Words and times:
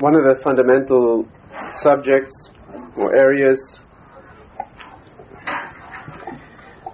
One 0.00 0.14
of 0.14 0.22
the 0.22 0.40
fundamental 0.44 1.26
subjects 1.74 2.50
or 2.96 3.16
areas 3.16 3.80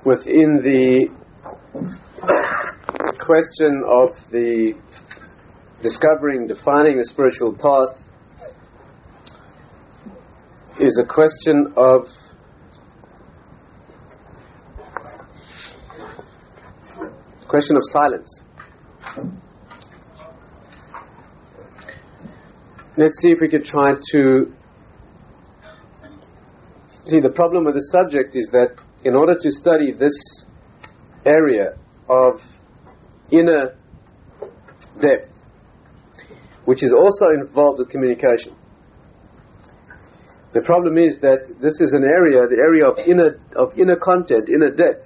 within 0.06 0.60
the 0.62 1.08
question 3.20 3.82
of 3.86 4.08
the 4.32 4.72
discovering, 5.82 6.46
defining 6.46 6.96
the 6.96 7.04
spiritual 7.04 7.52
path 7.52 7.94
is 10.80 10.98
a 10.98 11.07
question 11.07 11.75
of 11.77 12.07
question 17.48 17.77
of 17.77 17.82
silence. 17.82 18.41
Let's 22.96 23.20
see 23.20 23.30
if 23.30 23.40
we 23.40 23.48
could 23.48 23.64
try 23.64 23.95
to 24.12 24.52
see 27.07 27.18
the 27.18 27.32
problem 27.34 27.64
with 27.64 27.75
the 27.75 27.82
subject 27.90 28.36
is 28.36 28.48
that 28.53 28.76
in 29.03 29.17
order 29.17 29.34
to 29.34 29.50
study 29.50 29.90
this 29.93 30.44
area 31.26 31.75
of 32.09 32.34
inner 33.33 33.75
depth, 35.03 35.29
which 36.67 36.84
is 36.84 36.95
also 36.95 37.30
involved 37.34 37.80
with 37.80 37.91
communication. 37.91 38.55
The 40.53 40.62
problem 40.62 40.97
is 40.97 41.19
that 41.19 41.53
this 41.61 41.81
is 41.81 41.95
an 41.95 42.05
area, 42.05 42.47
the 42.47 42.62
area 42.62 42.87
of 42.87 42.98
inner 42.98 43.41
of 43.56 43.77
inner 43.77 43.97
content, 43.97 44.48
inner 44.48 44.70
depth, 44.70 45.05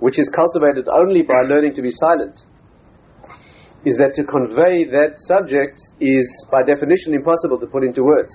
which 0.00 0.18
is 0.18 0.32
cultivated 0.34 0.88
only 0.88 1.20
by 1.20 1.42
learning 1.42 1.74
to 1.74 1.82
be 1.82 1.90
silent. 1.90 2.40
Is 3.84 3.96
that 3.98 4.14
to 4.14 4.24
convey 4.24 4.84
that 4.84 5.18
subject 5.18 5.80
is 5.98 6.26
by 6.50 6.62
definition 6.62 7.14
impossible 7.14 7.58
to 7.58 7.66
put 7.66 7.82
into 7.82 8.04
words. 8.04 8.30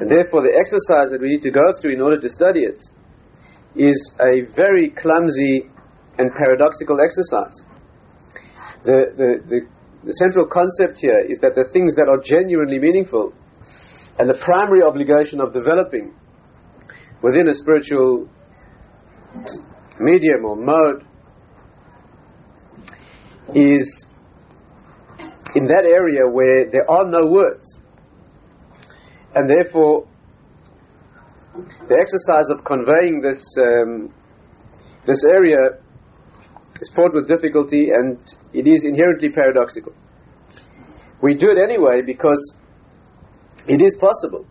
And 0.00 0.10
therefore, 0.10 0.42
the 0.42 0.56
exercise 0.56 1.12
that 1.12 1.20
we 1.20 1.28
need 1.28 1.42
to 1.42 1.50
go 1.50 1.62
through 1.80 1.92
in 1.92 2.00
order 2.00 2.18
to 2.18 2.28
study 2.28 2.64
it 2.64 2.82
is 3.76 4.14
a 4.18 4.42
very 4.54 4.90
clumsy 4.90 5.70
and 6.18 6.30
paradoxical 6.34 6.98
exercise. 7.00 7.54
The, 8.84 9.12
the, 9.16 9.30
the, 9.48 9.60
the, 10.04 10.12
central 10.12 10.46
concept 10.46 10.98
here 11.00 11.20
is 11.20 11.38
that 11.40 11.54
the 11.54 11.68
things 11.72 11.94
that 11.96 12.06
are 12.08 12.20
genuinely 12.22 12.78
meaningful 12.78 13.32
and 14.18 14.28
the 14.28 14.38
primary 14.44 14.82
obligation 14.82 15.40
of 15.40 15.52
developing 15.52 16.14
within 17.22 17.48
a 17.48 17.54
spiritual 17.54 18.28
medium 19.98 20.44
or 20.44 20.56
mode 20.56 21.06
is 23.54 24.06
in 25.54 25.66
that 25.66 25.84
area 25.84 26.28
where 26.28 26.70
there 26.70 26.88
are 26.90 27.08
no 27.08 27.26
words 27.26 27.78
and 29.34 29.48
therefore 29.48 30.06
the 31.88 31.96
exercise 32.00 32.50
of 32.50 32.64
conveying 32.64 33.20
this 33.20 33.42
um, 33.58 34.12
this 35.06 35.24
area 35.24 35.78
is 36.80 36.90
fraught 36.94 37.14
with 37.14 37.28
difficulty 37.28 37.90
and 37.94 38.18
it 38.52 38.66
is 38.66 38.84
inherently 38.84 39.28
paradoxical. 39.28 39.92
We 41.22 41.34
do 41.34 41.50
it 41.50 41.58
anyway 41.62 42.00
because 42.04 42.56
it 43.68 43.82
is 43.82 43.96
possible. 44.00 44.46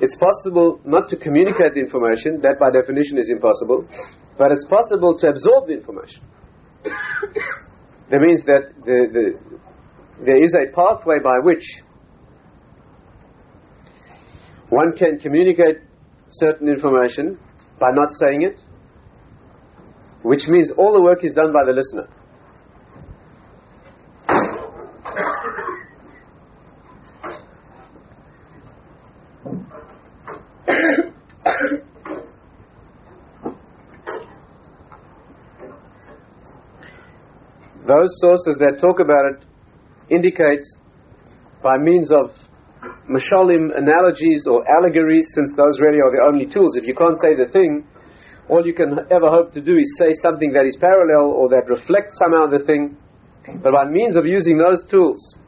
It's 0.00 0.16
possible 0.16 0.80
not 0.84 1.08
to 1.08 1.16
communicate 1.16 1.74
the 1.74 1.80
information, 1.80 2.40
that 2.42 2.58
by 2.58 2.70
definition 2.70 3.16
is 3.18 3.30
impossible, 3.30 3.86
but 4.36 4.50
it's 4.50 4.66
possible 4.66 5.16
to 5.18 5.28
absorb 5.28 5.68
the 5.68 5.74
information. 5.74 6.22
That 8.10 8.20
means 8.20 8.44
that 8.44 8.72
the, 8.84 9.08
the, 9.12 10.24
there 10.24 10.42
is 10.42 10.54
a 10.54 10.72
pathway 10.74 11.18
by 11.22 11.36
which 11.42 11.64
one 14.68 14.96
can 14.96 15.18
communicate 15.18 15.78
certain 16.30 16.68
information 16.68 17.38
by 17.78 17.90
not 17.92 18.12
saying 18.12 18.42
it, 18.42 18.60
which 20.22 20.46
means 20.48 20.72
all 20.76 20.92
the 20.92 21.02
work 21.02 21.24
is 21.24 21.32
done 21.32 21.52
by 21.52 21.64
the 21.64 21.72
listener. 21.72 22.08
Those 38.04 38.20
sources 38.20 38.60
that 38.60 38.76
talk 38.84 39.00
about 39.00 39.24
it 39.32 39.40
indicate 40.12 40.60
by 41.62 41.80
means 41.80 42.12
of 42.12 42.28
mashalim 43.08 43.72
analogies 43.72 44.44
or 44.44 44.60
allegories, 44.68 45.24
since 45.32 45.56
those 45.56 45.80
really 45.80 46.04
are 46.04 46.12
the 46.12 46.20
only 46.20 46.44
tools. 46.44 46.76
If 46.76 46.84
you 46.84 46.92
can't 46.92 47.16
say 47.16 47.32
the 47.32 47.48
thing, 47.48 47.88
all 48.50 48.60
you 48.60 48.74
can 48.74 49.08
ever 49.08 49.32
hope 49.32 49.56
to 49.56 49.62
do 49.64 49.80
is 49.80 49.88
say 49.96 50.12
something 50.20 50.52
that 50.52 50.68
is 50.68 50.76
parallel 50.76 51.32
or 51.32 51.48
that 51.48 51.64
reflects 51.64 52.20
somehow 52.20 52.44
the 52.44 52.60
thing. 52.68 53.00
But 53.64 53.72
by 53.72 53.88
means 53.88 54.20
of 54.20 54.26
using 54.28 54.60
those 54.60 54.84
tools, 54.84 55.40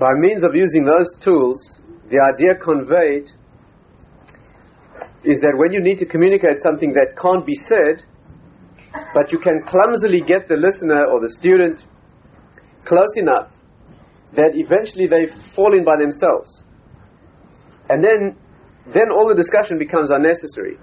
by 0.00 0.14
means 0.16 0.42
of 0.42 0.54
using 0.54 0.84
those 0.84 1.14
tools, 1.22 1.80
the 2.10 2.18
idea 2.18 2.56
conveyed 2.56 3.28
is 5.22 5.38
that 5.40 5.52
when 5.56 5.72
you 5.72 5.80
need 5.80 5.98
to 5.98 6.06
communicate 6.06 6.58
something 6.60 6.94
that 6.94 7.12
can't 7.20 7.44
be 7.44 7.54
said, 7.68 8.02
but 9.12 9.30
you 9.30 9.38
can 9.38 9.62
clumsily 9.68 10.22
get 10.26 10.48
the 10.48 10.56
listener 10.56 11.04
or 11.04 11.20
the 11.20 11.28
student 11.28 11.82
close 12.86 13.12
enough 13.16 13.52
that 14.32 14.52
eventually 14.54 15.06
they 15.06 15.28
fall 15.54 15.76
in 15.76 15.84
by 15.84 16.00
themselves. 16.00 16.64
And 17.90 18.02
then, 18.02 18.36
then 18.94 19.10
all 19.14 19.28
the 19.28 19.34
discussion 19.34 19.78
becomes 19.78 20.10
unnecessary. 20.10 20.78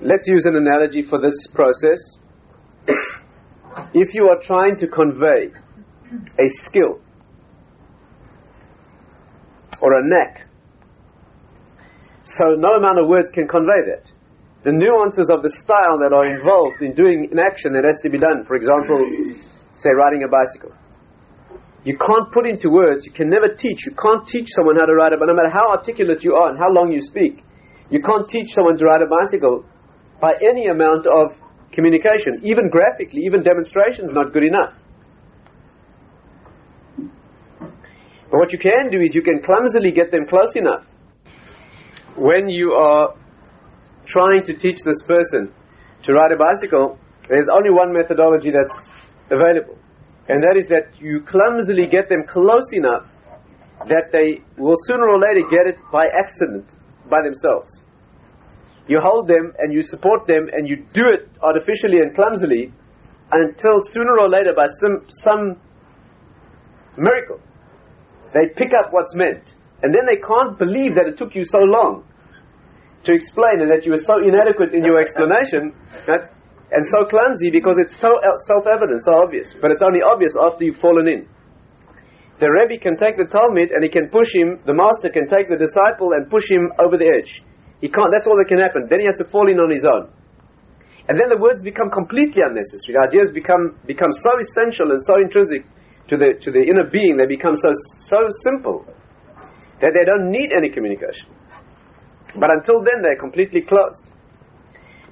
Let's 0.00 0.28
use 0.28 0.46
an 0.46 0.54
analogy 0.54 1.02
for 1.02 1.20
this 1.20 1.34
process. 1.52 1.98
if 3.94 4.14
you 4.14 4.28
are 4.28 4.38
trying 4.40 4.76
to 4.76 4.86
convey 4.86 5.50
a 6.38 6.46
skill 6.66 7.00
or 9.84 10.00
a 10.00 10.02
neck. 10.08 10.48
So 12.24 12.56
no 12.56 12.80
amount 12.80 12.98
of 12.98 13.06
words 13.06 13.28
can 13.28 13.44
convey 13.44 13.84
that. 13.92 14.08
The 14.64 14.72
nuances 14.72 15.28
of 15.28 15.44
the 15.44 15.52
style 15.52 16.00
that 16.00 16.16
are 16.16 16.24
involved 16.24 16.80
in 16.80 16.96
doing 16.96 17.28
an 17.28 17.36
action 17.36 17.76
that 17.76 17.84
has 17.84 18.00
to 18.00 18.08
be 18.08 18.16
done, 18.16 18.48
for 18.48 18.56
example, 18.56 18.96
say 19.76 19.92
riding 19.92 20.24
a 20.24 20.30
bicycle. 20.32 20.72
You 21.84 22.00
can't 22.00 22.32
put 22.32 22.48
into 22.48 22.72
words, 22.72 23.04
you 23.04 23.12
can 23.12 23.28
never 23.28 23.52
teach, 23.52 23.84
you 23.84 23.92
can't 23.92 24.24
teach 24.24 24.48
someone 24.56 24.80
how 24.80 24.88
to 24.88 24.96
ride 24.96 25.12
a 25.12 25.20
bicycle, 25.20 25.36
no 25.36 25.36
matter 25.36 25.52
how 25.52 25.68
articulate 25.68 26.24
you 26.24 26.32
are 26.32 26.48
and 26.48 26.56
how 26.56 26.72
long 26.72 26.88
you 26.88 27.04
speak. 27.04 27.44
You 27.92 28.00
can't 28.00 28.24
teach 28.24 28.56
someone 28.56 28.80
to 28.80 28.88
ride 28.88 29.04
a 29.04 29.10
bicycle 29.10 29.68
by 30.16 30.32
any 30.40 30.72
amount 30.72 31.04
of 31.04 31.36
communication. 31.76 32.40
Even 32.40 32.72
graphically, 32.72 33.20
even 33.28 33.44
demonstration 33.44 34.08
is 34.08 34.16
not 34.16 34.32
good 34.32 34.48
enough. 34.48 34.72
But 38.34 38.40
what 38.40 38.52
you 38.52 38.58
can 38.58 38.90
do 38.90 39.00
is 39.00 39.14
you 39.14 39.22
can 39.22 39.40
clumsily 39.40 39.92
get 39.92 40.10
them 40.10 40.26
close 40.26 40.56
enough. 40.56 40.82
When 42.16 42.48
you 42.48 42.72
are 42.72 43.14
trying 44.08 44.42
to 44.46 44.58
teach 44.58 44.78
this 44.84 45.00
person 45.06 45.54
to 46.02 46.12
ride 46.12 46.32
a 46.32 46.36
bicycle, 46.36 46.98
there's 47.28 47.46
only 47.46 47.70
one 47.70 47.92
methodology 47.92 48.50
that's 48.50 48.88
available. 49.30 49.78
And 50.28 50.42
that 50.42 50.56
is 50.58 50.66
that 50.66 51.00
you 51.00 51.20
clumsily 51.20 51.86
get 51.86 52.08
them 52.08 52.24
close 52.28 52.66
enough 52.72 53.06
that 53.86 54.10
they 54.10 54.42
will 54.58 54.78
sooner 54.88 55.08
or 55.08 55.20
later 55.20 55.46
get 55.48 55.68
it 55.68 55.78
by 55.92 56.06
accident, 56.06 56.72
by 57.08 57.22
themselves. 57.22 57.82
You 58.88 58.98
hold 58.98 59.28
them 59.28 59.54
and 59.58 59.72
you 59.72 59.80
support 59.80 60.26
them 60.26 60.48
and 60.52 60.66
you 60.66 60.78
do 60.92 61.06
it 61.06 61.30
artificially 61.40 61.98
and 61.98 62.12
clumsily 62.16 62.72
until 63.30 63.78
sooner 63.92 64.18
or 64.18 64.28
later 64.28 64.54
by 64.56 64.66
some, 64.80 65.06
some 65.22 65.56
miracle 66.96 67.38
they 68.34 68.50
pick 68.50 68.74
up 68.74 68.90
what's 68.90 69.14
meant. 69.14 69.54
And 69.82 69.94
then 69.94 70.04
they 70.10 70.18
can't 70.18 70.58
believe 70.58 70.98
that 70.98 71.06
it 71.06 71.16
took 71.16 71.34
you 71.34 71.44
so 71.46 71.62
long 71.62 72.02
to 73.06 73.14
explain 73.14 73.62
and 73.62 73.70
that 73.70 73.86
you 73.86 73.92
were 73.92 74.02
so 74.02 74.18
inadequate 74.18 74.74
in 74.74 74.82
your 74.82 74.98
explanation 74.98 75.70
that, 76.10 76.34
and 76.72 76.82
so 76.90 77.06
clumsy 77.06 77.52
because 77.54 77.76
it's 77.78 77.94
so 78.00 78.10
uh, 78.18 78.34
self-evident, 78.50 79.04
so 79.04 79.22
obvious. 79.22 79.54
But 79.60 79.70
it's 79.70 79.84
only 79.84 80.02
obvious 80.02 80.34
after 80.34 80.64
you've 80.64 80.80
fallen 80.82 81.06
in. 81.06 81.28
The 82.42 82.50
Rebbe 82.50 82.82
can 82.82 82.98
take 82.98 83.14
the 83.14 83.30
talmid 83.30 83.70
and 83.70 83.86
he 83.86 83.92
can 83.92 84.10
push 84.10 84.34
him, 84.34 84.58
the 84.66 84.74
master 84.74 85.06
can 85.06 85.30
take 85.30 85.46
the 85.46 85.60
disciple 85.60 86.18
and 86.18 86.26
push 86.26 86.50
him 86.50 86.72
over 86.82 86.98
the 86.98 87.06
edge. 87.06 87.44
He 87.78 87.86
can't, 87.86 88.10
that's 88.10 88.26
all 88.26 88.40
that 88.40 88.50
can 88.50 88.58
happen. 88.58 88.90
Then 88.90 88.98
he 88.98 89.06
has 89.06 89.20
to 89.22 89.28
fall 89.28 89.46
in 89.46 89.60
on 89.60 89.70
his 89.70 89.86
own. 89.86 90.10
And 91.06 91.20
then 91.20 91.28
the 91.28 91.36
words 91.36 91.60
become 91.60 91.92
completely 91.92 92.40
unnecessary. 92.40 92.96
The 92.96 93.04
ideas 93.04 93.28
become, 93.30 93.76
become 93.84 94.10
so 94.10 94.32
essential 94.40 94.90
and 94.90 95.04
so 95.04 95.20
intrinsic 95.20 95.68
to 96.08 96.16
the, 96.16 96.34
to 96.42 96.50
the 96.50 96.60
inner 96.60 96.88
being, 96.90 97.16
they 97.16 97.26
become 97.26 97.56
so, 97.56 97.70
so 98.06 98.18
simple 98.42 98.84
that 99.80 99.92
they 99.94 100.04
don't 100.04 100.30
need 100.30 100.52
any 100.56 100.70
communication. 100.70 101.28
But 102.38 102.50
until 102.50 102.82
then, 102.82 103.02
they're 103.02 103.18
completely 103.18 103.62
closed. 103.62 104.04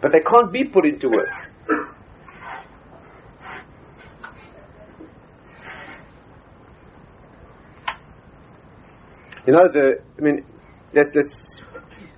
But 0.01 0.13
they 0.13 0.21
can't 0.21 0.53
be 0.53 0.65
put 0.65 0.85
into 0.85 1.09
words. 1.09 1.31
You 9.47 9.53
know, 9.53 9.67
the, 9.73 9.99
I 10.19 10.21
mean, 10.21 10.45
let's, 10.95 11.09
let's, 11.15 11.61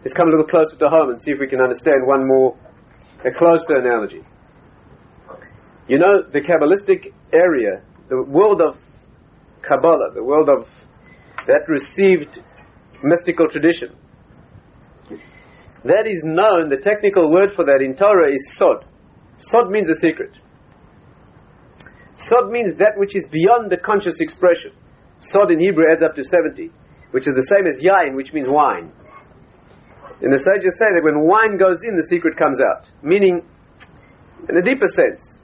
let's 0.00 0.14
come 0.14 0.28
a 0.28 0.30
little 0.30 0.46
closer 0.46 0.76
to 0.78 0.88
home 0.88 1.10
and 1.10 1.20
see 1.20 1.30
if 1.30 1.40
we 1.40 1.46
can 1.46 1.60
understand 1.60 2.06
one 2.06 2.26
more, 2.26 2.56
a 3.24 3.30
closer 3.30 3.76
analogy. 3.76 4.22
You 5.88 5.98
know, 5.98 6.22
the 6.30 6.40
Kabbalistic 6.40 7.12
area, 7.32 7.82
the 8.08 8.22
world 8.22 8.60
of 8.60 8.76
Kabbalah, 9.62 10.12
the 10.14 10.22
world 10.22 10.48
of 10.48 10.66
that 11.46 11.68
received 11.68 12.38
mystical 13.02 13.48
tradition, 13.48 13.96
that 15.84 16.06
is 16.06 16.22
known, 16.24 16.70
the 16.70 16.80
technical 16.82 17.30
word 17.30 17.50
for 17.54 17.64
that 17.64 17.82
in 17.82 17.94
Torah 17.94 18.32
is 18.32 18.56
Sod. 18.56 18.84
Sod 19.38 19.70
means 19.70 19.90
a 19.90 19.94
secret. 19.94 20.30
Sod 22.16 22.50
means 22.50 22.76
that 22.78 22.94
which 22.96 23.14
is 23.14 23.26
beyond 23.30 23.70
the 23.70 23.76
conscious 23.76 24.20
expression. 24.20 24.72
Sod 25.20 25.50
in 25.50 25.60
Hebrew 25.60 25.84
adds 25.92 26.02
up 26.02 26.14
to 26.14 26.24
70 26.24 26.70
which 27.14 27.28
is 27.28 27.34
the 27.38 27.46
same 27.46 27.70
as 27.70 27.78
yain, 27.78 28.16
which 28.16 28.32
means 28.32 28.48
wine. 28.50 28.90
And 30.18 30.34
the 30.34 30.42
sages 30.42 30.74
say 30.82 30.90
that 30.98 31.04
when 31.06 31.22
wine 31.22 31.54
goes 31.56 31.78
in, 31.86 31.94
the 31.94 32.02
secret 32.10 32.36
comes 32.36 32.58
out. 32.58 32.90
Meaning, 33.06 33.46
in 34.50 34.56
a 34.58 34.62
deeper 34.62 34.90
sense, 34.90 35.38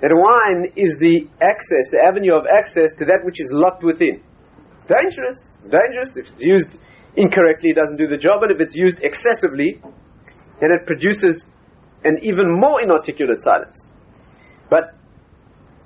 that 0.00 0.12
wine 0.12 0.72
is 0.76 0.96
the 1.00 1.24
access, 1.40 1.88
the 1.90 2.04
avenue 2.04 2.34
of 2.36 2.44
access 2.44 2.92
to 2.98 3.04
that 3.06 3.24
which 3.24 3.40
is 3.40 3.48
locked 3.52 3.82
within. 3.82 4.20
It's 4.78 4.88
dangerous. 4.92 5.38
It's 5.58 5.68
dangerous. 5.72 6.16
If 6.16 6.26
it's 6.32 6.44
used 6.44 6.76
incorrectly, 7.16 7.70
it 7.70 7.76
doesn't 7.76 7.96
do 7.96 8.06
the 8.06 8.20
job. 8.20 8.42
And 8.42 8.52
if 8.52 8.60
it's 8.60 8.76
used 8.76 9.00
excessively, 9.00 9.80
then 10.60 10.70
it 10.70 10.86
produces 10.86 11.46
an 12.04 12.18
even 12.22 12.52
more 12.60 12.82
inarticulate 12.82 13.40
silence. 13.40 13.88
But 14.68 14.94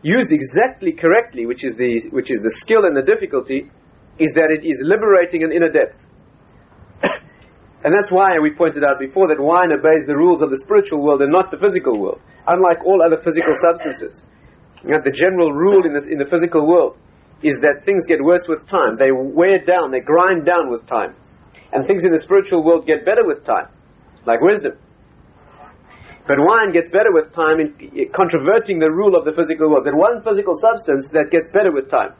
used 0.02 0.32
exactly 0.32 0.92
correctly, 0.92 1.46
which 1.46 1.64
is 1.64 1.74
the, 1.76 2.10
which 2.10 2.30
is 2.30 2.40
the 2.42 2.52
skill 2.58 2.84
and 2.84 2.96
the 2.96 3.02
difficulty, 3.02 3.70
is 4.18 4.32
that 4.34 4.50
it 4.50 4.66
is 4.66 4.82
liberating 4.84 5.44
an 5.44 5.52
inner 5.52 5.70
depth. 5.70 5.96
and 7.82 7.94
that's 7.96 8.12
why 8.12 8.36
we 8.42 8.52
pointed 8.52 8.84
out 8.84 8.98
before 8.98 9.28
that 9.28 9.40
wine 9.40 9.72
obeys 9.72 10.04
the 10.06 10.16
rules 10.16 10.42
of 10.42 10.50
the 10.50 10.60
spiritual 10.60 11.00
world 11.02 11.22
and 11.22 11.32
not 11.32 11.50
the 11.50 11.56
physical 11.56 11.98
world, 11.98 12.20
unlike 12.46 12.84
all 12.84 13.00
other 13.00 13.16
physical 13.24 13.54
substances. 13.56 14.20
You 14.84 14.96
the 15.00 15.12
general 15.12 15.52
rule 15.52 15.84
in, 15.84 15.92
this, 15.92 16.04
in 16.04 16.18
the 16.18 16.28
physical 16.28 16.68
world 16.68 16.96
is 17.42 17.56
that 17.64 17.84
things 17.84 18.04
get 18.04 18.20
worse 18.20 18.44
with 18.48 18.68
time. 18.68 18.96
They 19.00 19.12
wear 19.12 19.64
down, 19.64 19.92
they 19.92 20.00
grind 20.00 20.44
down 20.44 20.68
with 20.68 20.84
time. 20.84 21.16
And 21.72 21.86
things 21.86 22.04
in 22.04 22.12
the 22.12 22.20
spiritual 22.20 22.64
world 22.64 22.86
get 22.86 23.04
better 23.04 23.24
with 23.24 23.44
time, 23.44 23.68
like 24.26 24.40
wisdom. 24.40 24.76
But 26.28 26.36
wine 26.36 26.72
gets 26.72 26.92
better 26.92 27.12
with 27.12 27.32
time 27.32 27.60
in 27.60 27.72
controverting 28.12 28.78
the 28.78 28.92
rule 28.92 29.16
of 29.16 29.24
the 29.24 29.32
physical 29.32 29.72
world. 29.72 29.86
That 29.86 29.96
one 29.96 30.20
physical 30.20 30.54
substance 30.60 31.08
that 31.16 31.32
gets 31.32 31.48
better 31.48 31.72
with 31.72 31.88
time 31.88 32.12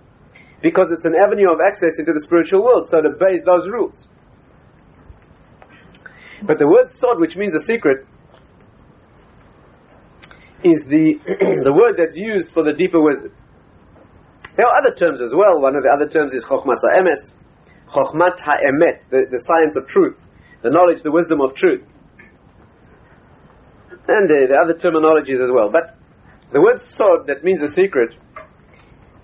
because 0.62 0.88
it's 0.90 1.04
an 1.04 1.14
avenue 1.16 1.52
of 1.52 1.60
access 1.60 2.00
into 2.00 2.12
the 2.12 2.20
spiritual 2.24 2.64
world, 2.64 2.88
so 2.88 2.98
it 2.98 3.06
obeys 3.06 3.44
those 3.44 3.68
rules. 3.68 4.08
But 6.46 6.58
the 6.58 6.66
word 6.66 6.88
sod, 6.88 7.20
which 7.20 7.36
means 7.36 7.54
a 7.54 7.64
secret, 7.64 8.06
is 10.64 10.84
the, 10.88 11.20
the 11.64 11.72
word 11.72 11.96
that's 11.96 12.16
used 12.16 12.50
for 12.52 12.62
the 12.62 12.72
deeper 12.72 13.00
wisdom. 13.00 13.32
There 14.56 14.66
are 14.66 14.76
other 14.80 14.94
terms 14.94 15.20
as 15.22 15.32
well. 15.34 15.60
One 15.60 15.76
of 15.76 15.82
the 15.82 15.90
other 15.92 16.08
terms 16.08 16.34
is 16.34 16.44
chokhmas 16.44 16.80
ha'emes, 16.82 17.32
chokhmat 17.88 18.40
ha'emet, 18.40 19.08
the, 19.10 19.24
the 19.30 19.40
science 19.44 19.76
of 19.76 19.86
truth, 19.86 20.18
the 20.62 20.70
knowledge, 20.70 21.02
the 21.02 21.12
wisdom 21.12 21.40
of 21.40 21.54
truth. 21.54 21.82
And 24.08 24.28
the, 24.28 24.48
the 24.48 24.58
other 24.58 24.74
terminologies 24.74 25.38
as 25.38 25.50
well. 25.54 25.70
But 25.70 25.96
the 26.52 26.60
word 26.60 26.80
sod, 26.80 27.26
that 27.28 27.44
means 27.44 27.62
a 27.62 27.72
secret, 27.72 28.16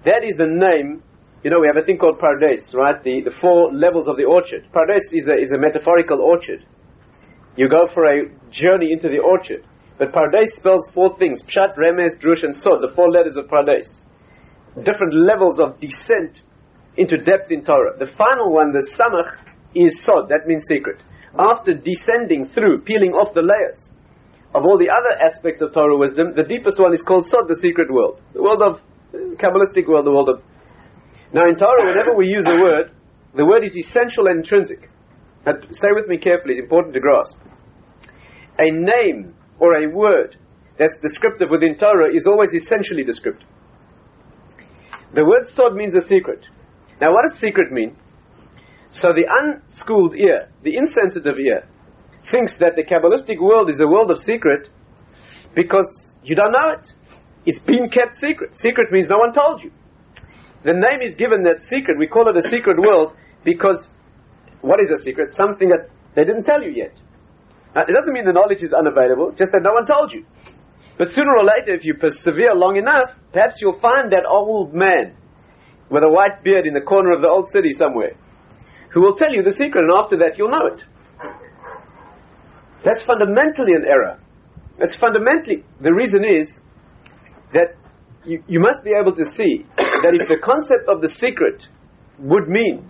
that 0.04 0.22
is 0.22 0.36
the 0.38 0.46
name 0.46 1.02
you 1.46 1.50
know, 1.50 1.60
we 1.60 1.68
have 1.68 1.76
a 1.80 1.86
thing 1.86 1.96
called 1.96 2.18
Pardes, 2.18 2.74
right? 2.74 2.98
The, 3.04 3.22
the 3.22 3.30
four 3.40 3.72
levels 3.72 4.08
of 4.08 4.16
the 4.16 4.24
orchard. 4.24 4.66
Pardes 4.74 5.06
is 5.12 5.28
a, 5.28 5.38
is 5.38 5.52
a 5.52 5.58
metaphorical 5.58 6.18
orchard. 6.20 6.66
You 7.56 7.68
go 7.68 7.86
for 7.92 8.04
a 8.04 8.28
journey 8.50 8.92
into 8.92 9.08
the 9.08 9.18
orchard. 9.18 9.64
But 9.98 10.12
Pardes 10.12 10.52
spells 10.56 10.90
four 10.94 11.16
things. 11.18 11.42
Pshat, 11.42 11.76
Remez, 11.76 12.20
Drush, 12.20 12.44
and 12.44 12.54
Sod, 12.54 12.82
the 12.82 12.92
four 12.94 13.10
letters 13.10 13.36
of 13.36 13.46
Pardes. 13.46 13.88
Different 14.84 15.14
levels 15.14 15.58
of 15.58 15.80
descent 15.80 16.42
into 16.96 17.16
depth 17.16 17.50
in 17.50 17.64
Torah. 17.64 17.96
The 17.98 18.12
final 18.16 18.52
one, 18.52 18.72
the 18.72 18.84
Samach, 18.92 19.40
is 19.74 20.04
Sod, 20.04 20.28
that 20.28 20.46
means 20.46 20.64
secret. 20.68 21.02
After 21.38 21.74
descending 21.74 22.46
through, 22.46 22.82
peeling 22.82 23.12
off 23.12 23.34
the 23.34 23.42
layers 23.42 23.88
of 24.54 24.64
all 24.64 24.78
the 24.78 24.88
other 24.88 25.12
aspects 25.20 25.60
of 25.60 25.72
Torah 25.72 25.96
wisdom, 25.96 26.32
the 26.34 26.44
deepest 26.44 26.78
one 26.78 26.94
is 26.94 27.02
called 27.02 27.26
Sod, 27.26 27.48
the 27.48 27.56
secret 27.56 27.92
world. 27.92 28.20
The 28.32 28.42
world 28.42 28.62
of, 28.62 28.80
uh, 29.12 29.36
Kabbalistic 29.36 29.88
world, 29.88 30.06
the 30.06 30.12
world 30.12 30.28
of 30.28 30.42
now 31.32 31.48
in 31.48 31.56
Torah, 31.56 31.84
whenever 31.84 32.14
we 32.16 32.28
use 32.28 32.46
a 32.46 32.56
word, 32.62 32.92
the 33.34 33.44
word 33.44 33.64
is 33.64 33.76
essential 33.76 34.26
and 34.28 34.44
intrinsic. 34.44 34.88
Now, 35.46 35.52
stay 35.70 35.88
with 35.94 36.08
me 36.08 36.18
carefully, 36.18 36.54
it's 36.54 36.62
important 36.62 36.94
to 36.94 37.00
grasp. 37.00 37.36
A 38.58 38.70
name 38.70 39.34
or 39.58 39.74
a 39.74 39.88
word 39.88 40.36
that's 40.78 40.98
descriptive 41.00 41.48
within 41.50 41.78
Torah 41.78 42.14
is 42.14 42.26
always 42.26 42.50
essentially 42.52 43.04
descriptive. 43.04 43.48
The 45.14 45.24
word 45.24 45.48
sod 45.54 45.74
means 45.74 45.94
a 45.94 46.06
secret. 46.06 46.44
Now 47.00 47.12
what 47.12 47.24
does 47.28 47.38
secret 47.40 47.72
mean? 47.72 47.96
So 48.92 49.08
the 49.12 49.24
unschooled 49.28 50.16
ear, 50.16 50.48
the 50.62 50.76
insensitive 50.76 51.38
ear, 51.38 51.68
thinks 52.30 52.54
that 52.60 52.76
the 52.76 52.84
Kabbalistic 52.84 53.40
world 53.40 53.70
is 53.70 53.80
a 53.80 53.86
world 53.86 54.10
of 54.10 54.18
secret 54.18 54.68
because 55.54 55.88
you 56.22 56.34
don't 56.34 56.52
know 56.52 56.74
it. 56.74 56.92
It's 57.44 57.60
been 57.60 57.88
kept 57.88 58.16
secret. 58.16 58.56
Secret 58.56 58.90
means 58.90 59.08
no 59.08 59.18
one 59.18 59.32
told 59.32 59.62
you. 59.62 59.70
The 60.64 60.72
name 60.72 61.00
is 61.02 61.14
given 61.14 61.44
that 61.44 61.60
secret. 61.60 61.98
We 61.98 62.08
call 62.08 62.28
it 62.28 62.36
a 62.36 62.48
secret 62.48 62.76
world 62.78 63.12
because 63.44 63.86
what 64.66 64.80
is 64.80 64.90
a 64.90 65.02
secret? 65.02 65.32
Something 65.32 65.68
that 65.70 65.88
they 66.14 66.24
didn't 66.24 66.44
tell 66.44 66.62
you 66.62 66.70
yet. 66.70 66.98
Now, 67.74 67.82
it 67.82 67.94
doesn't 67.94 68.12
mean 68.12 68.24
the 68.24 68.32
knowledge 68.32 68.62
is 68.62 68.72
unavailable, 68.72 69.30
just 69.38 69.52
that 69.52 69.62
no 69.62 69.72
one 69.72 69.86
told 69.86 70.12
you. 70.12 70.24
But 70.98 71.08
sooner 71.10 71.36
or 71.36 71.44
later, 71.44 71.74
if 71.76 71.84
you 71.84 71.94
persevere 71.94 72.54
long 72.54 72.76
enough, 72.76 73.10
perhaps 73.32 73.56
you'll 73.60 73.78
find 73.80 74.10
that 74.12 74.24
old 74.26 74.72
man 74.74 75.14
with 75.90 76.02
a 76.02 76.08
white 76.08 76.42
beard 76.42 76.66
in 76.66 76.74
the 76.74 76.80
corner 76.80 77.12
of 77.12 77.20
the 77.20 77.28
old 77.28 77.48
city 77.48 77.72
somewhere 77.76 78.16
who 78.92 79.02
will 79.02 79.14
tell 79.14 79.32
you 79.32 79.42
the 79.42 79.52
secret, 79.52 79.84
and 79.84 79.92
after 79.92 80.16
that, 80.16 80.38
you'll 80.38 80.50
know 80.50 80.66
it. 80.72 80.82
That's 82.82 83.04
fundamentally 83.04 83.72
an 83.76 83.84
error. 83.84 84.18
That's 84.78 84.96
fundamentally, 84.96 85.64
the 85.82 85.92
reason 85.92 86.24
is 86.24 86.48
that 87.52 87.76
you, 88.24 88.42
you 88.48 88.60
must 88.60 88.82
be 88.84 88.92
able 88.98 89.14
to 89.14 89.24
see 89.36 89.66
that 89.76 90.16
if 90.18 90.28
the 90.28 90.38
concept 90.42 90.88
of 90.88 91.02
the 91.02 91.08
secret 91.08 91.66
would 92.18 92.48
mean 92.48 92.88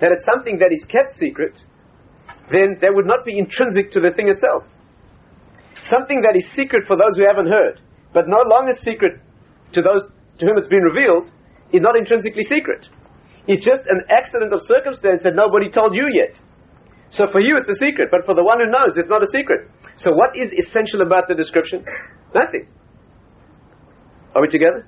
that 0.00 0.12
it's 0.12 0.24
something 0.24 0.58
that 0.58 0.72
is 0.72 0.84
kept 0.84 1.14
secret, 1.14 1.60
then 2.52 2.78
that 2.80 2.92
would 2.94 3.06
not 3.06 3.24
be 3.24 3.38
intrinsic 3.38 3.90
to 3.92 4.00
the 4.00 4.12
thing 4.12 4.28
itself. 4.28 4.64
Something 5.88 6.22
that 6.22 6.36
is 6.36 6.46
secret 6.54 6.86
for 6.86 6.96
those 6.96 7.16
who 7.16 7.24
haven't 7.24 7.48
heard, 7.48 7.80
but 8.12 8.24
no 8.26 8.42
longer 8.48 8.74
secret 8.82 9.20
to 9.72 9.82
those 9.82 10.02
to 10.38 10.46
whom 10.46 10.58
it's 10.58 10.68
been 10.68 10.84
revealed, 10.84 11.32
is 11.72 11.80
not 11.80 11.96
intrinsically 11.96 12.44
secret. 12.44 12.86
It's 13.48 13.64
just 13.64 13.82
an 13.88 14.02
accident 14.10 14.52
of 14.52 14.60
circumstance 14.66 15.22
that 15.22 15.34
nobody 15.34 15.70
told 15.70 15.94
you 15.94 16.06
yet. 16.12 16.38
So 17.10 17.24
for 17.30 17.40
you 17.40 17.56
it's 17.56 17.70
a 17.70 17.78
secret, 17.78 18.10
but 18.10 18.26
for 18.26 18.34
the 18.34 18.44
one 18.44 18.58
who 18.58 18.66
knows 18.66 18.96
it's 18.96 19.08
not 19.08 19.22
a 19.22 19.30
secret. 19.30 19.70
So 19.96 20.12
what 20.12 20.36
is 20.36 20.52
essential 20.52 21.02
about 21.02 21.28
the 21.28 21.34
description? 21.34 21.84
Nothing. 22.34 22.68
Are 24.34 24.42
we 24.42 24.48
together? 24.48 24.86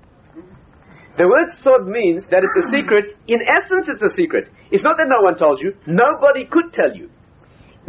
The 1.18 1.26
word 1.26 1.50
sod 1.58 1.90
means 1.90 2.22
that 2.30 2.46
it's 2.46 2.58
a 2.62 2.70
secret. 2.70 3.10
In 3.26 3.42
essence, 3.42 3.90
it's 3.90 4.06
a 4.06 4.14
secret. 4.14 4.54
It's 4.70 4.86
not 4.86 4.94
that 5.02 5.10
no 5.10 5.18
one 5.26 5.34
told 5.34 5.58
you. 5.58 5.74
Nobody 5.82 6.46
could 6.46 6.70
tell 6.70 6.94
you. 6.94 7.10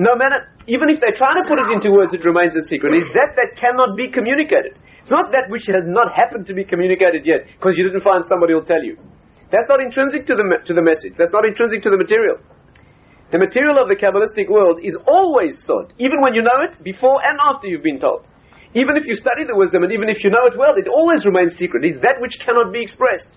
No 0.01 0.17
matter, 0.17 0.49
even 0.65 0.89
if 0.89 0.97
they 0.97 1.13
try 1.13 1.37
to 1.37 1.45
put 1.45 1.61
it 1.61 1.69
into 1.69 1.93
words, 1.93 2.09
it 2.09 2.25
remains 2.25 2.57
a 2.57 2.65
secret. 2.65 2.97
It's 2.97 3.13
that 3.13 3.37
that 3.37 3.53
cannot 3.53 3.93
be 3.93 4.09
communicated. 4.09 4.81
It's 5.05 5.13
not 5.13 5.29
that 5.37 5.45
which 5.53 5.69
has 5.69 5.85
not 5.85 6.09
happened 6.17 6.49
to 6.49 6.57
be 6.57 6.65
communicated 6.65 7.21
yet, 7.27 7.45
because 7.53 7.77
you 7.77 7.85
didn't 7.85 8.01
find 8.01 8.25
somebody 8.25 8.57
who'll 8.57 8.65
tell 8.65 8.81
you. 8.81 8.97
That's 9.53 9.69
not 9.69 9.77
intrinsic 9.77 10.25
to 10.25 10.33
the, 10.33 10.45
to 10.65 10.73
the 10.73 10.81
message. 10.81 11.13
That's 11.13 11.33
not 11.35 11.45
intrinsic 11.45 11.85
to 11.85 11.93
the 11.93 12.01
material. 12.01 12.41
The 13.29 13.37
material 13.37 13.77
of 13.77 13.93
the 13.93 13.97
Kabbalistic 13.99 14.49
world 14.49 14.81
is 14.81 14.97
always 15.05 15.53
sod, 15.69 15.93
even 16.01 16.17
when 16.25 16.33
you 16.33 16.41
know 16.41 16.65
it, 16.65 16.81
before 16.81 17.21
and 17.21 17.37
after 17.45 17.69
you've 17.69 17.85
been 17.85 18.01
told. 18.01 18.25
Even 18.73 18.97
if 18.97 19.07
you 19.07 19.15
study 19.15 19.45
the 19.49 19.57
wisdom 19.57 19.81
and 19.81 19.91
even 19.91 20.09
if 20.09 20.23
you 20.23 20.29
know 20.29 20.45
it 20.45 20.53
well, 20.57 20.77
it 20.77 20.87
always 20.87 21.25
remains 21.25 21.57
secret. 21.57 21.83
It's 21.83 22.01
that 22.01 22.21
which 22.21 22.37
cannot 22.43 22.71
be 22.71 22.81
expressed. 22.81 23.29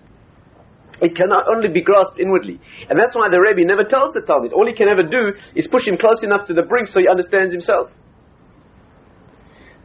It 1.01 1.17
cannot 1.17 1.49
only 1.49 1.73
be 1.73 1.81
grasped 1.81 2.19
inwardly. 2.19 2.61
And 2.89 2.99
that's 2.99 3.15
why 3.15 3.29
the 3.29 3.41
Rebbe 3.41 3.65
never 3.65 3.83
tells 3.83 4.13
the 4.13 4.21
talmid. 4.21 4.53
All 4.53 4.67
he 4.67 4.77
can 4.77 4.87
ever 4.87 5.01
do 5.01 5.33
is 5.55 5.67
push 5.67 5.87
him 5.87 5.97
close 5.97 6.21
enough 6.21 6.45
to 6.47 6.53
the 6.53 6.61
brink 6.61 6.87
so 6.87 7.01
he 7.01 7.09
understands 7.09 7.51
himself. 7.51 7.89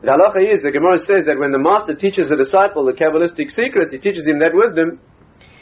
The 0.02 0.14
halacha 0.14 0.44
is, 0.46 0.62
the 0.62 0.70
Gemara 0.70 0.98
says 0.98 1.26
that 1.26 1.40
when 1.40 1.50
the 1.50 1.58
master 1.58 1.94
teaches 1.96 2.28
the 2.28 2.36
disciple 2.36 2.84
the 2.84 2.92
Kabbalistic 2.92 3.50
secrets, 3.50 3.90
he 3.90 3.98
teaches 3.98 4.28
him 4.28 4.38
that 4.38 4.54
wisdom, 4.54 5.00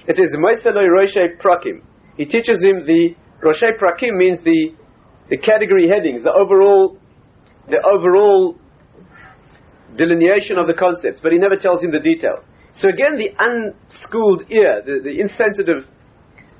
It 0.06 0.16
says, 0.16 0.34
Moiseloi 0.36 0.90
Roshe 0.92 1.40
Prakim. 1.40 1.80
He 2.18 2.26
teaches 2.26 2.62
him 2.62 2.84
the, 2.84 3.16
Roshe 3.40 3.70
Prakim 3.80 4.18
means 4.18 4.42
the, 4.42 4.74
the 5.30 5.38
category 5.38 5.88
headings, 5.88 6.22
the 6.22 6.32
overall, 6.32 6.98
the 7.70 7.80
overall 7.80 8.58
delineation 9.96 10.58
of 10.58 10.66
the 10.66 10.74
concepts, 10.74 11.20
but 11.20 11.32
he 11.32 11.38
never 11.38 11.56
tells 11.56 11.82
him 11.82 11.90
the 11.90 12.00
detail. 12.00 12.44
So 12.74 12.88
again, 12.88 13.16
the 13.16 13.32
unschooled 13.32 14.50
ear, 14.52 14.82
the, 14.84 15.00
the 15.02 15.20
insensitive, 15.20 15.88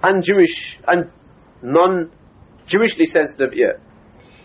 un-Jewish, 0.02 0.80
un, 0.88 1.12
non-Jewishly 1.62 3.04
sensitive 3.06 3.52
ear, 3.52 3.80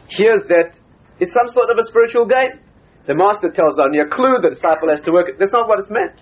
hears 0.07 0.43
that 0.51 0.75
it's 1.19 1.31
some 1.31 1.47
sort 1.47 1.71
of 1.71 1.77
a 1.79 1.85
spiritual 1.87 2.25
game. 2.25 2.59
The 3.07 3.15
master 3.15 3.49
tells 3.49 3.79
only 3.79 3.99
a 3.99 4.07
clue, 4.07 4.37
the 4.43 4.51
disciple 4.51 4.91
has 4.91 5.01
to 5.07 5.11
work 5.11 5.29
it. 5.29 5.39
That's 5.39 5.53
not 5.53 5.67
what 5.67 5.79
it's 5.79 5.89
meant. 5.89 6.21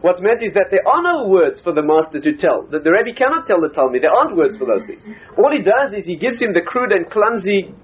What's 0.00 0.22
meant 0.22 0.40
is 0.40 0.54
that 0.54 0.72
there 0.72 0.86
are 0.86 1.02
no 1.02 1.28
words 1.28 1.60
for 1.60 1.74
the 1.74 1.82
master 1.82 2.20
to 2.24 2.32
tell. 2.36 2.64
That 2.72 2.84
the 2.84 2.92
Rebbe 2.92 3.12
cannot 3.12 3.44
tell 3.44 3.60
the 3.60 3.68
talmid. 3.68 4.00
There 4.00 4.14
aren't 4.14 4.36
words 4.36 4.56
for 4.56 4.64
those 4.64 4.86
things. 4.86 5.04
All 5.36 5.52
he 5.52 5.60
does 5.60 5.92
is 5.92 6.06
he 6.06 6.16
gives 6.16 6.40
him 6.40 6.56
the 6.56 6.64
crude 6.64 6.92
and 6.92 7.04
clumsy 7.10 7.74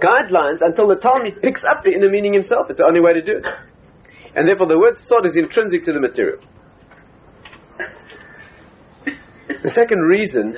guidelines 0.00 0.60
until 0.60 0.88
the 0.88 0.96
talmid 0.96 1.42
picks 1.42 1.62
up 1.64 1.84
the 1.84 1.92
inner 1.92 2.10
meaning 2.10 2.32
himself. 2.32 2.66
It's 2.70 2.78
the 2.78 2.86
only 2.86 3.00
way 3.00 3.12
to 3.12 3.22
do 3.22 3.38
it. 3.38 3.44
And 4.34 4.48
therefore 4.48 4.66
the 4.66 4.78
word 4.78 4.96
sod 4.98 5.26
is 5.26 5.36
intrinsic 5.36 5.84
to 5.84 5.92
the 5.92 6.00
material. 6.00 6.40
The 9.62 9.70
second 9.70 10.00
reason, 10.00 10.54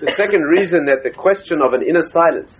the 0.00 0.12
second 0.16 0.42
reason 0.42 0.86
that 0.86 1.02
the 1.04 1.10
question 1.10 1.60
of 1.62 1.74
an 1.74 1.82
inner 1.82 2.02
silence 2.02 2.58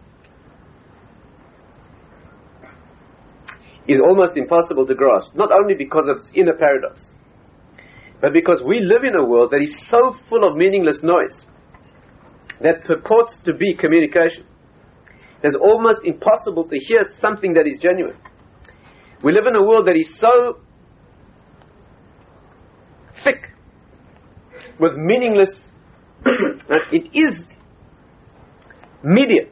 is 3.88 4.00
almost 4.00 4.36
impossible 4.36 4.86
to 4.86 4.94
grasp, 4.94 5.34
not 5.34 5.50
only 5.52 5.74
because 5.74 6.08
of 6.08 6.18
its 6.18 6.30
inner 6.34 6.54
paradox, 6.54 7.06
but 8.20 8.32
because 8.32 8.62
we 8.66 8.80
live 8.80 9.04
in 9.04 9.14
a 9.14 9.24
world 9.24 9.50
that 9.52 9.62
is 9.62 9.74
so 9.88 10.14
full 10.28 10.44
of 10.48 10.56
meaningless 10.56 11.02
noise 11.02 11.44
that 12.60 12.84
purports 12.84 13.38
to 13.44 13.54
be 13.54 13.74
communication. 13.74 14.44
It's 15.46 15.54
almost 15.54 16.00
impossible 16.04 16.64
to 16.64 16.76
hear 16.78 17.04
something 17.20 17.54
that 17.54 17.66
is 17.66 17.78
genuine. 17.80 18.16
We 19.22 19.32
live 19.32 19.46
in 19.46 19.54
a 19.54 19.62
world 19.62 19.86
that 19.86 19.96
is 19.96 20.18
so 20.18 20.58
thick 23.22 23.54
with 24.80 24.92
meaningless, 24.96 25.50
it 26.92 27.08
is 27.14 27.46
media. 29.04 29.46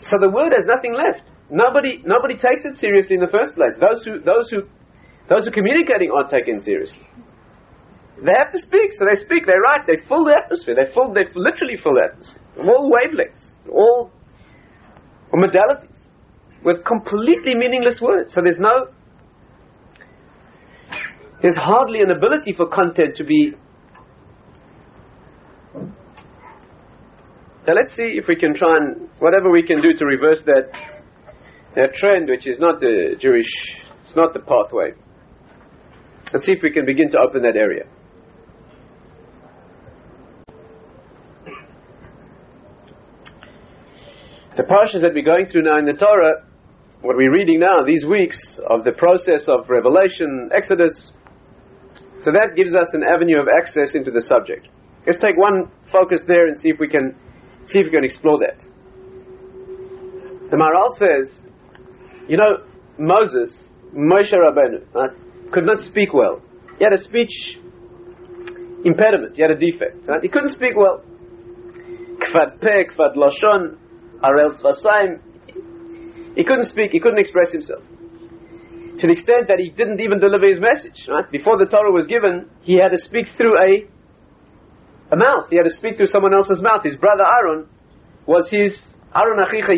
So 0.00 0.18
the 0.20 0.28
word 0.28 0.52
has 0.52 0.66
nothing 0.66 0.92
left. 0.92 1.24
Nobody, 1.50 2.02
nobody 2.04 2.34
takes 2.34 2.64
it 2.64 2.76
seriously 2.76 3.14
in 3.16 3.20
the 3.20 3.32
first 3.32 3.54
place. 3.54 3.72
Those 3.80 4.04
who, 4.04 4.20
those 4.20 4.50
who, 4.50 4.68
those 5.28 5.44
who 5.44 5.50
are 5.50 5.56
communicating 5.56 6.12
aren't 6.14 6.28
taken 6.28 6.60
seriously. 6.60 7.00
They 8.20 8.32
have 8.36 8.52
to 8.52 8.60
speak, 8.60 8.92
so 8.92 9.06
they 9.08 9.16
speak, 9.16 9.46
they 9.46 9.56
write, 9.56 9.88
they 9.88 10.04
fill 10.06 10.24
the 10.24 10.36
atmosphere, 10.36 10.76
they 10.76 10.92
fill, 10.92 11.12
they 11.12 11.24
literally 11.34 11.76
fill 11.82 11.96
the 11.96 12.08
atmosphere. 12.12 12.43
All 12.58 12.92
wavelengths, 12.92 13.54
all 13.70 14.10
modalities, 15.32 15.98
with 16.64 16.84
completely 16.84 17.54
meaningless 17.54 18.00
words. 18.00 18.32
So 18.32 18.40
there's 18.42 18.58
no, 18.58 18.88
there's 21.42 21.56
hardly 21.56 22.00
an 22.00 22.10
ability 22.10 22.52
for 22.56 22.68
content 22.68 23.16
to 23.16 23.24
be. 23.24 23.54
Now 27.66 27.74
let's 27.74 27.94
see 27.96 28.16
if 28.16 28.28
we 28.28 28.36
can 28.36 28.54
try 28.54 28.76
and, 28.76 29.08
whatever 29.18 29.50
we 29.50 29.62
can 29.62 29.80
do 29.80 29.92
to 29.94 30.04
reverse 30.04 30.42
that, 30.46 30.70
that 31.74 31.94
trend, 31.94 32.28
which 32.28 32.46
is 32.46 32.58
not 32.58 32.80
the 32.80 33.16
Jewish, 33.18 33.48
it's 34.06 34.14
not 34.14 34.32
the 34.32 34.40
pathway. 34.40 34.92
Let's 36.32 36.46
see 36.46 36.52
if 36.52 36.62
we 36.62 36.70
can 36.70 36.86
begin 36.86 37.10
to 37.10 37.18
open 37.18 37.42
that 37.42 37.56
area. 37.56 37.84
The 44.56 44.62
parshas 44.62 45.02
that 45.02 45.14
we're 45.14 45.24
going 45.24 45.46
through 45.46 45.62
now 45.62 45.78
in 45.78 45.86
the 45.86 45.94
Torah, 45.94 46.46
what 47.02 47.16
we're 47.16 47.32
reading 47.32 47.58
now, 47.58 47.84
these 47.84 48.04
weeks 48.04 48.38
of 48.70 48.84
the 48.84 48.92
process 48.92 49.48
of 49.48 49.68
revelation, 49.68 50.50
Exodus, 50.54 51.10
so 52.22 52.30
that 52.30 52.54
gives 52.56 52.70
us 52.74 52.86
an 52.94 53.02
avenue 53.02 53.40
of 53.40 53.48
access 53.50 53.94
into 53.94 54.10
the 54.10 54.22
subject. 54.22 54.68
Let's 55.06 55.18
take 55.18 55.36
one 55.36 55.70
focus 55.92 56.22
there 56.26 56.46
and 56.46 56.56
see 56.56 56.70
if 56.70 56.78
we 56.78 56.88
can 56.88 57.14
see 57.66 57.80
if 57.80 57.86
we 57.86 57.90
can 57.90 58.04
explore 58.04 58.38
that. 58.40 58.62
The 60.50 60.56
Maharal 60.56 60.94
says, 60.96 61.28
you 62.28 62.36
know, 62.36 62.64
Moses, 62.96 63.50
Moshe 63.92 64.32
Rabbeinu, 64.32 64.86
right, 64.94 65.10
could 65.52 65.66
not 65.66 65.84
speak 65.84 66.14
well. 66.14 66.40
He 66.78 66.84
had 66.84 66.92
a 66.92 67.02
speech 67.02 67.58
impediment. 68.84 69.36
He 69.36 69.42
had 69.42 69.50
a 69.50 69.58
defect. 69.58 70.06
Right? 70.06 70.22
He 70.22 70.28
couldn't 70.28 70.52
speak 70.52 70.76
well. 70.76 71.02
Kvad 72.20 72.60
peh, 72.60 72.84
kvad 72.94 73.16
lashon, 73.16 73.78
Arel 74.22 74.60
Svasaim, 74.60 75.20
he 76.36 76.44
couldn't 76.44 76.70
speak, 76.70 76.90
he 76.92 77.00
couldn't 77.00 77.18
express 77.18 77.52
himself. 77.52 77.82
To 78.98 79.06
the 79.06 79.12
extent 79.12 79.48
that 79.48 79.58
he 79.58 79.70
didn't 79.70 80.00
even 80.00 80.20
deliver 80.20 80.48
his 80.48 80.60
message. 80.60 81.06
Right? 81.08 81.30
Before 81.30 81.58
the 81.58 81.66
Torah 81.66 81.90
was 81.90 82.06
given, 82.06 82.48
he 82.62 82.78
had 82.78 82.90
to 82.90 82.98
speak 82.98 83.26
through 83.36 83.58
a, 83.58 83.90
a 85.10 85.16
mouth. 85.16 85.50
He 85.50 85.56
had 85.56 85.64
to 85.64 85.74
speak 85.74 85.96
through 85.96 86.06
someone 86.06 86.32
else's 86.32 86.62
mouth. 86.62 86.84
His 86.84 86.94
brother 86.94 87.24
Aaron 87.26 87.66
was 88.26 88.48
his 88.50 88.78
Aaron 89.14 89.44
achicha. 89.44 89.74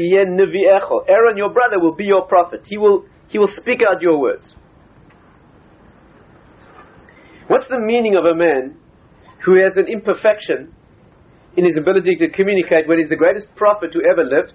Aaron, 1.09 1.37
your 1.37 1.50
brother, 1.50 1.81
will 1.81 1.95
be 1.95 2.05
your 2.05 2.26
prophet. 2.26 2.61
He 2.66 2.76
will, 2.76 3.07
he 3.28 3.38
will 3.38 3.50
speak 3.57 3.81
out 3.88 4.02
your 4.02 4.21
words. 4.21 4.55
What's 7.49 7.69
the 7.69 7.78
meaning 7.78 8.16
of 8.16 8.25
a 8.25 8.35
man 8.35 8.76
who 9.45 9.57
has 9.62 9.76
an 9.76 9.87
imperfection 9.88 10.75
in 11.56 11.64
his 11.64 11.76
ability 11.76 12.16
to 12.16 12.28
communicate 12.28 12.86
when 12.86 12.98
he's 12.98 13.08
the 13.08 13.16
greatest 13.16 13.48
prophet 13.56 13.94
who 13.94 14.02
ever 14.04 14.25
lived, 14.25 14.54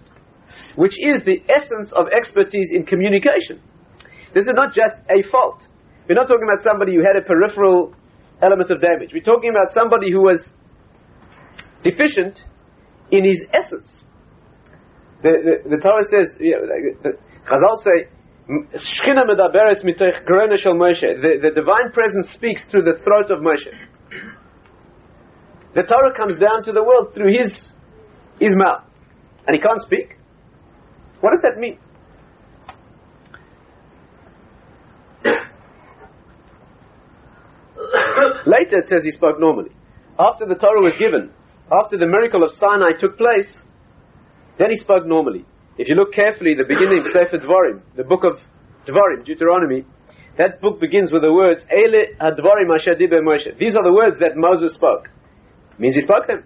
which 0.75 0.93
is 0.99 1.23
the 1.25 1.41
essence 1.49 1.91
of 1.93 2.07
expertise 2.15 2.71
in 2.71 2.85
communication. 2.85 3.61
This 4.33 4.45
is 4.45 4.53
not 4.53 4.73
just 4.73 4.95
a 5.09 5.23
fault. 5.29 5.67
We're 6.07 6.15
not 6.15 6.27
talking 6.27 6.47
about 6.47 6.63
somebody 6.63 6.95
who 6.95 7.01
had 7.01 7.15
a 7.15 7.25
peripheral 7.25 7.93
element 8.41 8.69
of 8.71 8.81
damage. 8.81 9.11
We're 9.13 9.23
talking 9.23 9.49
about 9.49 9.73
somebody 9.73 10.11
who 10.11 10.21
was 10.21 10.51
deficient 11.83 12.41
in 13.11 13.23
his 13.25 13.39
essence. 13.53 14.03
The, 15.21 15.61
the, 15.63 15.75
the 15.75 15.81
Torah 15.81 16.03
says, 16.09 16.33
yeah, 16.39 16.57
the, 17.03 17.17
Chazal 17.45 17.77
say, 17.83 18.09
the, 21.21 21.39
the 21.41 21.51
divine 21.53 21.91
presence 21.93 22.31
speaks 22.33 22.63
through 22.69 22.83
the 22.83 22.99
throat 23.03 23.29
of 23.29 23.39
Moshe. 23.39 23.69
The 25.73 25.83
Torah 25.83 26.13
comes 26.15 26.35
down 26.35 26.63
to 26.63 26.73
the 26.73 26.83
world 26.83 27.13
through 27.13 27.31
his, 27.31 27.71
his 28.39 28.53
mouth. 28.55 28.83
And 29.47 29.55
he 29.55 29.61
can't 29.61 29.81
speak. 29.81 30.17
What 31.21 31.31
does 31.31 31.41
that 31.43 31.57
mean? 31.57 31.79
Later 38.45 38.79
it 38.79 38.87
says 38.87 39.03
he 39.03 39.11
spoke 39.11 39.39
normally. 39.39 39.71
After 40.19 40.45
the 40.45 40.55
Torah 40.55 40.81
was 40.81 40.93
given, 40.99 41.31
after 41.71 41.97
the 41.97 42.05
miracle 42.05 42.43
of 42.43 42.51
Sinai 42.51 42.91
took 42.99 43.17
place, 43.17 43.49
then 44.59 44.71
he 44.71 44.77
spoke 44.77 45.05
normally. 45.05 45.45
If 45.77 45.87
you 45.87 45.95
look 45.95 46.11
carefully, 46.13 46.53
the 46.53 46.65
beginning 46.67 47.05
of 47.05 47.11
Sefer 47.11 47.37
Dvarim, 47.37 47.79
the 47.95 48.03
book 48.03 48.25
of 48.25 48.37
Dvarim, 48.85 49.23
Deuteronomy, 49.25 49.85
that 50.37 50.59
book 50.59 50.81
begins 50.81 51.11
with 51.11 51.21
the 51.21 51.31
words, 51.31 51.61
Ele 51.71 52.07
Hadvarim 52.19 52.67
Moshe. 52.67 53.57
These 53.57 53.77
are 53.77 53.83
the 53.83 53.93
words 53.93 54.19
that 54.19 54.35
Moses 54.35 54.73
spoke 54.73 55.07
means 55.81 55.95
he 55.95 56.01
spoke 56.01 56.27
them. 56.27 56.45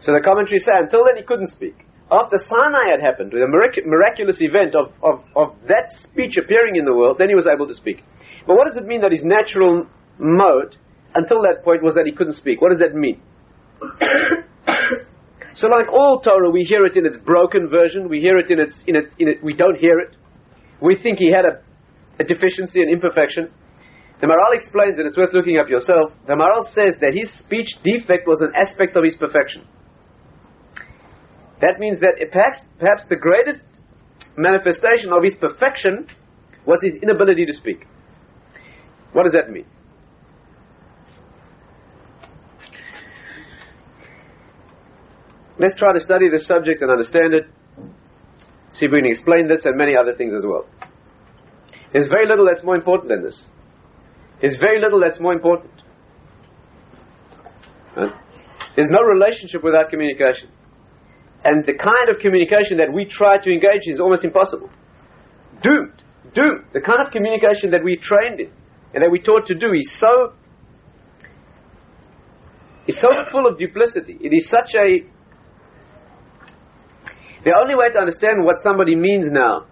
So 0.00 0.12
the 0.12 0.20
commentary 0.20 0.58
say 0.58 0.74
until 0.74 1.06
then 1.06 1.16
he 1.16 1.22
couldn't 1.22 1.48
speak. 1.54 1.78
After 2.10 2.36
Sinai 2.44 2.90
had 2.90 3.00
happened, 3.00 3.30
the 3.30 3.46
mirac- 3.46 3.86
miraculous 3.86 4.36
event 4.40 4.74
of, 4.74 4.92
of, 5.00 5.24
of 5.34 5.56
that 5.68 5.88
speech 6.02 6.36
appearing 6.36 6.76
in 6.76 6.84
the 6.84 6.92
world, 6.92 7.16
then 7.18 7.30
he 7.30 7.34
was 7.34 7.46
able 7.46 7.66
to 7.68 7.74
speak. 7.74 8.02
But 8.46 8.56
what 8.56 8.66
does 8.66 8.76
it 8.76 8.84
mean 8.84 9.00
that 9.00 9.12
his 9.12 9.22
natural 9.22 9.86
mode 10.18 10.76
until 11.14 11.40
that 11.42 11.64
point 11.64 11.82
was 11.82 11.94
that 11.94 12.04
he 12.04 12.12
couldn't 12.12 12.34
speak? 12.34 12.60
What 12.60 12.70
does 12.70 12.80
that 12.80 12.94
mean? 12.94 13.22
so 15.54 15.68
like 15.68 15.88
all 15.88 16.20
Torah, 16.20 16.50
we 16.50 16.66
hear 16.68 16.84
it 16.84 16.96
in 16.96 17.06
its 17.06 17.16
broken 17.16 17.70
version, 17.70 18.08
we 18.10 18.20
hear 18.20 18.36
it 18.36 18.50
in 18.50 18.58
its, 18.58 18.74
in 18.86 18.96
its, 18.96 19.14
in 19.18 19.28
we 19.42 19.54
don't 19.54 19.78
hear 19.78 20.00
it. 20.00 20.16
We 20.82 20.96
think 21.00 21.18
he 21.18 21.30
had 21.30 21.46
a, 21.46 21.62
a 22.18 22.24
deficiency, 22.24 22.82
an 22.82 22.90
imperfection. 22.90 23.50
The 24.22 24.28
Maharal 24.28 24.54
explains, 24.54 24.98
and 24.98 25.06
it's 25.08 25.16
worth 25.16 25.34
looking 25.34 25.58
up 25.58 25.68
yourself, 25.68 26.12
the 26.28 26.34
Maharal 26.34 26.62
says 26.72 26.94
that 27.00 27.12
his 27.12 27.28
speech 27.40 27.74
defect 27.82 28.22
was 28.24 28.40
an 28.40 28.52
aspect 28.54 28.94
of 28.94 29.02
his 29.02 29.16
perfection. 29.16 29.66
That 31.60 31.80
means 31.80 31.98
that 31.98 32.14
perhaps, 32.30 32.60
perhaps 32.78 33.02
the 33.10 33.16
greatest 33.16 33.62
manifestation 34.36 35.12
of 35.12 35.24
his 35.24 35.34
perfection 35.34 36.06
was 36.64 36.78
his 36.82 37.02
inability 37.02 37.46
to 37.46 37.52
speak. 37.52 37.84
What 39.12 39.24
does 39.24 39.32
that 39.32 39.50
mean? 39.50 39.66
Let's 45.58 45.74
try 45.76 45.92
to 45.94 46.00
study 46.00 46.30
this 46.30 46.46
subject 46.46 46.80
and 46.80 46.92
understand 46.92 47.34
it. 47.34 47.44
See 48.72 48.86
if 48.86 48.92
we 48.92 49.02
can 49.02 49.10
explain 49.10 49.48
this 49.48 49.62
and 49.64 49.76
many 49.76 49.96
other 49.96 50.14
things 50.14 50.32
as 50.32 50.44
well. 50.46 50.68
There's 51.92 52.06
very 52.06 52.28
little 52.28 52.46
that's 52.46 52.62
more 52.62 52.76
important 52.76 53.08
than 53.08 53.24
this. 53.24 53.46
There's 54.42 54.56
very 54.60 54.80
little 54.80 55.00
that's 55.00 55.20
more 55.20 55.32
important. 55.32 55.72
Right? 57.96 58.12
There's 58.74 58.90
no 58.90 59.02
relationship 59.02 59.62
without 59.62 59.88
communication. 59.88 60.50
And 61.44 61.64
the 61.64 61.74
kind 61.74 62.10
of 62.10 62.20
communication 62.20 62.78
that 62.78 62.92
we 62.92 63.04
try 63.04 63.38
to 63.38 63.50
engage 63.50 63.86
in 63.86 63.94
is 63.94 64.00
almost 64.00 64.24
impossible. 64.24 64.68
Doomed. 65.62 66.02
Doomed. 66.34 66.64
The 66.74 66.80
kind 66.80 66.98
of 67.06 67.12
communication 67.12 67.70
that 67.70 67.84
we 67.84 67.96
trained 67.96 68.40
in 68.40 68.50
and 68.94 69.02
that 69.02 69.10
we 69.10 69.20
taught 69.20 69.46
to 69.46 69.54
do 69.54 69.72
is 69.72 69.88
so 69.98 70.34
is 72.86 73.00
so 73.00 73.08
full 73.30 73.46
of 73.46 73.58
duplicity. 73.58 74.18
It 74.20 74.34
is 74.34 74.48
such 74.48 74.74
a 74.74 75.06
the 77.44 77.54
only 77.60 77.74
way 77.74 77.90
to 77.90 77.98
understand 77.98 78.44
what 78.44 78.56
somebody 78.62 78.96
means 78.96 79.28
now 79.30 79.66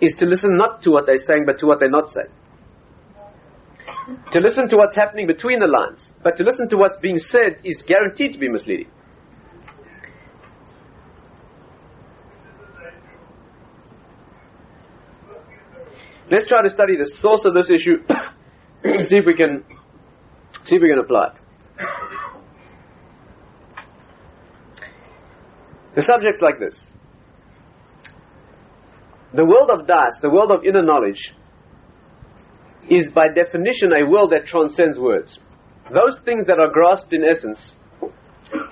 is 0.00 0.14
to 0.18 0.26
listen 0.26 0.56
not 0.56 0.82
to 0.82 0.90
what 0.90 1.06
they're 1.06 1.22
saying 1.22 1.44
but 1.46 1.58
to 1.58 1.66
what 1.66 1.80
they're 1.80 1.90
not 1.90 2.08
saying. 2.10 2.30
To 4.32 4.40
listen 4.40 4.68
to 4.68 4.76
what's 4.76 4.96
happening 4.96 5.26
between 5.26 5.60
the 5.60 5.66
lines, 5.66 6.10
but 6.22 6.36
to 6.38 6.44
listen 6.44 6.68
to 6.70 6.76
what's 6.76 6.96
being 7.00 7.18
said 7.18 7.60
is 7.64 7.82
guaranteed 7.86 8.32
to 8.32 8.38
be 8.38 8.48
misleading. 8.48 8.90
Let's 16.30 16.46
try 16.46 16.62
to 16.62 16.68
study 16.68 16.96
the 16.96 17.10
source 17.18 17.44
of 17.44 17.54
this 17.54 17.70
issue, 17.70 17.98
see 19.08 19.16
if 19.16 19.26
we 19.26 19.34
can 19.34 19.64
see 20.64 20.76
if 20.76 20.82
we 20.82 20.88
can 20.88 21.00
apply 21.00 21.32
it. 21.34 21.40
The 25.96 26.02
subject's 26.02 26.40
like 26.40 26.60
this. 26.60 26.78
The 29.34 29.44
world 29.44 29.70
of 29.70 29.86
das, 29.86 30.12
the 30.22 30.30
world 30.30 30.52
of 30.52 30.64
inner 30.64 30.82
knowledge, 30.82 31.32
is 32.88 33.08
by 33.14 33.28
definition 33.28 33.92
a 33.92 34.08
world 34.08 34.32
that 34.32 34.46
transcends 34.46 34.98
words. 34.98 35.38
Those 35.92 36.18
things 36.24 36.46
that 36.46 36.58
are 36.58 36.70
grasped 36.72 37.12
in 37.12 37.24
essence 37.24 37.72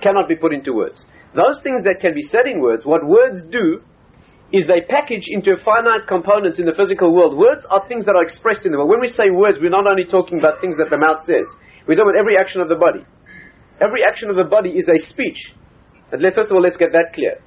cannot 0.01 0.27
be 0.27 0.35
put 0.35 0.53
into 0.53 0.73
words. 0.73 1.05
Those 1.35 1.59
things 1.61 1.83
that 1.83 1.99
can 2.01 2.15
be 2.15 2.23
said 2.23 2.47
in 2.47 2.61
words, 2.61 2.85
what 2.85 3.05
words 3.05 3.41
do 3.51 3.83
is 4.51 4.65
they 4.65 4.81
package 4.89 5.29
into 5.29 5.53
finite 5.61 6.07
components 6.07 6.57
in 6.57 6.65
the 6.65 6.73
physical 6.73 7.13
world. 7.13 7.37
Words 7.37 7.65
are 7.69 7.87
things 7.87 8.05
that 8.05 8.15
are 8.15 8.23
expressed 8.23 8.65
in 8.65 8.71
the 8.71 8.77
world. 8.79 8.89
When 8.89 8.99
we 8.99 9.09
say 9.09 9.29
words, 9.29 9.59
we're 9.61 9.69
not 9.69 9.85
only 9.85 10.05
talking 10.05 10.39
about 10.39 10.59
things 10.59 10.77
that 10.77 10.89
the 10.89 10.97
mouth 10.97 11.21
says. 11.27 11.45
We're 11.85 11.95
talking 11.95 12.17
about 12.17 12.19
every 12.19 12.33
action 12.37 12.61
of 12.61 12.69
the 12.69 12.75
body. 12.75 13.05
Every 13.77 14.01
action 14.01 14.29
of 14.29 14.35
the 14.35 14.49
body 14.49 14.73
is 14.73 14.89
a 14.89 14.97
speech. 15.05 15.53
But 16.09 16.21
let, 16.21 16.33
first 16.33 16.49
of 16.49 16.57
all, 16.57 16.63
let's 16.63 16.77
get 16.77 16.91
that 16.93 17.13
clear. 17.13 17.37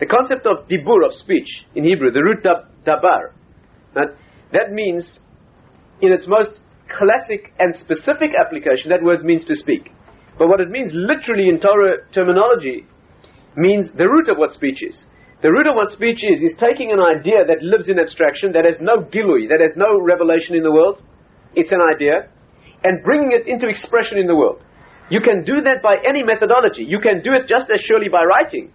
The 0.00 0.06
concept 0.06 0.46
of 0.46 0.68
dibur, 0.68 1.04
of 1.04 1.12
speech, 1.12 1.66
in 1.74 1.84
Hebrew, 1.84 2.10
the 2.10 2.24
root 2.24 2.42
dab, 2.42 2.72
dabar, 2.84 3.32
right, 3.94 4.16
that 4.52 4.72
means, 4.72 5.18
in 6.00 6.12
its 6.12 6.26
most 6.26 6.60
classic 6.90 7.52
and 7.58 7.74
specific 7.74 8.32
application, 8.38 8.90
that 8.90 9.02
word 9.02 9.22
means 9.24 9.44
to 9.44 9.54
speak. 9.54 9.90
But 10.38 10.48
what 10.48 10.60
it 10.60 10.68
means 10.68 10.90
literally 10.92 11.48
in 11.48 11.60
Torah 11.60 12.06
terminology 12.12 12.86
means 13.56 13.90
the 13.92 14.08
root 14.08 14.28
of 14.28 14.36
what 14.36 14.52
speech 14.52 14.82
is. 14.82 15.06
The 15.42 15.50
root 15.50 15.66
of 15.66 15.74
what 15.74 15.92
speech 15.92 16.20
is, 16.24 16.42
is 16.42 16.56
taking 16.58 16.92
an 16.92 17.00
idea 17.00 17.44
that 17.46 17.62
lives 17.62 17.88
in 17.88 17.98
abstraction, 17.98 18.52
that 18.52 18.64
has 18.64 18.80
no 18.80 19.04
gilui, 19.04 19.48
that 19.48 19.60
has 19.60 19.76
no 19.76 20.00
revelation 20.00 20.56
in 20.56 20.62
the 20.62 20.72
world, 20.72 21.02
it's 21.54 21.72
an 21.72 21.80
idea, 21.80 22.28
and 22.84 23.02
bringing 23.04 23.32
it 23.32 23.48
into 23.48 23.68
expression 23.68 24.18
in 24.18 24.26
the 24.26 24.36
world. 24.36 24.62
You 25.08 25.20
can 25.20 25.44
do 25.44 25.60
that 25.60 25.80
by 25.82 25.96
any 26.06 26.22
methodology. 26.22 26.84
You 26.84 27.00
can 27.00 27.22
do 27.22 27.32
it 27.32 27.48
just 27.48 27.70
as 27.72 27.80
surely 27.80 28.08
by 28.08 28.24
writing, 28.24 28.72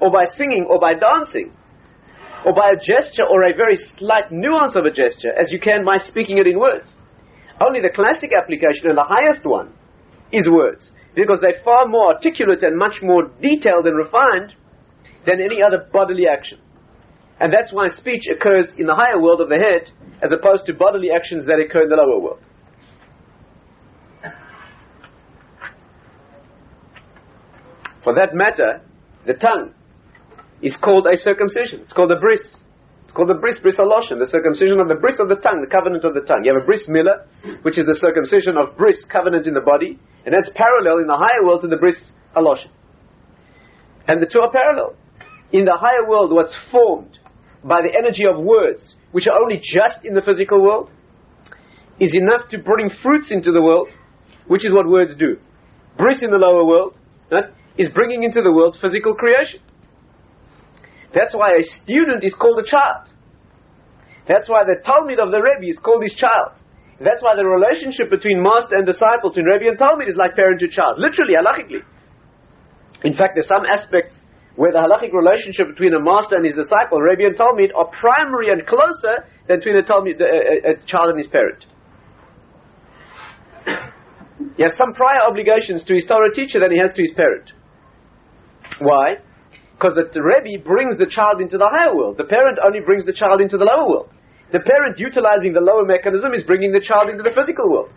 or 0.00 0.10
by 0.10 0.24
singing, 0.24 0.66
or 0.68 0.80
by 0.80 0.94
dancing, 0.94 1.52
or 2.46 2.54
by 2.54 2.70
a 2.70 2.78
gesture, 2.78 3.26
or 3.28 3.42
a 3.42 3.56
very 3.56 3.74
slight 3.98 4.30
nuance 4.30 4.76
of 4.76 4.84
a 4.84 4.90
gesture, 4.90 5.34
as 5.34 5.50
you 5.50 5.58
can 5.58 5.84
by 5.84 5.98
speaking 5.98 6.38
it 6.38 6.46
in 6.46 6.56
words. 6.60 6.86
Only 7.60 7.80
the 7.80 7.90
classic 7.90 8.30
application 8.30 8.86
and 8.86 8.96
the 8.96 9.02
highest 9.02 9.44
one 9.44 9.74
is 10.30 10.48
words, 10.48 10.92
because 11.16 11.40
they're 11.42 11.60
far 11.64 11.88
more 11.88 12.14
articulate 12.14 12.62
and 12.62 12.78
much 12.78 13.02
more 13.02 13.24
detailed 13.42 13.86
and 13.86 13.96
refined 13.96 14.54
than 15.26 15.40
any 15.40 15.58
other 15.60 15.88
bodily 15.92 16.28
action. 16.30 16.60
And 17.40 17.52
that's 17.52 17.72
why 17.72 17.88
speech 17.88 18.28
occurs 18.30 18.72
in 18.78 18.86
the 18.86 18.94
higher 18.94 19.20
world 19.20 19.40
of 19.40 19.48
the 19.48 19.58
head, 19.58 19.90
as 20.22 20.30
opposed 20.30 20.66
to 20.66 20.74
bodily 20.74 21.08
actions 21.10 21.46
that 21.46 21.58
occur 21.58 21.82
in 21.82 21.88
the 21.88 21.96
lower 21.96 22.20
world. 22.20 22.40
For 28.04 28.14
that 28.14 28.34
matter, 28.34 28.82
the 29.26 29.34
tongue 29.34 29.74
is 30.62 30.76
called 30.76 31.06
a 31.06 31.16
circumcision. 31.16 31.80
It's 31.82 31.92
called 31.92 32.12
a 32.12 32.20
bris. 32.20 32.40
It's 33.04 33.12
called 33.12 33.28
the 33.28 33.38
bris, 33.38 33.58
bris 33.58 33.76
aloshin, 33.76 34.18
the 34.18 34.26
circumcision 34.26 34.80
of 34.80 34.88
the 34.88 34.96
bris 34.96 35.20
of 35.20 35.28
the 35.28 35.36
tongue, 35.36 35.60
the 35.60 35.70
covenant 35.70 36.04
of 36.04 36.14
the 36.14 36.22
tongue. 36.22 36.42
You 36.44 36.54
have 36.54 36.62
a 36.62 36.66
bris 36.66 36.88
milah, 36.88 37.62
which 37.62 37.78
is 37.78 37.86
the 37.86 37.94
circumcision 37.94 38.56
of 38.56 38.76
bris, 38.76 39.04
covenant 39.04 39.46
in 39.46 39.54
the 39.54 39.60
body, 39.60 39.98
and 40.24 40.34
that's 40.34 40.50
parallel 40.54 40.98
in 40.98 41.06
the 41.06 41.16
higher 41.16 41.44
world 41.44 41.62
to 41.62 41.68
the 41.68 41.76
bris 41.76 41.94
aloshin. 42.34 42.70
And 44.08 44.20
the 44.20 44.26
two 44.26 44.40
are 44.40 44.50
parallel. 44.50 44.96
In 45.52 45.64
the 45.64 45.76
higher 45.78 46.08
world, 46.08 46.32
what's 46.32 46.56
formed 46.70 47.18
by 47.62 47.82
the 47.82 47.96
energy 47.96 48.24
of 48.26 48.42
words, 48.42 48.96
which 49.12 49.26
are 49.26 49.38
only 49.38 49.58
just 49.62 50.04
in 50.04 50.14
the 50.14 50.22
physical 50.22 50.62
world, 50.62 50.90
is 51.98 52.10
enough 52.14 52.48
to 52.50 52.58
bring 52.58 52.90
fruits 53.02 53.30
into 53.30 53.52
the 53.52 53.62
world, 53.62 53.88
which 54.46 54.66
is 54.66 54.72
what 54.72 54.86
words 54.88 55.14
do. 55.16 55.38
Bris 55.96 56.22
in 56.22 56.30
the 56.30 56.36
lower 56.36 56.64
world, 56.64 56.96
right? 57.30 57.44
is 57.78 57.88
bringing 57.90 58.22
into 58.22 58.42
the 58.42 58.52
world 58.52 58.76
physical 58.80 59.14
creation. 59.14 59.60
That's 61.16 61.32
why 61.32 61.56
a 61.56 61.64
student 61.64 62.20
is 62.28 62.36
called 62.36 62.60
a 62.60 62.68
child. 62.68 63.08
That's 64.28 64.52
why 64.52 64.68
the 64.68 64.76
talmid 64.84 65.16
of 65.16 65.32
the 65.32 65.40
Rebbe 65.40 65.72
is 65.72 65.80
called 65.80 66.04
his 66.04 66.12
child. 66.12 66.60
That's 67.00 67.24
why 67.24 67.32
the 67.40 67.48
relationship 67.48 68.12
between 68.12 68.44
master 68.44 68.76
and 68.76 68.84
disciple, 68.84 69.32
between 69.32 69.48
Rebbe 69.48 69.72
and 69.72 69.78
talmid, 69.80 70.12
is 70.12 70.16
like 70.16 70.36
parent 70.36 70.60
to 70.60 70.68
child. 70.68 71.00
Literally, 71.00 71.32
halachically. 71.40 71.80
In 73.00 73.16
fact, 73.16 73.32
there's 73.32 73.48
some 73.48 73.64
aspects 73.64 74.20
where 74.56 74.72
the 74.72 74.80
halachic 74.84 75.16
relationship 75.16 75.68
between 75.72 75.96
a 75.96 76.00
master 76.00 76.36
and 76.36 76.44
his 76.44 76.54
disciple, 76.54 77.00
Rebbe 77.00 77.24
and 77.24 77.36
talmid, 77.36 77.72
are 77.72 77.88
primary 77.96 78.52
and 78.52 78.66
closer 78.68 79.24
than 79.48 79.56
between 79.56 79.76
a, 79.80 79.84
talmid, 79.88 80.20
a, 80.20 80.28
a, 80.28 80.56
a 80.72 80.74
child 80.84 81.16
and 81.16 81.18
his 81.18 81.28
parent. 81.32 81.64
he 84.56 84.62
has 84.64 84.76
some 84.76 84.92
prior 84.92 85.24
obligations 85.28 85.84
to 85.84 85.94
his 85.94 86.04
Torah 86.04 86.32
teacher 86.32 86.60
than 86.60 86.72
he 86.72 86.78
has 86.78 86.92
to 86.92 87.00
his 87.00 87.12
parent. 87.16 87.52
Why? 88.80 89.24
Because 89.76 89.92
the 89.92 90.24
Rebbe 90.24 90.64
brings 90.64 90.96
the 90.96 91.04
child 91.04 91.44
into 91.44 91.60
the 91.60 91.68
higher 91.68 91.92
world. 91.92 92.16
The 92.16 92.24
parent 92.24 92.56
only 92.64 92.80
brings 92.80 93.04
the 93.04 93.12
child 93.12 93.44
into 93.44 93.60
the 93.60 93.68
lower 93.68 93.84
world. 93.84 94.08
The 94.52 94.64
parent 94.64 94.96
utilizing 94.96 95.52
the 95.52 95.60
lower 95.60 95.84
mechanism 95.84 96.32
is 96.32 96.42
bringing 96.48 96.72
the 96.72 96.80
child 96.80 97.12
into 97.12 97.20
the 97.20 97.36
physical 97.36 97.68
world. 97.68 97.92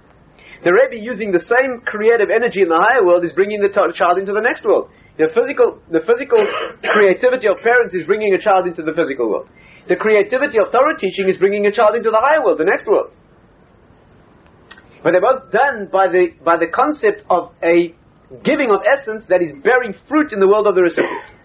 The 0.67 0.75
Rebbe 0.75 0.99
using 0.99 1.31
the 1.31 1.39
same 1.39 1.79
creative 1.87 2.27
energy 2.27 2.67
in 2.67 2.67
the 2.67 2.75
higher 2.75 3.05
world 3.05 3.23
is 3.23 3.31
bringing 3.31 3.63
the 3.63 3.71
t- 3.71 3.95
child 3.95 4.19
into 4.19 4.35
the 4.35 4.43
next 4.43 4.67
world. 4.67 4.91
The 5.15 5.31
physical, 5.31 5.79
the 5.87 6.03
physical 6.03 6.43
creativity 6.83 7.47
of 7.47 7.63
parents 7.63 7.95
is 7.95 8.03
bringing 8.03 8.35
a 8.35 8.41
child 8.43 8.67
into 8.67 8.83
the 8.83 8.91
physical 8.91 9.31
world. 9.31 9.47
The 9.87 9.95
creativity 9.95 10.59
of 10.59 10.67
Torah 10.75 10.99
teaching 10.99 11.31
is 11.31 11.39
bringing 11.39 11.63
a 11.63 11.71
child 11.71 11.95
into 11.95 12.11
the 12.11 12.19
higher 12.19 12.43
world, 12.43 12.59
the 12.59 12.67
next 12.67 12.91
world. 12.91 13.15
But 14.99 15.15
they're 15.15 15.23
both 15.23 15.47
done 15.55 15.87
by 15.87 16.11
the, 16.11 16.35
by 16.43 16.59
the 16.59 16.67
concept 16.67 17.23
of 17.31 17.55
a 17.63 17.95
giving 18.43 18.67
of 18.67 18.83
essence 18.83 19.23
that 19.31 19.41
is 19.41 19.55
bearing 19.63 19.95
fruit 20.09 20.33
in 20.35 20.43
the 20.43 20.47
world 20.47 20.67
of 20.67 20.75
the 20.75 20.83
recipient. 20.83 21.38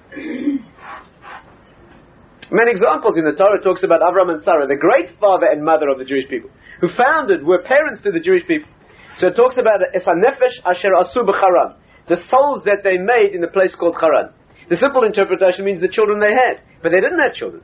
Many 2.50 2.70
examples 2.70 3.18
in 3.18 3.24
the 3.24 3.32
Torah 3.32 3.60
talks 3.60 3.82
about 3.82 4.00
Avram 4.00 4.30
and 4.30 4.42
Sarah, 4.42 4.66
the 4.66 4.76
great 4.76 5.18
father 5.18 5.46
and 5.50 5.64
mother 5.64 5.88
of 5.88 5.98
the 5.98 6.04
Jewish 6.04 6.28
people, 6.28 6.50
who 6.80 6.88
founded, 6.88 7.44
were 7.44 7.62
parents 7.62 8.00
to 8.02 8.12
the 8.12 8.20
Jewish 8.20 8.46
people. 8.46 8.70
So 9.16 9.28
it 9.28 9.36
talks 9.36 9.56
about 9.58 9.80
Esanefesh 9.94 10.62
Asher 10.64 10.90
Asu 10.94 11.26
B'Charan, 11.26 11.76
the 12.08 12.16
souls 12.28 12.62
that 12.64 12.82
they 12.84 12.98
made 12.98 13.34
in 13.34 13.40
the 13.40 13.48
place 13.48 13.74
called 13.74 13.96
Haran. 14.00 14.30
The 14.68 14.76
simple 14.76 15.04
interpretation 15.04 15.64
means 15.64 15.80
the 15.80 15.88
children 15.88 16.20
they 16.20 16.32
had, 16.32 16.62
but 16.82 16.90
they 16.90 17.00
didn't 17.00 17.18
have 17.18 17.34
children. 17.34 17.62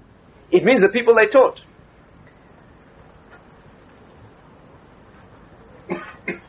It 0.50 0.64
means 0.64 0.80
the 0.80 0.88
people 0.88 1.14
they 1.14 1.26
taught. 1.30 1.60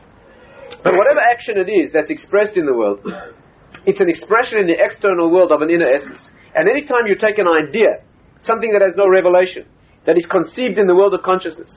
But 0.82 0.94
whatever 0.94 1.20
action 1.20 1.58
it 1.58 1.70
is 1.70 1.92
that's 1.92 2.10
expressed 2.10 2.56
in 2.56 2.66
the 2.66 2.74
world, 2.74 3.06
it's 3.86 4.00
an 4.00 4.08
expression 4.08 4.58
in 4.58 4.66
the 4.66 4.76
external 4.78 5.30
world 5.30 5.52
of 5.52 5.62
an 5.62 5.70
inner 5.70 5.88
essence. 5.88 6.22
And 6.54 6.68
anytime 6.68 7.06
you 7.06 7.16
take 7.16 7.38
an 7.38 7.48
idea, 7.48 8.04
something 8.44 8.70
that 8.72 8.82
has 8.82 8.94
no 8.96 9.08
revelation, 9.08 9.66
that 10.06 10.16
is 10.16 10.26
conceived 10.26 10.78
in 10.78 10.86
the 10.86 10.94
world 10.94 11.14
of 11.14 11.22
consciousness, 11.22 11.70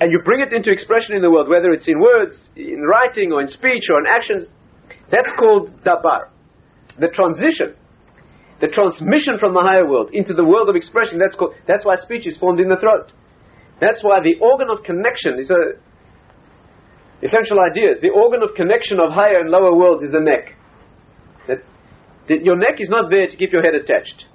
and 0.00 0.12
you 0.12 0.20
bring 0.24 0.40
it 0.40 0.52
into 0.52 0.70
expression 0.70 1.16
in 1.16 1.22
the 1.22 1.30
world, 1.30 1.48
whether 1.48 1.72
it's 1.72 1.88
in 1.88 2.00
words, 2.00 2.36
in 2.56 2.82
writing, 2.82 3.32
or 3.32 3.40
in 3.40 3.48
speech, 3.48 3.88
or 3.88 4.00
in 4.00 4.06
actions, 4.06 4.48
that's 5.10 5.32
called 5.38 5.72
dabar. 5.84 6.28
The 6.98 7.08
transition, 7.08 7.76
the 8.60 8.68
transmission 8.68 9.38
from 9.38 9.54
the 9.54 9.60
higher 9.60 9.88
world 9.88 10.10
into 10.12 10.34
the 10.34 10.44
world 10.44 10.68
of 10.68 10.76
expression, 10.76 11.18
that's 11.18 11.34
called, 11.34 11.54
that's 11.66 11.84
why 11.84 11.96
speech 11.96 12.26
is 12.26 12.36
formed 12.36 12.60
in 12.60 12.68
the 12.68 12.76
throat. 12.76 13.12
That's 13.80 14.02
why 14.02 14.20
the 14.20 14.36
organ 14.40 14.68
of 14.70 14.82
connection 14.84 15.38
is 15.38 15.50
a, 15.50 15.76
essential 17.22 17.60
ideas. 17.60 18.00
The 18.00 18.10
organ 18.10 18.42
of 18.42 18.54
connection 18.54 18.98
of 19.00 19.12
higher 19.12 19.40
and 19.40 19.50
lower 19.50 19.74
worlds 19.74 20.02
is 20.02 20.12
the 20.12 20.20
neck. 20.20 20.56
Your 22.28 22.56
neck 22.56 22.80
is 22.80 22.88
not 22.88 23.10
there 23.10 23.28
to 23.28 23.36
keep 23.36 23.52
your 23.52 23.62
head 23.62 23.74
attached. 23.74 24.26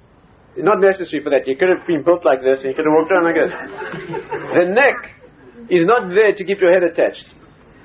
It's 0.56 0.64
not 0.64 0.80
necessary 0.80 1.22
for 1.22 1.30
that. 1.30 1.46
You 1.46 1.56
could 1.56 1.68
have 1.68 1.86
been 1.86 2.04
built 2.04 2.24
like 2.24 2.42
this 2.42 2.60
and 2.60 2.72
you 2.72 2.76
could 2.76 2.84
have 2.84 2.92
walked 2.92 3.12
around 3.12 3.24
like 3.24 3.40
this. 3.40 3.52
the 4.60 4.68
neck 4.68 4.96
is 5.70 5.84
not 5.84 6.12
there 6.12 6.32
to 6.32 6.44
keep 6.44 6.60
your 6.60 6.72
head 6.72 6.84
attached. 6.84 7.28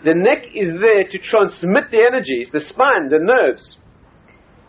the 0.04 0.14
neck 0.14 0.52
is 0.54 0.80
there 0.80 1.04
to 1.08 1.18
transmit 1.20 1.92
the 1.92 2.04
energies, 2.04 2.50
the 2.52 2.60
spine, 2.60 3.10
the 3.10 3.20
nerves. 3.20 3.78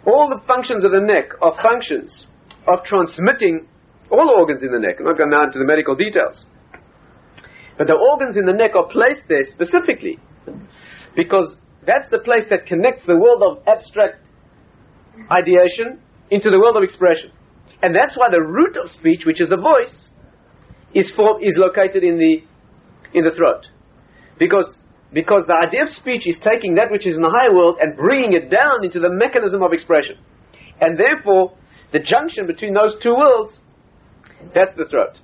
All 0.07 0.31
the 0.31 0.41
functions 0.47 0.85
of 0.85 0.93
the 0.93 1.01
neck 1.01 1.35
are 1.43 1.55
functions 1.61 2.27
of 2.67 2.85
transmitting 2.85 3.67
all 4.11 4.31
organs 4.31 4.63
in 4.63 4.73
the 4.73 4.79
neck. 4.79 4.97
I'm 4.99 5.07
not 5.07 5.19
going 5.19 5.31
now 5.31 5.45
into 5.45 5.59
the 5.59 5.67
medical 5.67 5.95
details. 5.95 6.45
But 7.77 7.87
the 7.87 7.95
organs 7.95 8.37
in 8.37 8.47
the 8.47 8.53
neck 8.53 8.75
are 8.75 8.87
placed 8.87 9.29
there 9.29 9.43
specifically 9.43 10.19
because 11.15 11.55
that's 11.87 12.09
the 12.11 12.19
place 12.19 12.45
that 12.51 12.67
connects 12.67 13.05
the 13.07 13.17
world 13.17 13.43
of 13.43 13.67
abstract 13.67 14.28
ideation 15.31 16.01
into 16.31 16.51
the 16.51 16.59
world 16.59 16.77
of 16.77 16.83
expression. 16.83 17.33
And 17.83 17.95
that's 17.95 18.17
why 18.17 18.29
the 18.31 18.41
root 18.41 18.77
of 18.77 18.91
speech, 18.91 19.25
which 19.25 19.41
is 19.41 19.49
the 19.49 19.57
voice, 19.57 20.09
is, 20.95 21.11
form, 21.15 21.43
is 21.43 21.57
located 21.57 22.03
in 22.03 22.19
the, 22.19 22.43
in 23.15 23.25
the 23.25 23.31
throat. 23.31 23.67
Because, 24.39 24.77
because 25.13 25.45
the 25.47 25.55
idea 25.55 25.83
of 25.83 25.89
speech 25.89 26.27
is 26.27 26.37
taking 26.43 26.75
that 26.75 26.91
which 26.91 27.07
is 27.07 27.17
in 27.17 27.23
the 27.23 27.31
higher 27.31 27.55
world 27.55 27.79
and 27.81 27.97
bringing 27.97 28.33
it 28.33 28.51
down 28.51 28.85
into 28.85 29.01
the 29.01 29.11
mechanism 29.11 29.63
of 29.63 29.73
expression. 29.73 30.17
And 30.81 30.99
therefore, 30.99 31.57
the 31.93 31.99
junction 32.01 32.47
between 32.47 32.75
those 32.75 32.97
two 33.03 33.15
worlds, 33.15 33.59
that's 34.55 34.73
the 34.77 34.85
throat. 34.85 35.19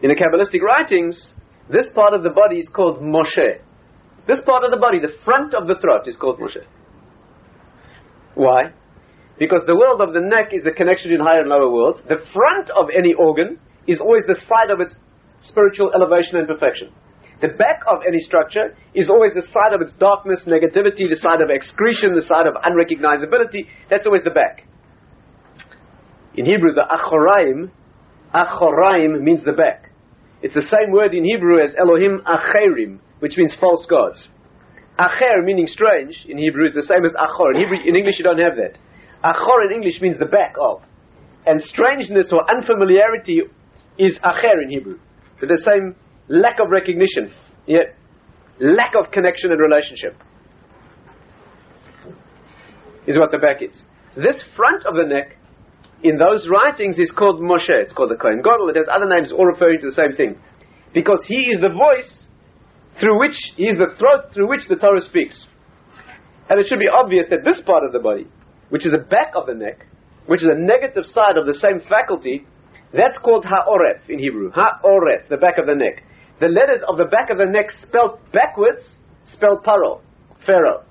In 0.00 0.10
the 0.10 0.14
Kabbalistic 0.14 0.62
writings, 0.62 1.34
this 1.68 1.86
part 1.94 2.14
of 2.14 2.22
the 2.22 2.30
body 2.30 2.56
is 2.56 2.68
called 2.68 3.00
Moshe. 3.00 3.60
This 4.26 4.40
part 4.46 4.62
of 4.64 4.70
the 4.70 4.76
body, 4.76 5.00
the 5.00 5.12
front 5.24 5.54
of 5.54 5.66
the 5.66 5.74
throat, 5.80 6.06
is 6.06 6.16
called 6.16 6.38
Moshe. 6.38 6.62
Why? 8.38 8.70
Because 9.36 9.66
the 9.66 9.74
world 9.74 10.00
of 10.00 10.14
the 10.14 10.22
neck 10.22 10.54
is 10.54 10.62
the 10.62 10.70
connection 10.70 11.10
in 11.10 11.18
higher 11.18 11.40
and 11.42 11.50
lower 11.50 11.70
worlds. 11.70 11.98
The 12.06 12.22
front 12.30 12.70
of 12.70 12.86
any 12.94 13.12
organ 13.12 13.58
is 13.88 13.98
always 13.98 14.22
the 14.30 14.38
side 14.38 14.70
of 14.70 14.78
its 14.78 14.94
spiritual 15.42 15.90
elevation 15.92 16.38
and 16.38 16.46
perfection. 16.46 16.94
The 17.42 17.48
back 17.48 17.82
of 17.90 18.06
any 18.06 18.20
structure 18.20 18.78
is 18.94 19.10
always 19.10 19.34
the 19.34 19.42
side 19.42 19.74
of 19.74 19.82
its 19.82 19.92
darkness, 19.98 20.46
negativity, 20.46 21.10
the 21.10 21.18
side 21.18 21.42
of 21.42 21.50
excretion, 21.50 22.14
the 22.14 22.22
side 22.22 22.46
of 22.46 22.54
unrecognizability. 22.62 23.66
That's 23.90 24.06
always 24.06 24.22
the 24.22 24.30
back. 24.30 24.62
In 26.34 26.46
Hebrew, 26.46 26.74
the 26.74 26.86
achoraim, 26.86 27.70
achoraim 28.34 29.20
means 29.20 29.42
the 29.44 29.52
back. 29.52 29.90
It's 30.42 30.54
the 30.54 30.62
same 30.62 30.92
word 30.92 31.12
in 31.12 31.24
Hebrew 31.24 31.58
as 31.58 31.74
Elohim 31.74 32.22
acherim, 32.22 33.00
which 33.18 33.36
means 33.36 33.54
false 33.58 33.84
gods. 33.86 34.28
Acher 34.98 35.44
meaning 35.44 35.66
strange 35.66 36.26
in 36.28 36.38
Hebrew 36.38 36.66
is 36.66 36.74
the 36.74 36.82
same 36.82 37.04
as 37.04 37.14
achor. 37.14 37.54
In, 37.54 37.60
Hebrew, 37.62 37.78
in 37.86 37.94
English 37.94 38.18
you 38.18 38.24
don't 38.24 38.38
have 38.38 38.56
that. 38.56 38.78
Achor 39.24 39.70
in 39.70 39.76
English 39.76 40.00
means 40.00 40.18
the 40.18 40.26
back 40.26 40.54
of. 40.60 40.82
And 41.46 41.62
strangeness 41.62 42.32
or 42.32 42.42
unfamiliarity 42.50 43.42
is 43.96 44.18
acher 44.18 44.62
in 44.62 44.70
Hebrew. 44.70 44.98
So 45.40 45.46
the 45.46 45.62
same 45.64 45.94
lack 46.28 46.58
of 46.60 46.70
recognition, 46.70 47.32
yet 47.66 47.94
lack 48.60 48.94
of 48.98 49.12
connection 49.12 49.52
and 49.52 49.60
relationship 49.60 50.16
is 53.06 53.16
what 53.18 53.30
the 53.30 53.38
back 53.38 53.62
is. 53.62 53.80
This 54.16 54.42
front 54.56 54.84
of 54.84 54.94
the 54.94 55.06
neck 55.06 55.38
in 56.02 56.18
those 56.18 56.46
writings 56.50 56.98
is 56.98 57.10
called 57.10 57.40
Moshe. 57.40 57.70
It's 57.70 57.92
called 57.92 58.10
the 58.10 58.16
Kohen 58.16 58.42
Gadol. 58.42 58.68
It 58.68 58.76
has 58.76 58.86
other 58.90 59.08
names 59.08 59.30
all 59.32 59.46
referring 59.46 59.80
to 59.80 59.86
the 59.88 59.94
same 59.94 60.12
thing. 60.12 60.38
Because 60.92 61.24
he 61.26 61.46
is 61.54 61.60
the 61.60 61.70
voice 61.70 62.17
through 63.00 63.18
which, 63.18 63.38
is 63.56 63.78
the 63.78 63.94
throat 63.98 64.34
through 64.34 64.48
which 64.48 64.66
the 64.68 64.76
Torah 64.76 65.00
speaks. 65.00 65.46
And 66.48 66.58
it 66.58 66.66
should 66.66 66.78
be 66.78 66.88
obvious 66.88 67.26
that 67.30 67.44
this 67.44 67.60
part 67.64 67.84
of 67.84 67.92
the 67.92 67.98
body, 67.98 68.26
which 68.70 68.86
is 68.86 68.92
the 68.92 69.04
back 69.04 69.32
of 69.34 69.46
the 69.46 69.54
neck, 69.54 69.86
which 70.26 70.40
is 70.42 70.48
the 70.48 70.58
negative 70.58 71.04
side 71.04 71.36
of 71.36 71.46
the 71.46 71.54
same 71.54 71.80
faculty, 71.88 72.46
that's 72.92 73.18
called 73.18 73.44
ha'oref 73.44 74.08
in 74.08 74.18
Hebrew. 74.18 74.50
Ha'oref, 74.50 75.28
the 75.28 75.36
back 75.36 75.58
of 75.58 75.66
the 75.66 75.74
neck. 75.74 76.04
The 76.40 76.48
letters 76.48 76.82
of 76.86 76.96
the 76.96 77.04
back 77.04 77.30
of 77.30 77.38
the 77.38 77.46
neck 77.46 77.70
spelled 77.82 78.18
backwards, 78.32 78.88
spelled 79.26 79.64
paro, 79.64 80.00
Pharaoh. 80.46 80.84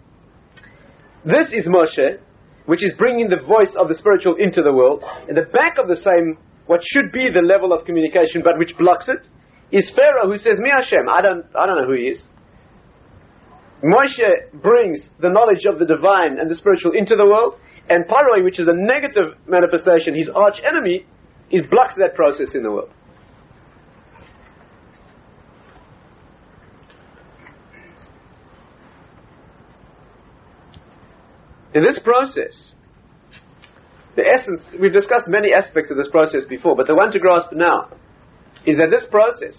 This 1.25 1.47
is 1.53 1.65
Moshe, 1.67 2.19
which 2.65 2.85
is 2.85 2.93
bringing 2.97 3.29
the 3.29 3.41
voice 3.47 3.73
of 3.79 3.87
the 3.87 3.95
spiritual 3.95 4.35
into 4.37 4.61
the 4.61 4.73
world. 4.73 5.03
In 5.27 5.35
the 5.35 5.49
back 5.49 5.77
of 5.81 5.87
the 5.87 5.95
same, 5.95 6.37
what 6.67 6.81
should 6.83 7.11
be 7.11 7.29
the 7.29 7.41
level 7.41 7.73
of 7.73 7.85
communication, 7.85 8.41
but 8.43 8.59
which 8.59 8.77
blocks 8.77 9.07
it, 9.07 9.27
is 9.71 9.91
Pharaoh 9.95 10.27
who 10.27 10.37
says, 10.37 10.59
Mi 10.59 10.69
Hashem, 10.69 11.09
I 11.09 11.21
don't, 11.21 11.45
I 11.55 11.65
don't 11.65 11.81
know 11.81 11.87
who 11.87 11.93
he 11.93 12.09
is. 12.09 12.23
Moshe 13.83 14.51
brings 14.53 15.01
the 15.21 15.29
knowledge 15.29 15.65
of 15.65 15.79
the 15.79 15.85
divine 15.85 16.39
and 16.39 16.49
the 16.49 16.55
spiritual 16.55 16.93
into 16.93 17.15
the 17.15 17.25
world, 17.25 17.59
and 17.89 18.05
Paroi, 18.05 18.43
which 18.43 18.59
is 18.59 18.67
a 18.67 18.73
negative 18.73 19.37
manifestation, 19.47 20.15
his 20.15 20.29
arch 20.33 20.59
enemy, 20.67 21.05
is 21.51 21.61
blocks 21.67 21.95
that 21.97 22.15
process 22.15 22.55
in 22.55 22.63
the 22.63 22.71
world. 22.71 22.89
In 31.73 31.83
this 31.83 31.99
process, 31.99 32.73
the 34.15 34.23
essence, 34.23 34.63
we've 34.81 34.91
discussed 34.91 35.27
many 35.27 35.53
aspects 35.53 35.91
of 35.91 35.97
this 35.97 36.07
process 36.07 36.43
before, 36.45 36.75
but 36.75 36.87
the 36.87 36.95
one 36.95 37.11
to 37.11 37.19
grasp 37.19 37.49
now 37.53 37.89
is 38.67 38.75
that 38.77 38.91
this 38.91 39.07
process 39.09 39.55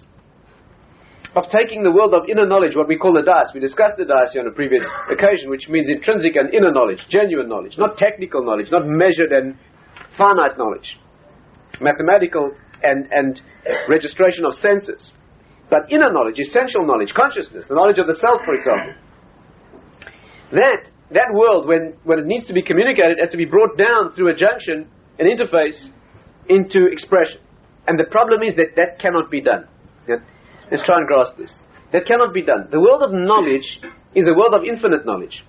of 1.34 1.48
taking 1.50 1.82
the 1.82 1.90
world 1.90 2.12
of 2.12 2.28
inner 2.28 2.46
knowledge, 2.46 2.76
what 2.76 2.88
we 2.88 2.96
call 2.96 3.12
the 3.12 3.22
das, 3.22 3.50
we 3.54 3.60
discussed 3.60 3.96
the 3.96 4.04
das 4.04 4.36
on 4.36 4.46
a 4.46 4.52
previous 4.52 4.84
occasion, 5.10 5.48
which 5.48 5.68
means 5.68 5.88
intrinsic 5.88 6.36
and 6.36 6.52
inner 6.52 6.72
knowledge, 6.72 7.00
genuine 7.08 7.48
knowledge, 7.48 7.74
not 7.78 7.96
technical 7.96 8.44
knowledge, 8.44 8.68
not 8.70 8.86
measured 8.86 9.32
and 9.32 9.56
finite 10.16 10.56
knowledge, 10.58 11.00
mathematical 11.80 12.52
and, 12.82 13.08
and 13.10 13.40
registration 13.88 14.44
of 14.44 14.54
senses, 14.54 15.10
but 15.70 15.90
inner 15.90 16.12
knowledge, 16.12 16.38
essential 16.38 16.84
knowledge, 16.86 17.12
consciousness, 17.12 17.64
the 17.68 17.74
knowledge 17.74 17.98
of 17.98 18.06
the 18.06 18.16
self, 18.20 18.40
for 18.44 18.54
example. 18.54 18.94
That 20.52 20.88
that 21.10 21.32
world, 21.32 21.66
when, 21.66 21.94
when 22.04 22.18
it 22.18 22.26
needs 22.26 22.46
to 22.46 22.52
be 22.52 22.62
communicated, 22.62 23.18
has 23.20 23.30
to 23.30 23.36
be 23.36 23.46
brought 23.46 23.78
down 23.78 24.12
through 24.12 24.28
a 24.28 24.34
junction, 24.34 24.88
an 25.18 25.26
interface, 25.26 25.88
into 26.48 26.86
expression. 26.86 27.40
And 27.88 27.98
the 27.98 28.04
problem 28.04 28.42
is 28.42 28.54
that 28.56 28.76
that 28.76 29.00
cannot 29.00 29.30
be 29.30 29.40
done. 29.40 29.66
Let's 30.70 30.84
try 30.84 30.98
and 30.98 31.06
grasp 31.06 31.38
this. 31.38 31.50
That 31.92 32.04
cannot 32.04 32.34
be 32.34 32.42
done. 32.42 32.68
The 32.70 32.78
world 32.78 33.02
of 33.02 33.12
knowledge 33.12 33.80
is 34.14 34.28
a 34.28 34.34
world 34.36 34.52
of 34.52 34.62
infinite 34.64 35.06
knowledge. 35.06 35.42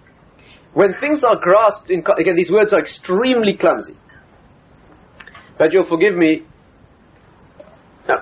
When 0.73 0.93
things 1.02 1.21
are 1.28 1.36
grasped, 1.36 1.89
in, 1.89 1.99
again, 2.17 2.38
these 2.38 2.49
words 2.49 2.71
are 2.71 2.80
extremely 2.80 3.58
clumsy. 3.58 3.97
But 5.58 5.73
you'll 5.73 5.89
forgive 5.89 6.15
me. 6.15 6.43
No, 8.08 8.15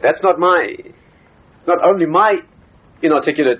that's 0.00 0.22
not 0.22 0.38
my, 0.38 0.76
not 1.66 1.78
only 1.84 2.06
my 2.06 2.36
inarticulate 3.02 3.58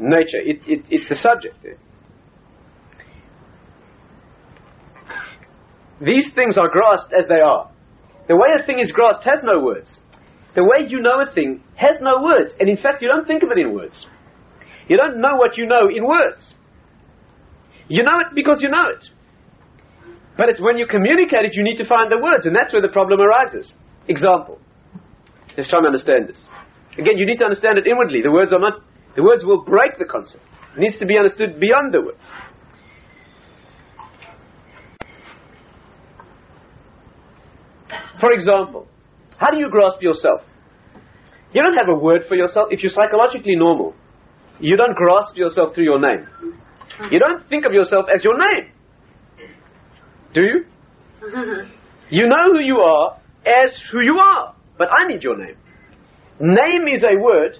nature. 0.00 0.38
It, 0.38 0.62
it, 0.66 0.84
it's 0.90 1.08
the 1.08 1.16
subject. 1.16 1.54
These 6.00 6.30
things 6.34 6.56
are 6.56 6.68
grasped 6.68 7.12
as 7.12 7.26
they 7.26 7.40
are. 7.40 7.70
The 8.28 8.36
way 8.36 8.48
a 8.58 8.64
thing 8.64 8.78
is 8.78 8.92
grasped 8.92 9.24
has 9.24 9.40
no 9.42 9.60
words. 9.60 9.96
The 10.54 10.64
way 10.64 10.86
you 10.88 11.00
know 11.00 11.20
a 11.20 11.32
thing 11.32 11.62
has 11.76 11.96
no 12.00 12.22
words. 12.22 12.52
And 12.60 12.68
in 12.68 12.76
fact, 12.76 13.02
you 13.02 13.08
don't 13.08 13.26
think 13.26 13.42
of 13.42 13.50
it 13.50 13.58
in 13.58 13.74
words. 13.74 14.06
You 14.88 14.96
don't 14.96 15.20
know 15.20 15.36
what 15.36 15.56
you 15.56 15.66
know 15.66 15.88
in 15.94 16.06
words. 16.06 16.54
You 17.88 18.02
know 18.02 18.20
it 18.20 18.34
because 18.34 18.58
you 18.60 18.70
know 18.70 18.88
it. 18.90 19.04
But 20.36 20.48
it's 20.48 20.60
when 20.60 20.78
you 20.78 20.86
communicate 20.86 21.44
it, 21.44 21.54
you 21.54 21.64
need 21.64 21.76
to 21.76 21.84
find 21.84 22.12
the 22.12 22.18
words, 22.18 22.46
and 22.46 22.54
that's 22.54 22.72
where 22.72 22.82
the 22.82 22.88
problem 22.88 23.20
arises. 23.20 23.72
Example. 24.06 24.58
Let's 25.56 25.68
try 25.68 25.78
and 25.78 25.86
understand 25.86 26.28
this. 26.28 26.40
Again, 26.96 27.18
you 27.18 27.26
need 27.26 27.38
to 27.38 27.44
understand 27.44 27.78
it 27.78 27.86
inwardly. 27.86 28.22
The 28.22 28.30
words 28.30 28.52
are 28.52 28.60
not 28.60 28.82
the 29.16 29.22
words 29.22 29.44
will 29.44 29.64
break 29.64 29.98
the 29.98 30.04
concept. 30.04 30.44
It 30.76 30.80
needs 30.80 30.96
to 30.98 31.06
be 31.06 31.18
understood 31.18 31.58
beyond 31.58 31.92
the 31.92 32.02
words. 32.02 32.22
For 38.20 38.32
example, 38.32 38.86
how 39.36 39.50
do 39.50 39.58
you 39.58 39.70
grasp 39.70 40.02
yourself? 40.02 40.42
You 41.52 41.62
don't 41.62 41.74
have 41.74 41.88
a 41.88 41.98
word 41.98 42.22
for 42.28 42.34
yourself. 42.34 42.68
If 42.70 42.82
you're 42.82 42.92
psychologically 42.92 43.56
normal, 43.56 43.94
you 44.60 44.76
don't 44.76 44.94
grasp 44.94 45.36
yourself 45.36 45.74
through 45.74 45.84
your 45.84 46.00
name. 46.00 46.26
You 47.10 47.18
don't 47.18 47.48
think 47.48 47.64
of 47.64 47.72
yourself 47.72 48.06
as 48.14 48.24
your 48.24 48.36
name. 48.36 48.72
Do 50.34 50.42
you? 50.42 50.64
Mm-hmm. 51.18 51.72
you 52.10 52.28
know 52.28 52.52
who 52.52 52.60
you 52.60 52.76
are 52.76 53.20
as 53.44 53.74
who 53.90 54.00
you 54.00 54.18
are. 54.18 54.54
But 54.76 54.88
I 54.88 55.08
need 55.08 55.22
your 55.22 55.36
name. 55.36 55.56
Name 56.40 56.86
is 56.86 57.02
a 57.02 57.20
word 57.20 57.58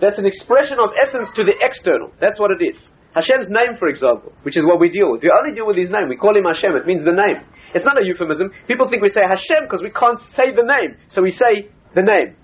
that's 0.00 0.18
an 0.18 0.26
expression 0.26 0.76
of 0.82 0.90
essence 1.02 1.30
to 1.36 1.44
the 1.44 1.54
external. 1.60 2.12
That's 2.20 2.38
what 2.38 2.50
it 2.50 2.62
is. 2.62 2.76
Hashem's 3.14 3.48
name, 3.48 3.76
for 3.78 3.88
example, 3.88 4.32
which 4.42 4.56
is 4.56 4.64
what 4.64 4.80
we 4.80 4.88
deal 4.88 5.12
with. 5.12 5.22
We 5.22 5.28
only 5.28 5.54
deal 5.54 5.66
with 5.66 5.76
his 5.76 5.90
name. 5.90 6.08
We 6.08 6.16
call 6.16 6.36
him 6.36 6.44
Hashem. 6.48 6.72
It 6.76 6.86
means 6.86 7.04
the 7.04 7.12
name. 7.12 7.44
It's 7.74 7.84
not 7.84 8.00
a 8.00 8.04
euphemism. 8.04 8.52
People 8.66 8.88
think 8.88 9.02
we 9.02 9.08
say 9.08 9.20
Hashem 9.20 9.68
because 9.68 9.82
we 9.82 9.92
can't 9.92 10.18
say 10.32 10.52
the 10.56 10.64
name. 10.64 10.96
So 11.10 11.20
we 11.20 11.30
say 11.30 11.68
the 11.94 12.02
name. 12.02 12.36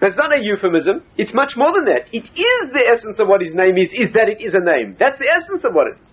That's 0.00 0.16
not 0.16 0.36
a 0.36 0.42
euphemism. 0.42 1.04
It's 1.16 1.32
much 1.32 1.52
more 1.56 1.72
than 1.72 1.84
that. 1.84 2.08
It 2.12 2.24
is 2.24 2.64
the 2.72 2.84
essence 2.90 3.20
of 3.20 3.28
what 3.28 3.40
his 3.40 3.54
name 3.54 3.76
is, 3.78 3.88
is 3.92 4.10
that 4.14 4.28
it 4.28 4.42
is 4.42 4.54
a 4.54 4.64
name. 4.64 4.96
That's 4.98 5.18
the 5.18 5.28
essence 5.28 5.64
of 5.64 5.74
what 5.74 5.86
it 5.94 6.00
is. 6.02 6.10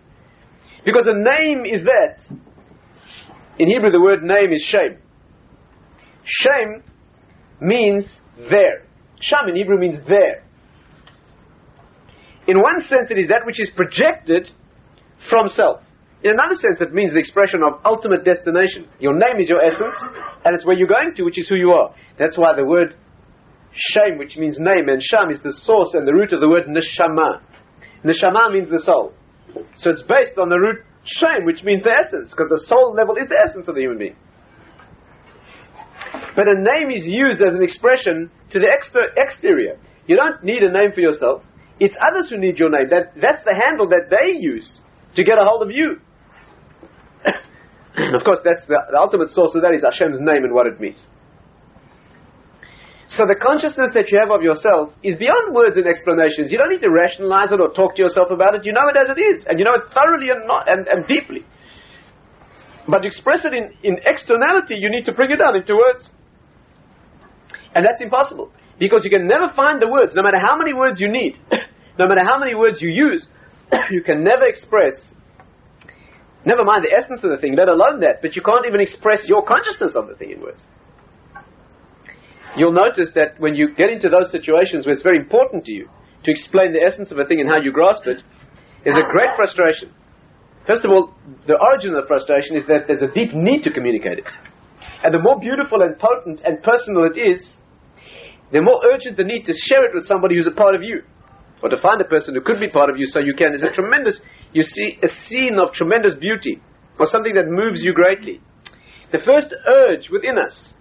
Because 0.85 1.07
a 1.07 1.15
name 1.15 1.65
is 1.65 1.83
that. 1.87 2.21
In 3.57 3.67
Hebrew, 3.67 3.89
the 3.89 3.99
word 3.99 4.21
name 4.21 4.53
is 4.53 4.61
Shem. 4.63 5.01
Shem 6.23 6.83
means 7.59 8.05
there. 8.49 8.85
Sham 9.21 9.49
in 9.49 9.55
Hebrew 9.55 9.79
means 9.79 9.97
there. 10.07 10.43
In 12.49 12.57
one 12.57 12.81
sense, 12.89 13.13
it 13.13 13.19
is 13.21 13.29
that 13.29 13.45
which 13.45 13.61
is 13.61 13.69
projected 13.69 14.49
from 15.29 15.53
self. 15.53 15.85
In 16.25 16.33
another 16.33 16.57
sense, 16.57 16.81
it 16.81 16.91
means 16.91 17.13
the 17.13 17.21
expression 17.21 17.61
of 17.61 17.77
ultimate 17.85 18.25
destination. 18.25 18.89
Your 18.97 19.13
name 19.13 19.37
is 19.37 19.47
your 19.47 19.61
essence, 19.61 19.93
and 20.43 20.57
it's 20.57 20.65
where 20.65 20.75
you're 20.75 20.89
going 20.89 21.13
to, 21.13 21.23
which 21.23 21.37
is 21.37 21.47
who 21.47 21.55
you 21.55 21.69
are. 21.77 21.93
That's 22.17 22.39
why 22.41 22.55
the 22.57 22.65
word 22.65 22.97
shame, 23.93 24.17
which 24.17 24.35
means 24.35 24.57
name, 24.57 24.89
and 24.89 24.97
sham 24.97 25.29
is 25.29 25.37
the 25.45 25.53
source 25.61 25.93
and 25.93 26.07
the 26.07 26.13
root 26.13 26.33
of 26.33 26.41
the 26.41 26.49
word 26.49 26.65
neshama. 26.65 27.45
Neshama 28.03 28.51
means 28.51 28.67
the 28.67 28.81
soul. 28.83 29.13
So 29.77 29.91
it's 29.91 30.01
based 30.01 30.41
on 30.41 30.49
the 30.49 30.57
root 30.57 30.81
shame, 31.05 31.45
which 31.45 31.61
means 31.61 31.83
the 31.83 31.93
essence, 31.93 32.31
because 32.31 32.49
the 32.49 32.65
soul 32.65 32.97
level 32.97 33.13
is 33.21 33.29
the 33.29 33.37
essence 33.37 33.67
of 33.69 33.75
the 33.75 33.81
human 33.81 33.99
being. 33.99 34.17
But 36.35 36.49
a 36.49 36.57
name 36.57 36.89
is 36.89 37.05
used 37.05 37.41
as 37.45 37.53
an 37.53 37.61
expression 37.61 38.31
to 38.49 38.57
the 38.57 38.67
exter- 38.67 39.13
exterior. 39.17 39.77
You 40.07 40.15
don't 40.15 40.43
need 40.43 40.63
a 40.63 40.71
name 40.71 40.91
for 40.97 41.01
yourself. 41.01 41.43
It's 41.79 41.95
others 41.99 42.29
who 42.29 42.37
need 42.37 42.59
your 42.59 42.69
name. 42.69 42.89
That, 42.89 43.13
that's 43.19 43.43
the 43.43 43.55
handle 43.55 43.87
that 43.89 44.09
they 44.09 44.37
use 44.37 44.79
to 45.15 45.23
get 45.23 45.37
a 45.37 45.45
hold 45.45 45.63
of 45.63 45.71
you. 45.71 46.01
of 48.15 48.23
course, 48.23 48.39
that's 48.43 48.65
the, 48.67 48.77
the 48.91 48.99
ultimate 48.99 49.31
source 49.31 49.55
of 49.55 49.61
that 49.61 49.73
is 49.73 49.83
Hashem's 49.83 50.19
name 50.19 50.43
and 50.43 50.53
what 50.53 50.67
it 50.67 50.79
means. 50.79 50.99
So 53.09 53.25
the 53.25 53.33
consciousness 53.33 53.89
that 53.97 54.11
you 54.13 54.21
have 54.21 54.29
of 54.29 54.45
yourself 54.45 54.93
is 55.01 55.17
beyond 55.17 55.55
words 55.55 55.77
and 55.77 55.87
explanations. 55.87 56.53
You 56.53 56.59
don't 56.61 56.69
need 56.69 56.85
to 56.85 56.93
rationalize 56.93 57.51
it 57.51 57.59
or 57.59 57.73
talk 57.73 57.95
to 57.97 58.01
yourself 58.01 58.29
about 58.29 58.53
it. 58.53 58.65
You 58.65 58.73
know 58.73 58.85
it 58.85 58.95
as 58.95 59.09
it 59.09 59.17
is, 59.17 59.41
and 59.49 59.57
you 59.57 59.65
know 59.65 59.73
it 59.73 59.89
thoroughly 59.89 60.29
and, 60.29 60.45
not, 60.45 60.69
and, 60.69 60.85
and 60.85 61.07
deeply. 61.07 61.41
But 62.87 63.01
to 63.01 63.07
express 63.07 63.41
it 63.45 63.53
in, 63.53 63.73
in 63.81 63.97
externality, 64.05 64.77
you 64.77 64.91
need 64.91 65.05
to 65.05 65.13
bring 65.13 65.31
it 65.31 65.37
down 65.37 65.55
into 65.55 65.73
words. 65.73 66.09
And 67.73 67.85
that's 67.85 68.01
impossible. 68.01 68.51
Because 68.79 69.01
you 69.03 69.09
can 69.09 69.27
never 69.27 69.49
find 69.55 69.81
the 69.81 69.89
words, 69.89 70.13
no 70.15 70.21
matter 70.21 70.39
how 70.39 70.57
many 70.57 70.73
words 70.73 71.01
you 71.01 71.11
need, 71.11 71.37
no 71.99 72.07
matter 72.07 72.23
how 72.23 72.39
many 72.39 72.55
words 72.55 72.81
you 72.81 72.89
use, 72.89 73.27
you 73.91 74.01
can 74.01 74.23
never 74.23 74.47
express, 74.47 74.95
never 76.45 76.63
mind 76.63 76.85
the 76.85 76.95
essence 76.95 77.21
of 77.23 77.29
the 77.29 77.37
thing, 77.37 77.55
let 77.55 77.67
alone 77.67 77.99
that, 77.99 78.21
but 78.21 78.35
you 78.35 78.41
can't 78.41 78.65
even 78.65 78.79
express 78.79 79.21
your 79.25 79.45
consciousness 79.45 79.93
of 79.95 80.07
the 80.07 80.15
thing 80.15 80.31
in 80.31 80.41
words 80.41 80.63
you'll 82.55 82.73
notice 82.73 83.09
that 83.15 83.39
when 83.39 83.55
you 83.55 83.75
get 83.75 83.89
into 83.89 84.09
those 84.09 84.31
situations 84.31 84.85
where 84.85 84.93
it's 84.93 85.03
very 85.03 85.17
important 85.17 85.65
to 85.65 85.71
you 85.71 85.89
to 86.23 86.31
explain 86.31 86.73
the 86.73 86.81
essence 86.81 87.11
of 87.11 87.17
a 87.17 87.25
thing 87.25 87.39
and 87.39 87.49
how 87.49 87.59
you 87.59 87.71
grasp 87.71 88.03
it, 88.05 88.21
there's 88.83 88.97
a 88.97 89.07
great 89.11 89.29
frustration. 89.35 89.91
First 90.65 90.85
of 90.85 90.91
all, 90.91 91.15
the 91.47 91.57
origin 91.57 91.95
of 91.95 92.03
the 92.03 92.07
frustration 92.07 92.55
is 92.55 92.63
that 92.67 92.87
there's 92.87 93.01
a 93.01 93.11
deep 93.13 93.33
need 93.33 93.63
to 93.63 93.71
communicate 93.71 94.19
it. 94.19 94.27
And 95.03 95.13
the 95.13 95.19
more 95.19 95.39
beautiful 95.39 95.81
and 95.81 95.97
potent 95.97 96.41
and 96.43 96.61
personal 96.61 97.07
it 97.07 97.17
is, 97.17 97.47
the 98.51 98.61
more 98.61 98.81
urgent 98.91 99.17
the 99.17 99.23
need 99.23 99.45
to 99.45 99.53
share 99.53 99.85
it 99.85 99.91
with 99.93 100.05
somebody 100.05 100.35
who's 100.35 100.47
a 100.47 100.55
part 100.55 100.75
of 100.75 100.83
you. 100.83 101.03
Or 101.61 101.69
to 101.69 101.77
find 101.81 101.99
a 101.99 102.05
person 102.05 102.35
who 102.35 102.41
could 102.41 102.59
be 102.59 102.69
part 102.69 102.89
of 102.89 102.97
you 102.97 103.05
so 103.05 103.19
you 103.19 103.33
can. 103.33 103.51
There's 103.51 103.71
a 103.71 103.75
tremendous, 103.75 104.19
you 104.53 104.63
see, 104.63 104.97
a 105.03 105.09
scene 105.27 105.59
of 105.59 105.73
tremendous 105.73 106.15
beauty, 106.15 106.61
or 106.99 107.07
something 107.07 107.35
that 107.35 107.47
moves 107.47 107.83
you 107.83 107.93
greatly. 107.93 108.41
The 109.11 109.19
first 109.19 109.53
urge 109.67 110.09
within 110.09 110.37
us 110.37 110.71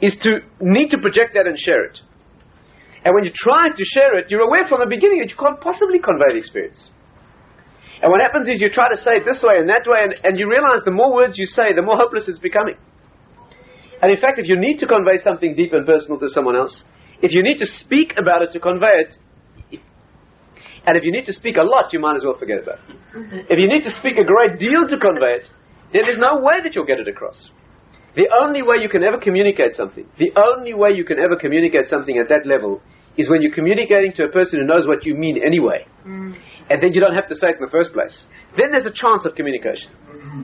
is 0.00 0.16
to 0.22 0.40
need 0.60 0.90
to 0.90 0.98
project 0.98 1.34
that 1.34 1.46
and 1.46 1.58
share 1.58 1.84
it. 1.84 1.98
And 3.04 3.14
when 3.14 3.24
you 3.24 3.32
try 3.34 3.68
to 3.68 3.84
share 3.94 4.18
it, 4.18 4.26
you're 4.30 4.42
aware 4.42 4.66
from 4.68 4.80
the 4.80 4.90
beginning 4.90 5.18
that 5.20 5.30
you 5.30 5.36
can't 5.38 5.60
possibly 5.60 5.98
convey 5.98 6.34
the 6.34 6.38
experience. 6.38 6.90
And 8.02 8.10
what 8.10 8.20
happens 8.20 8.48
is 8.48 8.60
you 8.60 8.70
try 8.70 8.90
to 8.90 8.96
say 8.96 9.22
it 9.22 9.24
this 9.24 9.42
way 9.42 9.58
and 9.58 9.68
that 9.68 9.86
way, 9.86 10.02
and, 10.02 10.14
and 10.22 10.38
you 10.38 10.48
realize 10.48 10.82
the 10.84 10.94
more 10.94 11.14
words 11.14 11.34
you 11.36 11.46
say, 11.46 11.74
the 11.74 11.82
more 11.82 11.96
hopeless 11.96 12.28
it's 12.28 12.38
becoming. 12.38 12.76
And 14.02 14.10
in 14.10 14.18
fact, 14.18 14.38
if 14.38 14.48
you 14.48 14.58
need 14.58 14.78
to 14.78 14.86
convey 14.86 15.18
something 15.18 15.56
deep 15.56 15.72
and 15.72 15.84
personal 15.86 16.18
to 16.20 16.28
someone 16.28 16.54
else, 16.54 16.82
if 17.22 17.32
you 17.32 17.42
need 17.42 17.58
to 17.58 17.66
speak 17.66 18.14
about 18.16 18.42
it 18.42 18.52
to 18.52 18.60
convey 18.60 19.04
it, 19.06 19.16
and 20.86 20.96
if 20.96 21.04
you 21.04 21.12
need 21.12 21.26
to 21.26 21.32
speak 21.32 21.56
a 21.56 21.62
lot, 21.62 21.92
you 21.92 22.00
might 22.00 22.16
as 22.16 22.24
well 22.24 22.38
forget 22.38 22.62
about 22.62 22.78
it. 22.88 22.96
If 23.50 23.58
you 23.58 23.68
need 23.68 23.82
to 23.82 23.90
speak 23.90 24.16
a 24.16 24.24
great 24.24 24.58
deal 24.58 24.86
to 24.88 24.96
convey 24.96 25.42
it, 25.42 25.46
then 25.92 26.02
there's 26.04 26.18
no 26.18 26.40
way 26.40 26.62
that 26.62 26.74
you'll 26.74 26.86
get 26.86 27.00
it 27.00 27.08
across. 27.08 27.50
The 28.16 28.28
only 28.40 28.62
way 28.62 28.76
you 28.80 28.88
can 28.88 29.04
ever 29.04 29.18
communicate 29.18 29.74
something, 29.74 30.06
the 30.18 30.32
only 30.36 30.74
way 30.74 30.90
you 30.94 31.04
can 31.04 31.18
ever 31.18 31.36
communicate 31.36 31.88
something 31.88 32.18
at 32.18 32.28
that 32.28 32.46
level 32.46 32.80
is 33.16 33.28
when 33.28 33.42
you're 33.42 33.54
communicating 33.54 34.12
to 34.14 34.24
a 34.24 34.28
person 34.28 34.60
who 34.60 34.66
knows 34.66 34.86
what 34.86 35.04
you 35.04 35.14
mean 35.14 35.42
anyway. 35.44 35.86
Mm. 36.06 36.38
And 36.70 36.82
then 36.82 36.92
you 36.94 37.00
don't 37.00 37.14
have 37.14 37.26
to 37.28 37.34
say 37.34 37.48
it 37.48 37.56
in 37.56 37.64
the 37.64 37.70
first 37.70 37.92
place. 37.92 38.16
Then 38.56 38.70
there's 38.70 38.86
a 38.86 38.94
chance 38.94 39.26
of 39.26 39.34
communication. 39.34 39.90
Mm-hmm. 40.08 40.42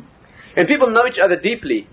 And 0.56 0.68
people 0.68 0.90
know 0.90 1.06
each 1.08 1.18
other 1.22 1.36
deeply. 1.36 1.88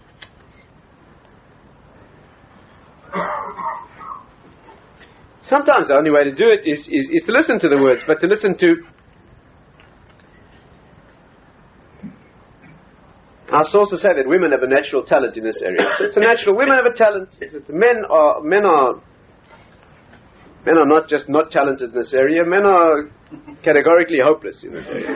Sometimes 5.51 5.91
the 5.91 5.95
only 5.99 6.11
way 6.11 6.23
to 6.23 6.31
do 6.31 6.47
it 6.47 6.63
is, 6.63 6.79
is, 6.87 7.11
is 7.11 7.23
to 7.27 7.33
listen 7.35 7.59
to 7.59 7.67
the 7.67 7.75
words, 7.75 8.03
but 8.07 8.21
to 8.21 8.27
listen 8.27 8.57
to 8.57 8.87
Our 13.51 13.65
sources 13.65 13.99
say 14.01 14.15
that 14.15 14.25
women 14.25 14.51
have 14.53 14.63
a 14.63 14.67
natural 14.67 15.03
talent 15.03 15.35
in 15.35 15.43
this 15.43 15.59
area. 15.61 15.83
So 15.97 16.05
it's 16.05 16.15
a 16.15 16.21
natural. 16.21 16.55
Women 16.55 16.77
have 16.79 16.85
a 16.87 16.95
talent. 16.95 17.35
Men 17.67 18.05
are 18.09 18.39
men 18.39 18.65
are 18.65 19.03
men 20.65 20.77
are 20.77 20.85
not 20.87 21.09
just 21.09 21.27
not 21.27 21.51
talented 21.51 21.91
in 21.91 21.99
this 21.99 22.13
area. 22.13 22.45
Men 22.45 22.65
are 22.65 23.11
categorically 23.61 24.19
hopeless 24.23 24.63
in 24.63 24.71
this 24.71 24.87
area. 24.87 25.03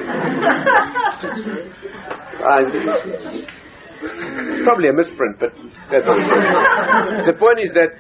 it's 4.04 4.65
probably 4.65 4.89
a 4.89 4.93
misprint, 4.93 5.39
but 5.39 5.54
that's 5.89 6.06
the 6.06 7.34
point 7.39 7.62
is 7.63 7.71
that 7.71 7.95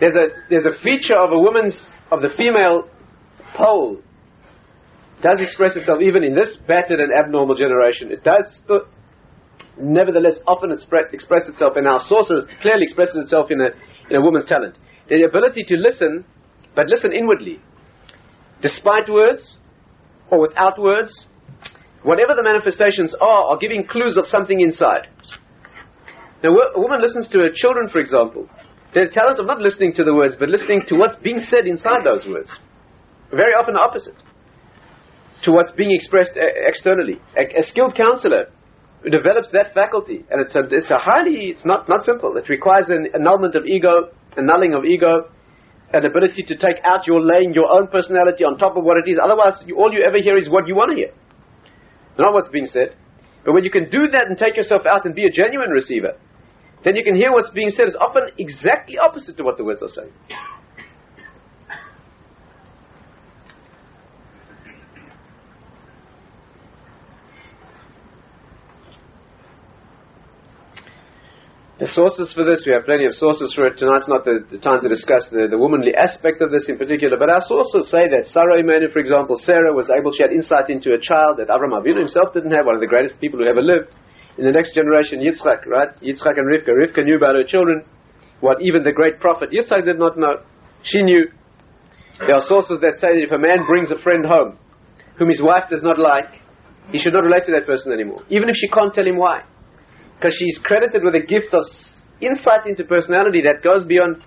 there's 0.00 0.14
a 0.14 0.26
there's 0.50 0.66
a 0.66 0.82
feature 0.82 1.16
of 1.16 1.32
a 1.32 1.38
woman's 1.38 1.74
of 2.10 2.20
the 2.22 2.30
female 2.36 2.88
pole 3.56 4.00
does 5.22 5.40
express 5.40 5.74
itself 5.76 6.00
even 6.02 6.22
in 6.22 6.34
this 6.34 6.56
battered 6.68 7.00
and 7.00 7.10
abnormal 7.12 7.54
generation. 7.56 8.12
It 8.12 8.22
does 8.22 8.44
nevertheless 9.78 10.34
often 10.46 10.70
expre- 10.70 11.12
express 11.12 11.48
itself 11.48 11.76
in 11.76 11.86
our 11.86 12.00
sources, 12.06 12.44
clearly 12.60 12.82
expresses 12.84 13.16
itself 13.16 13.50
in 13.50 13.60
a, 13.60 13.68
in 14.10 14.16
a 14.16 14.20
woman's 14.20 14.48
talent. 14.48 14.76
The 15.08 15.22
ability 15.22 15.64
to 15.68 15.76
listen, 15.76 16.24
but 16.74 16.86
listen 16.86 17.12
inwardly, 17.12 17.60
despite 18.62 19.08
words 19.08 19.56
or 20.30 20.40
without 20.40 20.80
words, 20.80 21.26
whatever 22.02 22.34
the 22.34 22.42
manifestations 22.42 23.14
are, 23.20 23.44
are 23.50 23.58
giving 23.58 23.86
clues 23.86 24.16
of 24.16 24.26
something 24.26 24.60
inside. 24.60 25.08
Now, 26.42 26.50
a 26.50 26.80
woman 26.80 27.00
listens 27.00 27.28
to 27.28 27.38
her 27.38 27.50
children, 27.54 27.88
for 27.88 27.98
example. 27.98 28.48
The 28.96 29.12
talent 29.12 29.36
of 29.36 29.44
not 29.44 29.60
listening 29.60 29.92
to 30.00 30.04
the 30.08 30.14
words, 30.16 30.40
but 30.40 30.48
listening 30.48 30.80
to 30.88 30.96
what's 30.96 31.20
being 31.20 31.36
said 31.36 31.68
inside 31.68 32.00
those 32.00 32.24
words. 32.24 32.48
Very 33.28 33.52
often 33.52 33.76
the 33.76 33.84
opposite 33.84 34.16
to 35.44 35.52
what's 35.52 35.70
being 35.72 35.92
expressed 35.92 36.32
eh, 36.32 36.64
externally. 36.64 37.20
A, 37.36 37.60
a 37.60 37.62
skilled 37.68 37.92
counselor 37.94 38.48
develops 39.04 39.52
that 39.52 39.74
faculty, 39.76 40.24
and 40.32 40.40
it's 40.40 40.56
a, 40.56 40.64
it's 40.72 40.90
a 40.90 40.96
highly, 40.96 41.52
it's 41.52 41.66
not, 41.66 41.90
not 41.92 42.08
simple. 42.08 42.40
It 42.40 42.48
requires 42.48 42.88
an 42.88 43.12
annulment 43.12 43.54
of 43.54 43.66
ego, 43.66 44.16
annulling 44.32 44.72
of 44.72 44.86
ego, 44.86 45.28
an 45.92 46.06
ability 46.06 46.48
to 46.48 46.56
take 46.56 46.80
out 46.82 47.06
your 47.06 47.20
laying 47.20 47.52
your 47.52 47.68
own 47.68 47.88
personality 47.88 48.44
on 48.48 48.56
top 48.56 48.78
of 48.78 48.82
what 48.82 48.96
it 48.96 49.04
is. 49.04 49.20
Otherwise, 49.22 49.60
you, 49.66 49.76
all 49.76 49.92
you 49.92 50.08
ever 50.08 50.24
hear 50.24 50.38
is 50.38 50.48
what 50.48 50.66
you 50.66 50.74
want 50.74 50.92
to 50.92 50.96
hear, 50.96 51.12
not 52.16 52.32
what's 52.32 52.48
being 52.48 52.64
said. 52.64 52.96
But 53.44 53.52
when 53.52 53.62
you 53.62 53.70
can 53.70 53.90
do 53.92 54.08
that 54.08 54.24
and 54.32 54.38
take 54.38 54.56
yourself 54.56 54.88
out 54.88 55.04
and 55.04 55.14
be 55.14 55.26
a 55.26 55.30
genuine 55.30 55.68
receiver, 55.68 56.16
then 56.86 56.94
you 56.94 57.02
can 57.02 57.16
hear 57.16 57.32
what's 57.32 57.50
being 57.50 57.70
said 57.70 57.88
is 57.88 57.96
often 57.98 58.30
exactly 58.38 58.96
opposite 58.96 59.36
to 59.36 59.42
what 59.42 59.58
the 59.58 59.64
words 59.64 59.82
are 59.82 59.88
saying. 59.88 60.12
The 71.78 71.88
sources 71.88 72.32
for 72.32 72.46
this, 72.46 72.62
we 72.64 72.72
have 72.72 72.86
plenty 72.86 73.04
of 73.04 73.12
sources 73.12 73.52
for 73.52 73.66
it. 73.66 73.76
Tonight's 73.76 74.06
not 74.06 74.24
the, 74.24 74.46
the 74.48 74.56
time 74.56 74.80
to 74.80 74.88
discuss 74.88 75.26
the, 75.28 75.50
the 75.50 75.58
womanly 75.58 75.92
aspect 75.92 76.40
of 76.40 76.52
this 76.54 76.70
in 76.70 76.78
particular, 76.78 77.18
but 77.18 77.28
our 77.28 77.42
sources 77.42 77.90
say 77.90 78.06
that 78.08 78.30
Sarah 78.30 78.62
Imenu, 78.62 78.92
for 78.92 79.00
example, 79.00 79.36
Sarah 79.42 79.74
was 79.74 79.90
able, 79.90 80.12
she 80.12 80.22
had 80.22 80.30
insight 80.30 80.70
into 80.70 80.94
a 80.94 81.00
child 81.02 81.36
that 81.42 81.50
Avram 81.50 81.74
Avinu 81.74 81.98
himself 81.98 82.32
didn't 82.32 82.52
have, 82.52 82.64
one 82.64 82.76
of 82.76 82.80
the 82.80 82.86
greatest 82.86 83.20
people 83.20 83.40
who 83.40 83.44
ever 83.50 83.60
lived. 83.60 83.90
In 84.38 84.44
the 84.44 84.52
next 84.52 84.74
generation, 84.74 85.20
Yitzchak, 85.20 85.66
right? 85.66 85.88
Yitzchak 86.00 86.36
and 86.36 86.46
Rivka. 86.46 86.70
Rivka 86.70 87.04
knew 87.04 87.16
about 87.16 87.34
her 87.36 87.44
children, 87.44 87.84
what 88.40 88.58
even 88.60 88.84
the 88.84 88.92
great 88.92 89.18
prophet 89.20 89.50
Yitzchak 89.50 89.84
did 89.84 89.98
not 89.98 90.18
know. 90.18 90.44
She 90.82 91.02
knew. 91.02 91.26
There 92.20 92.34
are 92.34 92.44
sources 92.46 92.80
that 92.80 92.96
say 93.00 93.12
that 93.16 93.24
if 93.24 93.32
a 93.32 93.38
man 93.38 93.66
brings 93.66 93.90
a 93.90 94.00
friend 94.02 94.24
home, 94.24 94.58
whom 95.18 95.28
his 95.28 95.40
wife 95.40 95.64
does 95.68 95.82
not 95.82 95.98
like, 95.98 96.40
he 96.92 96.98
should 96.98 97.12
not 97.12 97.24
relate 97.24 97.44
to 97.44 97.52
that 97.52 97.66
person 97.66 97.92
anymore, 97.92 98.22
even 98.28 98.48
if 98.48 98.56
she 98.56 98.68
can't 98.68 98.92
tell 98.94 99.06
him 99.06 99.16
why 99.16 99.42
because 100.16 100.34
she's 100.38 100.58
credited 100.64 101.04
with 101.04 101.14
a 101.14 101.20
gift 101.20 101.52
of 101.52 101.64
insight 102.20 102.66
into 102.66 102.84
personality 102.84 103.42
that 103.42 103.62
goes 103.62 103.84
beyond. 103.84 104.22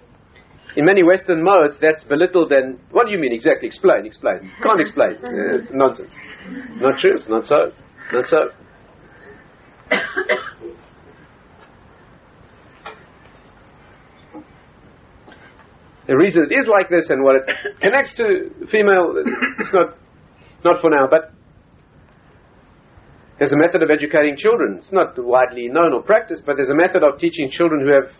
In 0.75 0.85
many 0.85 1.01
Western 1.01 1.43
modes, 1.43 1.77
that's 1.81 2.03
belittled 2.03 2.51
and 2.51 2.79
what 2.91 3.07
do 3.07 3.11
you 3.11 3.17
mean 3.17 3.33
exactly? 3.33 3.67
Explain, 3.67 4.05
explain. 4.05 4.51
Can't 4.61 4.79
explain. 4.79 5.17
it's 5.17 5.67
uh, 5.71 5.73
nonsense. 5.73 6.13
Not 6.77 6.99
true. 6.99 7.15
It's 7.15 7.27
not 7.27 7.45
so. 7.45 7.73
Not 8.13 8.27
so. 8.27 8.37
The 16.08 16.17
reason 16.17 16.47
it 16.49 16.54
is 16.54 16.67
like 16.67 16.89
this 16.89 17.10
and 17.10 17.23
what 17.23 17.36
it 17.36 17.43
connects 17.82 18.15
to 18.17 18.49
female, 18.71 19.15
it's 19.60 19.73
not, 19.73 19.95
not 20.63 20.82
for 20.82 20.89
now, 20.89 21.08
but 21.10 21.32
there's 23.39 23.54
a 23.54 23.58
method 23.58 23.82
of 23.82 23.89
educating 23.89 24.36
children. 24.36 24.78
It's 24.80 24.91
not 24.91 25.13
widely 25.17 25.69
known 25.69 25.93
or 25.93 26.02
practiced, 26.02 26.43
but 26.45 26.58
there's 26.58 26.69
a 26.69 26.75
method 26.75 27.04
of 27.04 27.19
teaching 27.19 27.49
children 27.49 27.86
who 27.86 27.93
have 27.93 28.12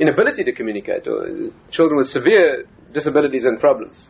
inability 0.00 0.44
to 0.44 0.52
communicate 0.52 1.06
or 1.06 1.50
children 1.70 1.98
with 1.98 2.08
severe 2.08 2.64
disabilities 2.94 3.44
and 3.44 3.60
problems. 3.60 4.06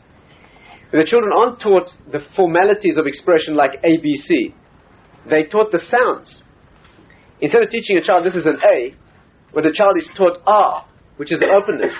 The 0.92 1.04
children 1.06 1.32
aren't 1.34 1.60
taught 1.60 1.88
the 2.12 2.20
formalities 2.36 2.96
of 2.98 3.06
expression 3.06 3.56
like 3.56 3.82
ABC. 3.82 4.54
They 5.28 5.44
taught 5.44 5.70
the 5.72 5.78
sounds. 5.78 6.42
Instead 7.40 7.62
of 7.62 7.70
teaching 7.70 7.96
a 7.96 8.02
child 8.02 8.24
this 8.24 8.34
is 8.34 8.46
an 8.46 8.58
A, 8.62 8.94
where 9.52 9.62
the 9.62 9.72
child 9.74 9.96
is 9.98 10.08
taught 10.16 10.38
R, 10.46 10.86
which 11.16 11.32
is 11.32 11.42
openness, 11.42 11.92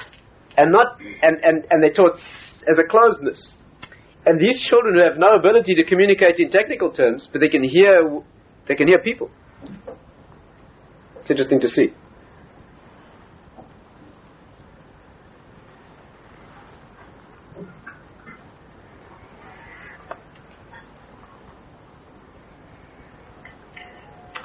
and 0.57 0.73
not 0.73 1.01
and, 1.01 1.37
and, 1.43 1.67
and 1.71 1.83
they 1.83 1.91
taught 1.91 2.19
as 2.69 2.77
a 2.79 2.87
closedness. 2.89 3.55
And 4.25 4.39
these 4.39 4.61
children 4.69 4.95
who 4.95 5.03
have 5.03 5.19
no 5.19 5.35
ability 5.37 5.75
to 5.75 5.85
communicate 5.85 6.39
in 6.39 6.51
technical 6.51 6.91
terms, 6.93 7.29
but 7.33 7.41
they 7.41 7.49
can 7.49 7.65
hear 7.65 8.23
they 8.69 8.75
can 8.75 8.87
hear 8.87 9.01
people. 9.01 9.31
It's 11.21 11.31
interesting 11.31 11.61
to 11.61 11.69
see. 11.69 11.93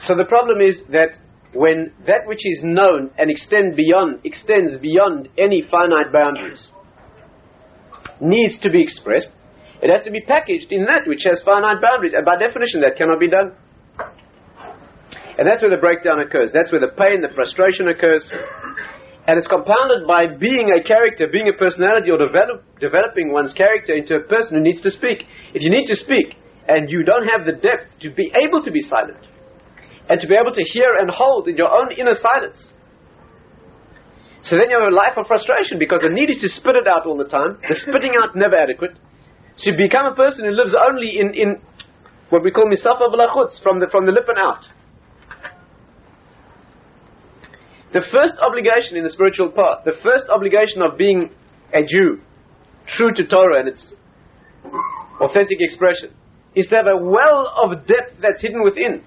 So 0.08 0.16
the 0.16 0.24
problem 0.24 0.62
is 0.62 0.80
that 0.90 1.20
when 1.52 1.92
that 2.08 2.26
which 2.26 2.40
is 2.48 2.62
known 2.64 3.12
and 3.18 3.30
extend 3.30 3.76
beyond, 3.76 4.22
extends 4.24 4.78
beyond 4.80 5.28
any 5.38 5.62
finite 5.62 6.14
boundaries 6.14 6.70
needs 8.22 8.58
to 8.60 8.70
be 8.72 8.82
expressed, 8.82 9.30
it 9.84 9.92
has 9.92 10.02
to 10.06 10.12
be 10.12 10.22
packaged 10.22 10.72
in 10.72 10.86
that 10.86 11.06
which 11.06 11.28
has 11.28 11.42
finite 11.44 11.82
boundaries. 11.82 12.14
And 12.16 12.26
by 12.26 12.40
definition, 12.40 12.82
that 12.82 12.96
cannot 12.96 13.20
be 13.20 13.28
done. 13.28 13.52
And 15.38 15.46
that's 15.46 15.62
where 15.62 15.70
the 15.70 15.78
breakdown 15.78 16.20
occurs. 16.20 16.50
That's 16.54 16.72
where 16.72 16.82
the 16.82 16.96
pain, 16.98 17.22
the 17.22 17.30
frustration 17.36 17.90
occurs. 17.90 18.26
And 19.28 19.38
it's 19.38 19.46
compounded 19.46 20.08
by 20.08 20.34
being 20.40 20.72
a 20.72 20.82
character, 20.82 21.28
being 21.30 21.52
a 21.52 21.58
personality, 21.60 22.10
or 22.10 22.18
develop, 22.18 22.64
developing 22.80 23.34
one's 23.34 23.54
character 23.54 23.94
into 23.94 24.16
a 24.16 24.24
person 24.24 24.56
who 24.56 24.64
needs 24.64 24.82
to 24.82 24.90
speak. 24.90 25.28
If 25.54 25.62
you 25.62 25.70
need 25.70 25.86
to 25.92 25.96
speak 25.96 26.34
and 26.68 26.90
you 26.90 27.04
don't 27.04 27.28
have 27.28 27.46
the 27.46 27.60
depth 27.60 28.00
to 28.02 28.10
be 28.10 28.32
able 28.34 28.64
to 28.64 28.72
be 28.72 28.82
silent, 28.82 29.22
and 30.10 30.20
to 30.20 30.28
be 30.28 30.36
able 30.36 30.54
to 30.54 30.64
hear 30.64 30.96
and 31.00 31.10
hold 31.10 31.48
in 31.48 31.58
your 31.58 31.70
own 31.70 31.92
inner 31.92 32.16
silence. 32.16 32.72
So 34.44 34.56
then 34.56 34.70
you 34.70 34.80
have 34.80 34.88
a 34.88 34.96
life 34.96 35.18
of 35.18 35.28
frustration 35.28 35.80
because 35.80 36.00
the 36.02 36.10
need 36.10 36.30
is 36.30 36.38
to 36.40 36.48
spit 36.48 36.76
it 36.76 36.88
out 36.88 37.06
all 37.06 37.18
the 37.18 37.28
time. 37.28 37.60
The 37.68 37.76
spitting 37.76 38.16
out 38.16 38.36
never 38.36 38.56
adequate. 38.56 38.96
So 39.58 39.72
you 39.72 39.78
become 39.78 40.06
a 40.06 40.16
person 40.16 40.46
who 40.46 40.52
lives 40.52 40.76
only 40.78 41.20
in, 41.20 41.34
in 41.34 41.62
what 42.30 42.44
we 42.44 42.52
call 42.52 42.72
misafa 42.72 43.12
b'lachutz, 43.12 43.62
from 43.62 43.80
the, 43.80 43.88
from 43.92 44.06
the 44.06 44.12
lip 44.12 44.26
and 44.28 44.38
out. 44.38 44.64
The 47.94 48.06
first 48.12 48.34
obligation 48.40 48.96
in 48.96 49.04
the 49.04 49.10
spiritual 49.10 49.50
path, 49.50 49.84
the 49.84 49.98
first 50.04 50.26
obligation 50.30 50.82
of 50.82 50.98
being 50.98 51.32
a 51.74 51.82
Jew, 51.82 52.22
true 52.86 53.12
to 53.16 53.26
Torah 53.26 53.60
and 53.60 53.70
its 53.70 53.94
authentic 55.20 55.58
expression, 55.60 56.14
is 56.54 56.68
to 56.68 56.76
have 56.76 56.86
a 56.88 56.98
well 56.98 57.52
of 57.64 57.88
depth 57.88 58.22
that's 58.22 58.42
hidden 58.42 58.64
within 58.64 59.04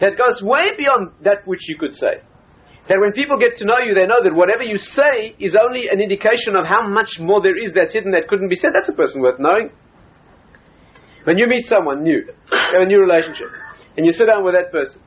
that 0.00 0.18
goes 0.18 0.42
way 0.42 0.74
beyond 0.76 1.12
that 1.22 1.46
which 1.46 1.68
you 1.68 1.76
could 1.78 1.94
say. 1.94 2.22
That 2.88 3.00
when 3.00 3.12
people 3.12 3.38
get 3.38 3.56
to 3.58 3.64
know 3.64 3.78
you, 3.78 3.94
they 3.94 4.06
know 4.06 4.20
that 4.22 4.34
whatever 4.34 4.62
you 4.62 4.76
say 4.76 5.34
is 5.38 5.56
only 5.56 5.88
an 5.90 6.00
indication 6.00 6.54
of 6.54 6.66
how 6.66 6.86
much 6.86 7.16
more 7.18 7.40
there 7.40 7.56
is 7.56 7.72
that's 7.72 7.94
hidden 7.94 8.12
that 8.12 8.28
couldn't 8.28 8.48
be 8.48 8.56
said. 8.56 8.70
That's 8.74 8.88
a 8.88 8.92
person 8.92 9.22
worth 9.22 9.40
knowing. 9.40 9.70
When 11.24 11.38
you 11.38 11.46
meet 11.46 11.64
someone 11.64 12.02
new, 12.04 12.28
have 12.52 12.82
a 12.82 12.86
new 12.86 13.00
relationship, 13.00 13.48
and 13.96 14.04
you 14.04 14.12
sit 14.12 14.26
down 14.26 14.44
with 14.44 14.52
that 14.52 14.70
person, 14.70 15.00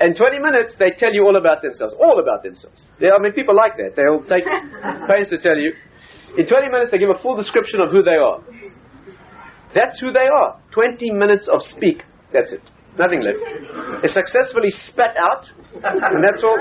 in 0.00 0.14
20 0.14 0.38
minutes 0.38 0.74
they 0.78 0.94
tell 0.96 1.12
you 1.12 1.26
all 1.26 1.36
about 1.36 1.62
themselves, 1.62 1.92
all 1.98 2.20
about 2.22 2.44
themselves. 2.44 2.86
Yeah, 3.00 3.18
I 3.18 3.20
mean, 3.20 3.32
people 3.32 3.56
like 3.56 3.76
that. 3.78 3.96
They'll 3.96 4.22
take 4.22 4.46
pains 5.10 5.28
to 5.30 5.38
tell 5.38 5.58
you. 5.58 5.74
In 6.38 6.46
20 6.46 6.68
minutes 6.70 6.90
they 6.92 6.98
give 6.98 7.10
a 7.10 7.18
full 7.18 7.34
description 7.34 7.80
of 7.80 7.90
who 7.90 8.02
they 8.02 8.14
are. 8.14 8.38
That's 9.74 9.98
who 9.98 10.12
they 10.12 10.30
are. 10.30 10.60
20 10.70 11.10
minutes 11.10 11.48
of 11.52 11.62
speak. 11.62 12.04
That's 12.32 12.52
it. 12.52 12.62
Nothing 12.98 13.22
left. 13.22 13.38
It's 14.02 14.12
successfully 14.12 14.70
spat 14.90 15.16
out, 15.16 15.46
and 15.72 16.24
that's 16.24 16.42
all. 16.42 16.58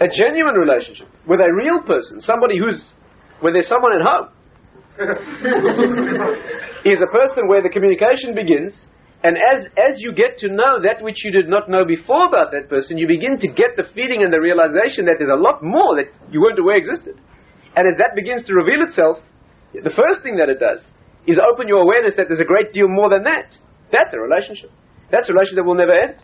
A 0.00 0.08
genuine 0.10 0.56
relationship 0.56 1.06
with 1.26 1.40
a 1.40 1.52
real 1.54 1.80
person, 1.86 2.20
somebody 2.20 2.58
who's, 2.58 2.82
where 3.40 3.52
there's 3.52 3.68
someone 3.68 3.92
at 3.94 4.02
home, 4.02 4.28
is 6.84 6.98
a 6.98 7.10
person 7.12 7.46
where 7.46 7.62
the 7.62 7.70
communication 7.70 8.34
begins, 8.34 8.74
and 9.22 9.36
as, 9.38 9.64
as 9.78 10.02
you 10.02 10.12
get 10.12 10.38
to 10.38 10.48
know 10.48 10.82
that 10.82 11.00
which 11.00 11.24
you 11.24 11.30
did 11.30 11.48
not 11.48 11.70
know 11.70 11.84
before 11.84 12.26
about 12.26 12.50
that 12.52 12.68
person, 12.68 12.98
you 12.98 13.06
begin 13.06 13.38
to 13.38 13.48
get 13.48 13.76
the 13.76 13.84
feeling 13.94 14.22
and 14.22 14.32
the 14.32 14.40
realization 14.40 15.06
that 15.06 15.16
there's 15.18 15.32
a 15.32 15.40
lot 15.40 15.62
more 15.62 15.96
that 15.96 16.10
you 16.30 16.40
weren't 16.40 16.58
aware 16.58 16.76
existed. 16.76 17.14
And 17.76 17.86
as 17.86 17.98
that 17.98 18.14
begins 18.14 18.42
to 18.44 18.54
reveal 18.54 18.82
itself, 18.82 19.18
the 19.72 19.94
first 19.94 20.22
thing 20.22 20.36
that 20.36 20.48
it 20.48 20.58
does 20.58 20.82
is 21.26 21.38
open 21.38 21.68
your 21.68 21.82
awareness 21.82 22.14
that 22.16 22.26
there's 22.28 22.40
a 22.40 22.48
great 22.48 22.72
deal 22.72 22.88
more 22.88 23.10
than 23.10 23.24
that. 23.24 23.56
That's 23.92 24.14
a 24.14 24.18
relationship. 24.18 24.70
That's 25.10 25.28
a 25.28 25.32
relationship 25.32 25.62
that 25.62 25.68
will 25.68 25.78
never 25.78 25.94
end. 25.94 26.16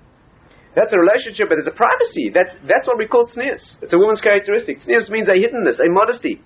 That's 0.74 0.92
a 0.92 0.98
relationship, 0.98 1.52
but 1.52 1.60
there's 1.60 1.68
a 1.68 1.76
privacy. 1.76 2.32
That's, 2.32 2.56
that's 2.64 2.88
what 2.88 2.96
we 2.96 3.06
call 3.06 3.28
tznius. 3.28 3.60
It's 3.84 3.92
a 3.92 3.98
woman's 3.98 4.22
characteristic. 4.22 4.80
Tznius 4.80 5.10
means 5.10 5.28
a 5.28 5.36
hiddenness, 5.36 5.84
a 5.84 5.92
modesty. 5.92 6.40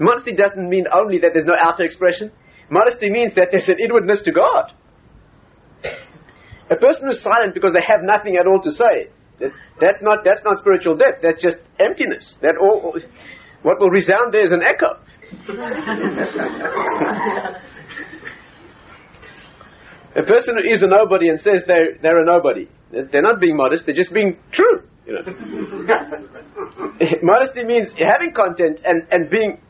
Modesty 0.00 0.32
doesn't 0.32 0.68
mean 0.68 0.86
only 0.88 1.18
that 1.20 1.32
there's 1.34 1.44
no 1.44 1.56
outer 1.60 1.84
expression. 1.84 2.32
Modesty 2.70 3.10
means 3.10 3.34
that 3.36 3.48
there's 3.52 3.68
an 3.68 3.76
inwardness 3.78 4.22
to 4.24 4.32
God. 4.32 4.72
A 6.70 6.76
person 6.76 7.02
who's 7.06 7.22
silent 7.22 7.54
because 7.54 7.72
they 7.74 7.84
have 7.86 8.02
nothing 8.02 8.36
at 8.36 8.46
all 8.46 8.60
to 8.62 8.70
say, 8.72 9.10
that, 9.38 9.52
that's 9.78 10.02
not 10.02 10.24
that's 10.24 10.42
not 10.42 10.58
spiritual 10.58 10.96
depth. 10.96 11.22
That's 11.22 11.40
just 11.40 11.58
emptiness. 11.78 12.34
That 12.40 12.56
all, 12.60 12.98
what 13.62 13.78
will 13.78 13.90
resound 13.90 14.32
there 14.32 14.44
is 14.44 14.52
an 14.52 14.62
echo. 14.64 14.98
A 20.16 20.22
person 20.22 20.54
who 20.56 20.62
is 20.72 20.82
a 20.82 20.86
nobody 20.86 21.28
and 21.28 21.38
says 21.40 21.62
they're, 21.66 21.98
they're 22.00 22.22
a 22.22 22.24
nobody, 22.24 22.70
they're 22.90 23.20
not 23.20 23.38
being 23.38 23.56
modest, 23.56 23.84
they're 23.84 23.94
just 23.94 24.14
being 24.14 24.38
true. 24.50 24.80
You 25.06 25.12
know. 25.12 25.20
Modesty 27.22 27.64
means 27.64 27.88
having 27.92 28.32
content 28.34 28.80
and, 28.84 29.06
and 29.10 29.30
being. 29.30 29.60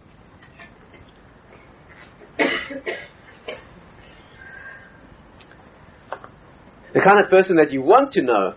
the 6.95 7.01
kind 7.05 7.19
of 7.23 7.29
person 7.29 7.57
that 7.57 7.73
you 7.73 7.83
want 7.83 8.13
to 8.13 8.23
know, 8.23 8.55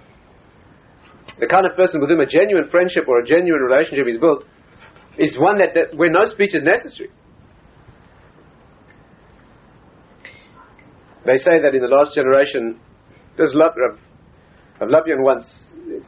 the 1.39 1.47
kind 1.47 1.65
of 1.65 1.75
person 1.75 1.99
with 1.99 2.09
whom 2.09 2.19
a 2.19 2.25
genuine 2.25 2.69
friendship 2.69 3.07
or 3.07 3.19
a 3.19 3.25
genuine 3.25 3.61
relationship 3.61 4.05
is 4.07 4.19
built, 4.19 4.45
is 5.17 5.35
one 5.37 5.57
that, 5.57 5.73
that 5.73 5.97
where 5.97 6.11
no 6.11 6.25
speech 6.25 6.53
is 6.53 6.63
necessary. 6.63 7.09
They 11.29 11.37
say 11.37 11.61
that 11.61 11.77
in 11.77 11.81
the 11.85 11.93
last 11.93 12.15
generation, 12.17 12.81
there's 13.37 13.53
Rav, 13.53 13.77
Rav 14.81 14.89
Lopian 14.89 15.21
once 15.21 15.45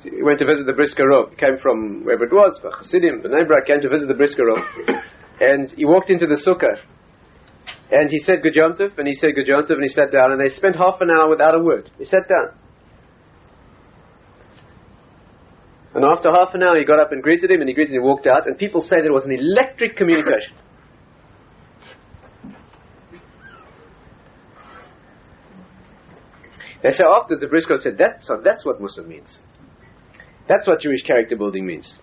he 0.01 0.23
went 0.23 0.39
to 0.39 0.45
visit 0.49 0.65
the 0.65 0.73
Brisker 0.73 1.05
He 1.29 1.36
came 1.36 1.62
from 1.62 2.03
wherever 2.03 2.25
it 2.25 2.34
was, 2.34 2.57
Chassidim, 2.57 3.21
Bnei 3.21 3.45
Brak, 3.45 3.67
came 3.67 3.81
to 3.81 3.89
visit 3.89 4.07
the 4.07 4.17
Brisker 4.17 4.49
and 5.39 5.69
he 5.77 5.86
walked 5.86 6.10
into 6.10 6.25
the 6.25 6.41
sukkah, 6.41 6.73
and 7.91 8.10
he 8.10 8.17
said 8.25 8.41
Good 8.41 8.57
and 8.57 9.07
he 9.07 9.13
said 9.13 9.36
Good 9.36 9.47
and 9.47 9.84
he 9.84 9.89
sat 9.89 10.12
down, 10.12 10.31
and 10.31 10.41
they 10.41 10.49
spent 10.49 10.75
half 10.75 10.97
an 11.01 11.12
hour 11.12 11.29
without 11.29 11.53
a 11.53 11.60
word. 11.60 11.91
He 11.99 12.05
sat 12.05 12.26
down. 12.28 12.57
And 15.93 16.03
after 16.03 16.32
half 16.32 16.55
an 16.55 16.63
hour, 16.63 16.80
he 16.80 16.86
got 16.86 16.99
up 16.99 17.11
and 17.11 17.22
greeted 17.22 17.51
him, 17.51 17.59
and 17.59 17.69
he 17.69 17.76
greeted 17.76 17.93
him 17.93 18.01
and 18.01 18.09
walked 18.09 18.26
out, 18.26 18.47
and 18.47 18.57
people 18.57 18.82
say 18.82 19.01
there 19.03 19.13
was 19.13 19.26
an 19.26 19.38
electric 19.38 19.97
communication. 19.97 20.57
They 26.84 26.91
say 26.91 27.03
after 27.03 27.38
the 27.38 27.47
Brisker 27.47 27.79
said, 27.84 27.97
that's, 27.97 28.27
so 28.27 28.41
that's 28.43 28.65
what 28.65 28.82
mussar 28.82 29.05
means. 29.07 29.38
That's 30.47 30.67
what 30.67 30.82
Jewish 30.82 31.03
character 31.05 31.36
building 31.36 31.65
means. 31.65 31.97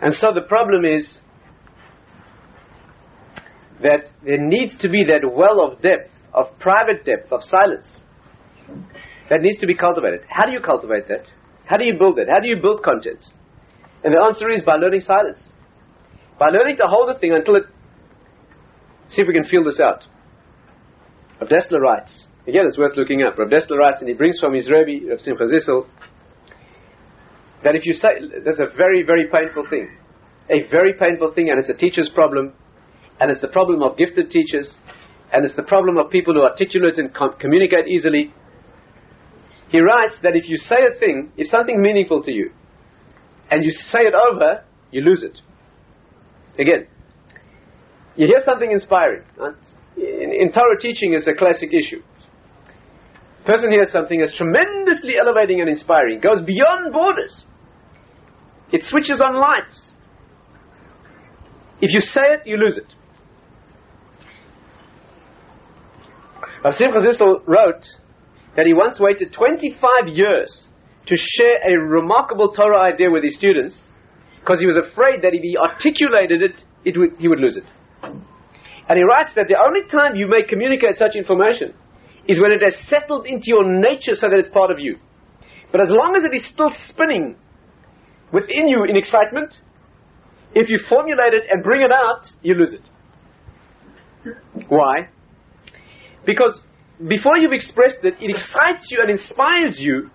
And 0.00 0.14
so 0.14 0.32
the 0.32 0.42
problem 0.42 0.84
is 0.84 1.16
that 3.82 4.10
there 4.24 4.38
needs 4.38 4.76
to 4.78 4.88
be 4.88 5.04
that 5.04 5.20
well 5.28 5.60
of 5.60 5.82
depth, 5.82 6.10
of 6.32 6.46
private 6.60 7.04
depth, 7.04 7.32
of 7.32 7.42
silence, 7.42 7.86
that 9.30 9.40
needs 9.40 9.58
to 9.58 9.66
be 9.66 9.74
cultivated. 9.74 10.20
How 10.28 10.46
do 10.46 10.52
you 10.52 10.60
cultivate 10.60 11.08
that? 11.08 11.26
How 11.64 11.76
do 11.76 11.84
you 11.84 11.94
build 11.98 12.18
it? 12.18 12.28
How 12.28 12.40
do 12.40 12.46
you 12.46 12.56
build 12.60 12.82
content? 12.84 13.24
And 14.04 14.14
the 14.14 14.20
answer 14.20 14.48
is 14.50 14.62
by 14.62 14.76
learning 14.76 15.00
silence. 15.00 15.40
By 16.38 16.48
learning 16.50 16.76
to 16.78 16.86
hold 16.86 17.14
the 17.14 17.18
thing 17.18 17.32
until 17.32 17.56
it. 17.56 17.64
See 19.08 19.22
if 19.22 19.28
we 19.28 19.34
can 19.34 19.44
feel 19.44 19.64
this 19.64 19.80
out. 19.80 20.04
Dessler 21.40 21.80
writes 21.80 22.26
Again, 22.46 22.64
it's 22.66 22.78
worth 22.78 22.96
looking 22.96 23.22
up. 23.22 23.36
Rav 23.38 23.48
Dessler 23.48 23.78
writes, 23.78 24.00
and 24.00 24.08
he 24.08 24.14
brings 24.14 24.38
from 24.38 24.54
his 24.54 24.70
Rebbe, 24.70 25.08
Rav 25.08 25.20
Simcha 25.20 25.44
Zissel, 25.44 25.86
that 27.64 27.74
if 27.74 27.84
you 27.84 27.94
say, 27.94 28.08
that's 28.44 28.60
a 28.60 28.74
very, 28.76 29.02
very 29.02 29.26
painful 29.26 29.66
thing. 29.68 29.90
A 30.48 30.68
very 30.70 30.94
painful 30.94 31.32
thing, 31.34 31.50
and 31.50 31.58
it's 31.58 31.70
a 31.70 31.74
teacher's 31.74 32.08
problem, 32.14 32.52
and 33.18 33.30
it's 33.32 33.40
the 33.40 33.48
problem 33.48 33.82
of 33.82 33.96
gifted 33.96 34.30
teachers, 34.30 34.72
and 35.32 35.44
it's 35.44 35.56
the 35.56 35.64
problem 35.64 35.98
of 35.98 36.08
people 36.10 36.34
who 36.34 36.42
articulate 36.42 36.98
and 36.98 37.12
com- 37.12 37.34
communicate 37.40 37.88
easily. 37.88 38.32
He 39.68 39.80
writes 39.80 40.14
that 40.22 40.36
if 40.36 40.48
you 40.48 40.56
say 40.56 40.76
a 40.86 40.96
thing, 41.00 41.32
if 41.36 41.48
something 41.48 41.80
meaningful 41.80 42.22
to 42.22 42.30
you, 42.30 42.52
and 43.50 43.64
you 43.64 43.72
say 43.72 44.02
it 44.02 44.14
over, 44.14 44.62
you 44.92 45.00
lose 45.00 45.24
it. 45.24 45.40
Again, 46.58 46.86
you 48.16 48.26
hear 48.26 48.42
something 48.44 48.70
inspiring. 48.70 49.24
Right? 49.36 49.54
In, 49.96 50.32
in 50.32 50.52
Torah 50.52 50.78
teaching 50.80 51.12
is 51.12 51.26
a 51.26 51.34
classic 51.34 51.70
issue. 51.72 52.02
Person 53.44 53.70
hears 53.70 53.92
something 53.92 54.20
that's 54.20 54.36
tremendously 54.36 55.14
elevating 55.20 55.60
and 55.60 55.70
inspiring, 55.70 56.20
goes 56.20 56.44
beyond 56.44 56.92
borders. 56.92 57.44
It 58.72 58.82
switches 58.82 59.20
on 59.20 59.36
lights. 59.40 59.92
If 61.80 61.92
you 61.92 62.00
say 62.00 62.22
it, 62.22 62.40
you 62.46 62.56
lose 62.56 62.76
it. 62.76 62.92
Rav 66.64 66.74
Simcha 66.74 66.98
Zissel 66.98 67.46
wrote 67.46 67.84
that 68.56 68.66
he 68.66 68.74
once 68.74 68.98
waited 68.98 69.32
25 69.32 70.08
years 70.08 70.66
to 71.06 71.16
share 71.16 71.58
a 71.68 71.78
remarkable 71.78 72.52
Torah 72.52 72.80
idea 72.80 73.10
with 73.10 73.22
his 73.22 73.36
students 73.36 73.76
because 74.46 74.60
he 74.60 74.66
was 74.66 74.78
afraid 74.78 75.22
that 75.22 75.34
if 75.34 75.42
he 75.42 75.56
articulated 75.58 76.40
it, 76.40 76.62
it 76.84 76.96
would, 76.96 77.18
he 77.18 77.26
would 77.26 77.40
lose 77.40 77.56
it. 77.56 77.64
And 78.02 78.94
he 78.94 79.02
writes 79.02 79.34
that 79.34 79.48
the 79.48 79.58
only 79.58 79.82
time 79.90 80.14
you 80.14 80.28
may 80.28 80.46
communicate 80.48 80.96
such 80.96 81.16
information 81.16 81.74
is 82.28 82.38
when 82.38 82.52
it 82.52 82.62
has 82.62 82.78
settled 82.86 83.26
into 83.26 83.46
your 83.46 83.66
nature 83.66 84.14
so 84.14 84.28
that 84.30 84.38
it's 84.38 84.48
part 84.48 84.70
of 84.70 84.78
you. 84.78 84.98
But 85.72 85.80
as 85.80 85.88
long 85.90 86.14
as 86.16 86.22
it 86.22 86.32
is 86.32 86.46
still 86.46 86.70
spinning 86.88 87.34
within 88.32 88.68
you 88.68 88.84
in 88.84 88.96
excitement, 88.96 89.52
if 90.54 90.70
you 90.70 90.78
formulate 90.88 91.34
it 91.34 91.50
and 91.50 91.64
bring 91.64 91.82
it 91.82 91.90
out, 91.90 92.26
you 92.42 92.54
lose 92.54 92.72
it. 92.72 92.82
Why? 94.68 95.08
Because 96.24 96.60
before 97.08 97.36
you've 97.36 97.52
expressed 97.52 97.98
it, 98.04 98.14
it 98.20 98.30
excites 98.30 98.90
you 98.90 99.00
and 99.02 99.10
inspires 99.10 99.80
you 99.80 100.10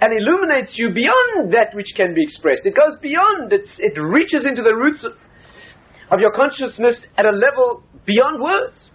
and 0.00 0.12
illuminates 0.12 0.72
you 0.76 0.90
beyond 0.90 1.52
that 1.52 1.74
which 1.74 1.92
can 1.94 2.14
be 2.14 2.22
expressed. 2.22 2.64
It 2.64 2.74
goes 2.74 2.96
beyond, 3.02 3.52
it's, 3.52 3.70
it 3.78 4.00
reaches 4.00 4.46
into 4.46 4.62
the 4.62 4.74
roots 4.74 5.04
of 5.04 6.20
your 6.20 6.32
consciousness 6.32 7.00
at 7.18 7.26
a 7.26 7.30
level 7.30 7.82
beyond 8.06 8.42
words. 8.42 8.90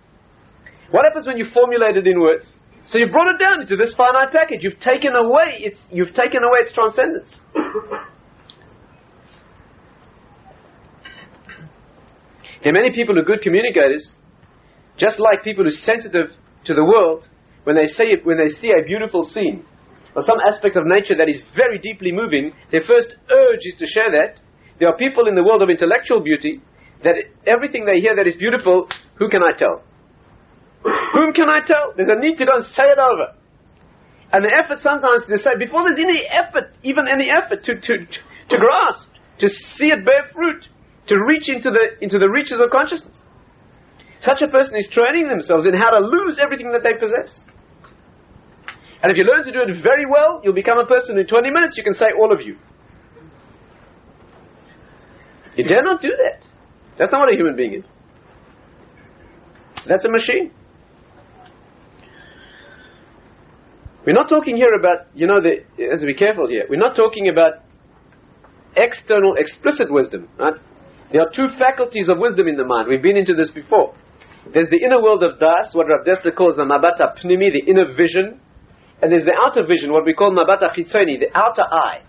What 0.91 1.05
happens 1.05 1.27
when 1.27 1.37
you 1.37 1.45
formulate 1.53 1.95
it 1.97 2.07
in 2.07 2.19
words? 2.19 2.45
So 2.87 2.97
you've 2.97 3.11
brought 3.11 3.33
it 3.33 3.39
down 3.39 3.61
into 3.61 3.75
this 3.75 3.93
finite 3.95 4.31
package. 4.31 4.59
You've 4.61 4.79
taken 4.79 5.15
away 5.15 5.57
its, 5.59 5.79
you've 5.91 6.13
taken 6.13 6.43
away 6.43 6.59
its 6.61 6.71
transcendence. 6.71 7.35
there 12.63 12.71
are 12.71 12.73
many 12.73 12.91
people 12.91 13.15
who 13.15 13.21
are 13.21 13.25
good 13.25 13.41
communicators, 13.41 14.11
just 14.97 15.19
like 15.19 15.43
people 15.43 15.63
who 15.63 15.69
are 15.69 15.85
sensitive 15.85 16.27
to 16.65 16.73
the 16.73 16.83
world, 16.83 17.27
when 17.63 17.75
they 17.75 17.87
say 17.87 18.05
it, 18.05 18.25
when 18.25 18.37
they 18.37 18.49
see 18.53 18.69
a 18.69 18.85
beautiful 18.85 19.29
scene, 19.29 19.65
or 20.15 20.23
some 20.23 20.39
aspect 20.39 20.77
of 20.77 20.83
nature 20.85 21.15
that 21.17 21.27
is 21.27 21.41
very 21.55 21.77
deeply 21.77 22.11
moving, 22.11 22.53
their 22.71 22.81
first 22.81 23.15
urge 23.29 23.63
is 23.67 23.75
to 23.79 23.85
share 23.85 24.11
that. 24.11 24.39
There 24.79 24.87
are 24.87 24.97
people 24.97 25.27
in 25.27 25.35
the 25.35 25.43
world 25.43 25.61
of 25.61 25.69
intellectual 25.69 26.21
beauty 26.23 26.61
that 27.03 27.15
everything 27.45 27.85
they 27.85 27.99
hear 27.99 28.15
that 28.15 28.27
is 28.27 28.35
beautiful, 28.35 28.87
who 29.19 29.29
can 29.29 29.43
I 29.43 29.51
tell? 29.57 29.83
Whom 30.83 31.33
can 31.33 31.49
I 31.49 31.59
tell? 31.65 31.93
There's 31.95 32.09
a 32.11 32.19
need 32.19 32.37
to 32.39 32.45
go 32.45 32.55
and 32.57 32.65
say 32.65 32.87
it 32.87 32.99
over. 32.99 33.35
And 34.31 34.43
the 34.43 34.51
effort 34.51 34.79
sometimes 34.81 35.27
to 35.27 35.37
say, 35.37 35.55
before 35.59 35.83
there's 35.83 35.99
any 35.99 36.23
effort, 36.27 36.75
even 36.83 37.07
any 37.07 37.29
effort 37.29 37.63
to, 37.63 37.75
to, 37.75 37.93
to 38.07 38.55
grasp, 38.57 39.09
to 39.39 39.47
see 39.47 39.91
it 39.91 40.03
bear 40.03 40.31
fruit, 40.33 40.67
to 41.07 41.15
reach 41.27 41.47
into 41.47 41.69
the, 41.69 42.01
into 42.01 42.17
the 42.19 42.27
reaches 42.27 42.59
of 42.59 42.71
consciousness. 42.71 43.15
Such 44.19 44.41
a 44.41 44.47
person 44.47 44.75
is 44.75 44.87
training 44.91 45.27
themselves 45.27 45.65
in 45.65 45.73
how 45.73 45.91
to 45.91 45.99
lose 45.99 46.39
everything 46.41 46.71
that 46.71 46.83
they 46.83 46.97
possess. 46.97 47.43
And 49.05 49.11
if 49.11 49.17
you 49.19 49.23
learn 49.23 49.45
to 49.45 49.51
do 49.51 49.59
it 49.61 49.83
very 49.83 50.07
well, 50.09 50.41
you'll 50.43 50.55
become 50.55 50.79
a 50.79 50.85
person 50.87 51.15
in 51.19 51.27
20 51.27 51.51
minutes 51.51 51.77
you 51.77 51.83
can 51.83 51.93
say 51.93 52.07
all 52.19 52.33
of 52.33 52.41
you. 52.41 52.57
You 55.55 55.63
dare 55.63 55.83
not 55.83 56.01
do 56.01 56.09
that. 56.09 56.43
That's 56.97 57.11
not 57.11 57.19
what 57.19 57.31
a 57.31 57.37
human 57.37 57.55
being 57.55 57.75
is. 57.75 57.83
That's 59.87 60.03
a 60.05 60.09
machine. 60.09 60.49
We're 64.07 64.13
not 64.13 64.27
talking 64.27 64.57
here 64.57 64.73
about, 64.73 65.05
you 65.13 65.27
know, 65.27 65.39
the, 65.39 65.65
let's 65.87 66.03
be 66.03 66.15
careful 66.15 66.49
here. 66.49 66.65
We're 66.67 66.79
not 66.79 66.95
talking 66.95 67.29
about 67.29 67.61
external 68.75 69.35
explicit 69.35 69.91
wisdom. 69.93 70.29
Right? 70.39 70.55
There 71.11 71.21
are 71.21 71.29
two 71.29 71.55
faculties 71.59 72.09
of 72.09 72.17
wisdom 72.17 72.47
in 72.47 72.57
the 72.57 72.65
mind. 72.65 72.87
We've 72.87 73.03
been 73.03 73.17
into 73.17 73.35
this 73.35 73.51
before. 73.51 73.93
There's 74.51 74.71
the 74.71 74.83
inner 74.83 74.99
world 74.99 75.21
of 75.21 75.39
Das, 75.39 75.75
what 75.75 75.85
Rav 75.85 76.07
Dessler 76.07 76.35
calls 76.35 76.55
the 76.55 76.63
Mabata 76.63 77.13
Pnimi, 77.23 77.53
the 77.53 77.69
inner 77.69 77.93
vision. 77.93 78.41
And 79.01 79.11
there's 79.11 79.25
the 79.25 79.35
outer 79.35 79.67
vision, 79.67 79.91
what 79.91 80.05
we 80.05 80.13
call 80.13 80.31
Mabata 80.31 80.71
Chitzoni, 80.71 81.19
the 81.19 81.29
outer 81.35 81.63
eye. 81.63 82.01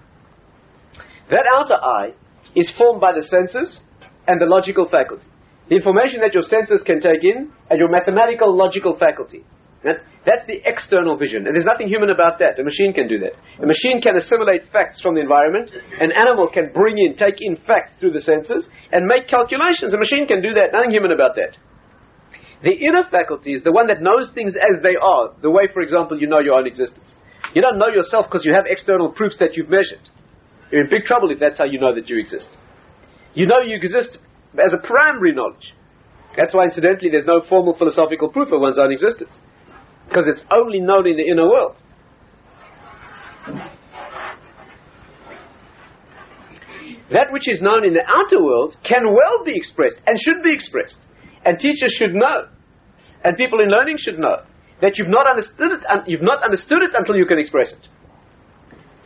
That 1.30 1.44
outer 1.52 1.74
eye 1.74 2.14
is 2.54 2.70
formed 2.78 3.00
by 3.00 3.12
the 3.12 3.22
senses 3.22 3.80
and 4.26 4.40
the 4.40 4.46
logical 4.46 4.88
faculty. 4.88 5.26
The 5.68 5.76
information 5.76 6.20
that 6.22 6.32
your 6.32 6.44
senses 6.44 6.82
can 6.86 7.00
take 7.00 7.24
in 7.24 7.50
and 7.68 7.78
your 7.78 7.90
mathematical 7.90 8.54
logical 8.54 8.96
faculty. 8.96 9.44
That's 9.82 10.46
the 10.46 10.58
external 10.64 11.16
vision. 11.16 11.46
And 11.46 11.54
there's 11.54 11.66
nothing 11.66 11.86
human 11.86 12.10
about 12.10 12.38
that. 12.38 12.58
A 12.58 12.64
machine 12.64 12.92
can 12.92 13.06
do 13.06 13.18
that. 13.22 13.38
A 13.62 13.66
machine 13.66 14.00
can 14.02 14.16
assimilate 14.16 14.66
facts 14.72 15.00
from 15.00 15.14
the 15.14 15.20
environment. 15.20 15.70
An 16.00 16.10
animal 16.10 16.48
can 16.50 16.72
bring 16.72 16.98
in, 16.98 17.14
take 17.14 17.38
in 17.38 17.56
facts 17.66 17.92
through 18.00 18.10
the 18.12 18.20
senses 18.20 18.66
and 18.90 19.06
make 19.06 19.28
calculations. 19.28 19.94
A 19.94 19.98
machine 19.98 20.26
can 20.26 20.42
do 20.42 20.54
that. 20.54 20.74
Nothing 20.74 20.90
human 20.90 21.12
about 21.12 21.36
that. 21.36 21.54
The 22.62 22.72
inner 22.72 23.04
faculty 23.10 23.52
is 23.52 23.62
the 23.62 23.72
one 23.72 23.86
that 23.88 24.00
knows 24.00 24.30
things 24.34 24.54
as 24.56 24.82
they 24.82 24.96
are. 24.96 25.34
The 25.42 25.50
way, 25.50 25.68
for 25.72 25.82
example, 25.82 26.18
you 26.18 26.26
know 26.26 26.40
your 26.40 26.54
own 26.54 26.66
existence. 26.66 27.06
You 27.54 27.62
don't 27.62 27.78
know 27.78 27.88
yourself 27.88 28.26
because 28.26 28.44
you 28.44 28.54
have 28.54 28.64
external 28.66 29.12
proofs 29.12 29.36
that 29.40 29.56
you've 29.56 29.68
measured. 29.68 30.02
You're 30.70 30.84
in 30.84 30.90
big 30.90 31.04
trouble 31.04 31.30
if 31.30 31.38
that's 31.38 31.58
how 31.58 31.64
you 31.64 31.78
know 31.78 31.94
that 31.94 32.08
you 32.08 32.18
exist. 32.18 32.48
You 33.34 33.46
know 33.46 33.60
you 33.60 33.76
exist 33.76 34.18
as 34.54 34.72
a 34.72 34.86
primary 34.86 35.34
knowledge. 35.34 35.74
That's 36.36 36.52
why, 36.52 36.64
incidentally, 36.64 37.10
there's 37.10 37.24
no 37.24 37.40
formal 37.48 37.76
philosophical 37.76 38.30
proof 38.30 38.52
of 38.52 38.60
one's 38.60 38.78
own 38.78 38.92
existence 38.92 39.32
because 40.08 40.26
it's 40.26 40.42
only 40.50 40.80
known 40.80 41.06
in 41.06 41.16
the 41.16 41.26
inner 41.26 41.48
world. 41.48 41.76
That 47.12 47.30
which 47.30 47.48
is 47.48 47.60
known 47.60 47.86
in 47.86 47.94
the 47.94 48.02
outer 48.02 48.42
world 48.42 48.76
can 48.82 49.06
well 49.06 49.44
be 49.44 49.52
expressed 49.54 49.96
and 50.06 50.18
should 50.20 50.42
be 50.42 50.52
expressed. 50.52 50.98
And 51.46 51.58
teachers 51.58 51.94
should 51.96 52.12
know, 52.12 52.50
and 53.22 53.36
people 53.36 53.60
in 53.62 53.70
learning 53.70 53.96
should 53.98 54.18
know, 54.18 54.42
that 54.82 54.98
you've 54.98 55.08
not 55.08 55.30
understood 55.30 55.70
it, 55.78 55.86
un- 55.88 56.04
you've 56.06 56.26
not 56.26 56.42
understood 56.42 56.82
it 56.82 56.90
until 56.92 57.14
you 57.14 57.24
can 57.24 57.38
express 57.38 57.72
it. 57.72 57.86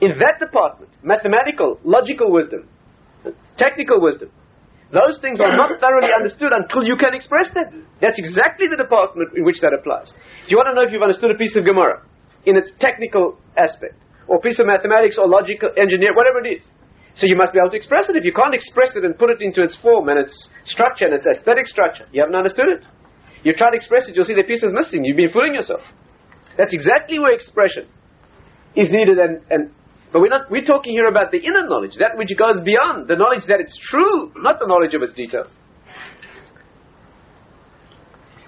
In 0.00 0.16
that 0.16 0.40
department, 0.40 0.90
mathematical, 1.04 1.78
logical 1.84 2.32
wisdom, 2.32 2.66
technical 3.58 4.00
wisdom, 4.00 4.32
those 4.90 5.20
things 5.20 5.38
are 5.38 5.54
not 5.54 5.78
thoroughly 5.78 6.10
understood 6.16 6.50
until 6.50 6.82
you 6.82 6.96
can 6.96 7.14
express 7.14 7.52
them. 7.54 7.86
That's 8.00 8.18
exactly 8.18 8.66
the 8.66 8.80
department 8.80 9.36
in 9.36 9.44
which 9.44 9.60
that 9.60 9.70
applies. 9.70 10.10
Do 10.10 10.48
you 10.48 10.56
want 10.56 10.72
to 10.72 10.74
know 10.74 10.82
if 10.82 10.90
you've 10.90 11.04
understood 11.04 11.30
a 11.30 11.38
piece 11.38 11.54
of 11.54 11.62
Gemara 11.62 12.02
in 12.46 12.56
its 12.56 12.72
technical 12.80 13.38
aspect, 13.56 13.94
or 14.26 14.40
piece 14.40 14.58
of 14.58 14.66
mathematics 14.66 15.14
or 15.20 15.28
logical 15.28 15.70
engineer, 15.76 16.16
whatever 16.16 16.42
it 16.42 16.56
is? 16.56 16.64
So 17.14 17.26
you 17.26 17.36
must 17.36 17.52
be 17.52 17.58
able 17.58 17.70
to 17.70 17.76
express 17.76 18.08
it. 18.08 18.16
If 18.16 18.24
you 18.24 18.32
can't 18.32 18.54
express 18.54 18.94
it 18.94 19.04
and 19.04 19.18
put 19.18 19.30
it 19.30 19.42
into 19.42 19.62
its 19.62 19.76
form 19.82 20.08
and 20.08 20.18
its 20.18 20.32
structure 20.64 21.06
and 21.06 21.14
its 21.14 21.26
aesthetic 21.26 21.66
structure, 21.66 22.06
you 22.12 22.22
haven't 22.22 22.36
understood 22.36 22.68
it. 22.68 22.82
You 23.42 23.52
try 23.54 23.70
to 23.70 23.76
express 23.76 24.06
it, 24.06 24.14
you'll 24.14 24.26
see 24.26 24.34
the 24.34 24.44
piece 24.44 24.62
is 24.62 24.72
missing. 24.72 25.04
You've 25.04 25.16
been 25.16 25.30
fooling 25.30 25.54
yourself. 25.54 25.80
That's 26.56 26.72
exactly 26.72 27.18
where 27.18 27.32
expression 27.32 27.88
is 28.76 28.88
needed 28.90 29.18
and, 29.18 29.40
and 29.50 29.70
but 30.12 30.20
we're 30.20 30.28
not, 30.28 30.50
we're 30.50 30.64
talking 30.64 30.92
here 30.92 31.06
about 31.06 31.30
the 31.30 31.38
inner 31.38 31.66
knowledge, 31.68 31.94
that 31.98 32.16
which 32.16 32.30
goes 32.36 32.60
beyond, 32.64 33.06
the 33.06 33.14
knowledge 33.14 33.46
that 33.46 33.60
it's 33.60 33.78
true, 33.78 34.32
not 34.36 34.58
the 34.58 34.66
knowledge 34.66 34.92
of 34.94 35.02
its 35.02 35.14
details. 35.14 35.54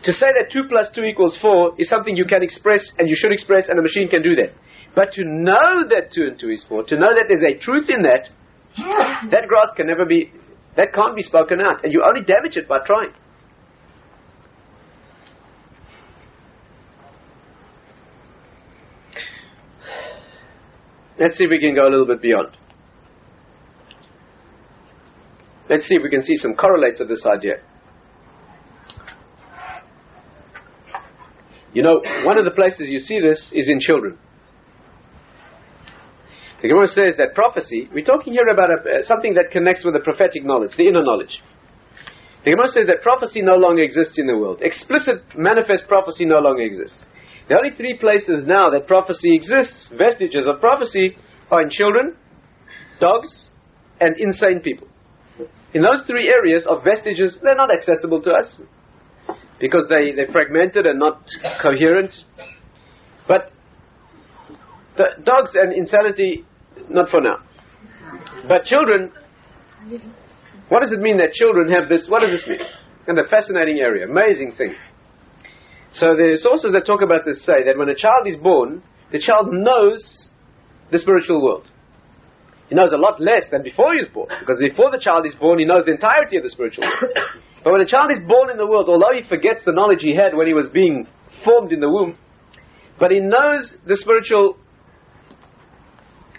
To 0.02 0.12
say 0.12 0.26
that 0.26 0.50
2 0.52 0.66
plus 0.68 0.88
2 0.94 1.02
equals 1.04 1.38
4 1.40 1.74
is 1.78 1.88
something 1.88 2.16
you 2.16 2.24
can 2.24 2.42
express 2.42 2.82
and 2.98 3.08
you 3.08 3.14
should 3.14 3.30
express 3.30 3.66
and 3.68 3.78
a 3.78 3.82
machine 3.82 4.08
can 4.08 4.22
do 4.22 4.34
that. 4.34 4.54
But 4.96 5.12
to 5.12 5.22
know 5.24 5.86
that 5.88 6.10
2 6.12 6.34
and 6.34 6.38
2 6.38 6.50
is 6.50 6.64
4, 6.68 6.84
to 6.84 6.98
know 6.98 7.14
that 7.14 7.26
there's 7.28 7.46
a 7.46 7.56
truth 7.56 7.86
in 7.88 8.02
that, 8.02 8.28
that 8.76 9.48
grass 9.48 9.68
can 9.76 9.86
never 9.86 10.04
be, 10.04 10.32
that 10.76 10.92
can't 10.92 11.14
be 11.14 11.22
spoken 11.22 11.60
out. 11.60 11.84
And 11.84 11.92
you 11.92 12.04
only 12.06 12.24
damage 12.24 12.56
it 12.56 12.68
by 12.68 12.78
trying. 12.84 13.12
Let's 21.18 21.38
see 21.38 21.44
if 21.44 21.50
we 21.50 21.60
can 21.60 21.74
go 21.74 21.86
a 21.86 21.90
little 21.90 22.06
bit 22.06 22.20
beyond. 22.20 22.56
Let's 25.68 25.86
see 25.86 25.94
if 25.94 26.02
we 26.02 26.10
can 26.10 26.22
see 26.22 26.36
some 26.36 26.54
correlates 26.54 27.00
of 27.00 27.08
this 27.08 27.24
idea. 27.24 27.56
You 31.72 31.82
know, 31.82 32.02
one 32.24 32.36
of 32.38 32.44
the 32.44 32.50
places 32.50 32.88
you 32.88 32.98
see 32.98 33.20
this 33.20 33.50
is 33.52 33.68
in 33.68 33.80
children. 33.80 34.18
The 36.62 36.68
Gemara 36.68 36.86
says 36.86 37.14
that 37.18 37.34
prophecy, 37.34 37.88
we're 37.92 38.04
talking 38.04 38.32
here 38.32 38.46
about 38.46 38.70
a, 38.70 38.78
uh, 38.78 39.02
something 39.02 39.34
that 39.34 39.50
connects 39.50 39.84
with 39.84 39.94
the 39.94 40.00
prophetic 40.00 40.44
knowledge, 40.44 40.70
the 40.76 40.86
inner 40.86 41.02
knowledge. 41.02 41.42
The 42.44 42.50
Gemara 42.50 42.68
says 42.68 42.86
that 42.86 43.02
prophecy 43.02 43.42
no 43.42 43.56
longer 43.56 43.82
exists 43.82 44.16
in 44.16 44.28
the 44.28 44.38
world. 44.38 44.62
Explicit, 44.62 45.26
manifest 45.36 45.88
prophecy 45.88 46.24
no 46.24 46.38
longer 46.38 46.62
exists. 46.62 46.98
The 47.48 47.56
only 47.56 47.74
three 47.76 47.98
places 47.98 48.44
now 48.46 48.70
that 48.70 48.86
prophecy 48.86 49.34
exists, 49.34 49.88
vestiges 49.98 50.46
of 50.46 50.60
prophecy, 50.60 51.16
are 51.50 51.62
in 51.62 51.70
children, 51.70 52.14
dogs, 53.00 53.50
and 54.00 54.16
insane 54.18 54.60
people. 54.60 54.86
In 55.74 55.82
those 55.82 56.06
three 56.06 56.28
areas 56.28 56.64
of 56.68 56.84
vestiges, 56.84 57.38
they're 57.42 57.56
not 57.56 57.74
accessible 57.74 58.22
to 58.22 58.30
us 58.30 58.56
because 59.58 59.86
they, 59.88 60.12
they're 60.12 60.30
fragmented 60.30 60.86
and 60.86 60.98
not 60.98 61.22
coherent. 61.60 62.14
But 63.26 63.50
the 64.96 65.06
dogs 65.24 65.50
and 65.54 65.72
insanity, 65.72 66.44
not 66.90 67.08
for 67.10 67.20
now. 67.20 67.36
But 68.48 68.64
children, 68.64 69.12
what 70.68 70.80
does 70.80 70.92
it 70.92 71.00
mean 71.00 71.18
that 71.18 71.32
children 71.32 71.70
have 71.70 71.88
this? 71.88 72.06
What 72.08 72.20
does 72.22 72.32
this 72.32 72.46
mean? 72.46 72.60
And 73.06 73.18
a 73.18 73.26
fascinating 73.28 73.78
area, 73.78 74.06
amazing 74.06 74.52
thing. 74.56 74.74
So 75.92 76.16
the 76.16 76.38
sources 76.40 76.70
that 76.72 76.86
talk 76.86 77.02
about 77.02 77.24
this 77.26 77.44
say 77.44 77.64
that 77.66 77.76
when 77.76 77.88
a 77.88 77.94
child 77.94 78.26
is 78.26 78.36
born, 78.36 78.82
the 79.10 79.18
child 79.18 79.48
knows 79.50 80.28
the 80.90 80.98
spiritual 80.98 81.42
world. 81.42 81.68
He 82.68 82.74
knows 82.74 82.92
a 82.92 82.96
lot 82.96 83.20
less 83.20 83.44
than 83.50 83.62
before 83.62 83.92
he 83.92 84.00
was 84.00 84.08
born, 84.08 84.28
because 84.40 84.56
before 84.58 84.90
the 84.90 84.98
child 84.98 85.26
is 85.26 85.34
born, 85.34 85.58
he 85.58 85.66
knows 85.66 85.84
the 85.84 85.92
entirety 85.92 86.38
of 86.38 86.42
the 86.42 86.48
spiritual 86.48 86.84
world. 86.84 87.12
but 87.64 87.72
when 87.72 87.82
a 87.82 87.86
child 87.86 88.10
is 88.10 88.18
born 88.26 88.48
in 88.48 88.56
the 88.56 88.66
world, 88.66 88.88
although 88.88 89.12
he 89.12 89.28
forgets 89.28 89.60
the 89.66 89.72
knowledge 89.72 90.00
he 90.00 90.16
had 90.16 90.34
when 90.34 90.46
he 90.46 90.54
was 90.54 90.70
being 90.72 91.06
formed 91.44 91.72
in 91.72 91.80
the 91.80 91.90
womb, 91.90 92.16
but 92.98 93.10
he 93.10 93.20
knows 93.20 93.74
the 93.86 93.96
spiritual. 93.96 94.56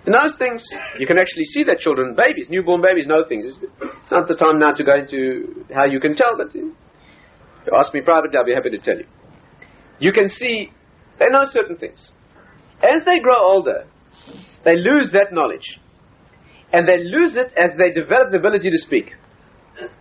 He 0.05 0.11
those 0.11 0.37
things. 0.37 0.63
You 0.99 1.07
can 1.07 1.17
actually 1.17 1.45
see 1.45 1.63
that 1.63 1.79
children, 1.79 2.15
babies, 2.15 2.47
newborn 2.49 2.81
babies, 2.81 3.07
know 3.07 3.23
things. 3.27 3.55
It's 3.81 4.11
not 4.11 4.27
the 4.27 4.35
time 4.35 4.59
now 4.59 4.73
to 4.73 4.83
go 4.83 4.99
into 4.99 5.65
how 5.73 5.85
you 5.85 5.99
can 5.99 6.15
tell, 6.15 6.35
but 6.37 6.47
uh, 6.47 6.59
you 6.59 7.71
ask 7.77 7.93
me 7.93 8.01
privately, 8.01 8.37
I'll 8.37 8.45
be 8.45 8.53
happy 8.53 8.69
to 8.71 8.79
tell 8.79 8.97
you. 8.97 9.05
You 9.99 10.11
can 10.11 10.29
see 10.29 10.71
they 11.19 11.27
know 11.29 11.45
certain 11.51 11.77
things. 11.77 12.11
As 12.81 13.05
they 13.05 13.19
grow 13.21 13.39
older, 13.39 13.85
they 14.65 14.75
lose 14.75 15.11
that 15.13 15.31
knowledge 15.31 15.79
and 16.73 16.87
they 16.87 16.97
lose 16.97 17.35
it 17.35 17.53
as 17.55 17.77
they 17.77 17.91
develop 17.91 18.31
the 18.31 18.37
ability 18.37 18.69
to 18.69 18.77
speak. 18.77 19.11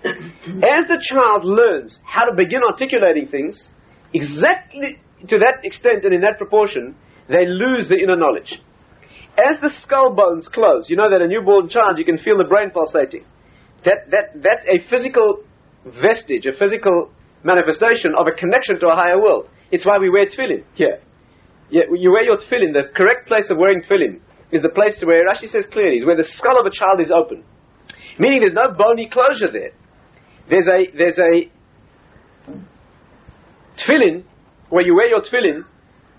as 0.05 0.84
the 0.88 0.98
child 1.00 1.44
learns 1.44 2.00
how 2.05 2.24
to 2.24 2.34
begin 2.36 2.61
articulating 2.68 3.28
things, 3.28 3.70
exactly 4.12 4.98
to 5.28 5.38
that 5.38 5.62
extent 5.62 6.05
and 6.05 6.14
in 6.14 6.22
that 6.22 6.38
proportion, 6.38 6.96
they 7.28 7.46
lose 7.46 7.88
the 7.88 7.96
inner 7.96 8.16
knowledge. 8.16 8.61
As 9.38 9.56
the 9.60 9.72
skull 9.82 10.14
bones 10.14 10.46
close, 10.52 10.90
you 10.90 10.96
know 10.96 11.08
that 11.08 11.22
a 11.22 11.26
newborn 11.26 11.68
child, 11.68 11.98
you 11.98 12.04
can 12.04 12.18
feel 12.18 12.36
the 12.36 12.44
brain 12.44 12.70
pulsating. 12.70 13.24
That, 13.84 14.10
that, 14.10 14.36
that's 14.36 14.64
a 14.68 14.88
physical 14.90 15.42
vestige, 15.84 16.46
a 16.46 16.52
physical 16.52 17.10
manifestation 17.42 18.12
of 18.16 18.26
a 18.26 18.32
connection 18.32 18.78
to 18.80 18.88
a 18.88 18.94
higher 18.94 19.20
world. 19.20 19.48
It's 19.70 19.86
why 19.86 19.98
we 19.98 20.10
wear 20.10 20.26
tefillin 20.26 20.64
here. 20.74 21.00
Yeah, 21.70 21.82
you 21.90 22.12
wear 22.12 22.22
your 22.22 22.36
tefillin, 22.36 22.74
the 22.74 22.92
correct 22.94 23.26
place 23.26 23.50
of 23.50 23.56
wearing 23.56 23.82
tefillin 23.82 24.20
is 24.52 24.60
the 24.60 24.68
place 24.68 25.02
where 25.02 25.26
Rashi 25.26 25.48
says 25.48 25.64
clearly 25.72 25.96
is 25.96 26.04
where 26.04 26.16
the 26.16 26.28
skull 26.28 26.60
of 26.60 26.66
a 26.66 26.70
child 26.70 27.00
is 27.00 27.10
open, 27.10 27.42
meaning 28.18 28.40
there's 28.40 28.52
no 28.52 28.68
bony 28.76 29.08
closure 29.10 29.50
there. 29.50 29.72
There's 30.50 30.68
a 30.68 30.92
there's 30.94 31.18
a 31.18 31.48
tefillin 33.80 34.24
where 34.68 34.84
you 34.84 34.94
wear 34.94 35.08
your 35.08 35.22
tefillin 35.22 35.64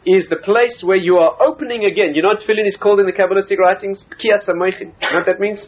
is 0.05 0.27
the 0.29 0.37
place 0.43 0.81
where 0.83 0.97
you 0.97 1.17
are 1.17 1.35
opening 1.41 1.85
again. 1.85 2.13
You 2.13 2.21
know 2.21 2.29
what 2.29 2.39
tefillin 2.39 2.67
is 2.67 2.77
called 2.77 2.99
in 2.99 3.05
the 3.05 3.13
Kabbalistic 3.13 3.57
writings? 3.57 4.03
Kiyas 4.19 4.47
You 4.47 4.55
know 4.55 5.19
what 5.19 5.25
that 5.25 5.39
means? 5.39 5.65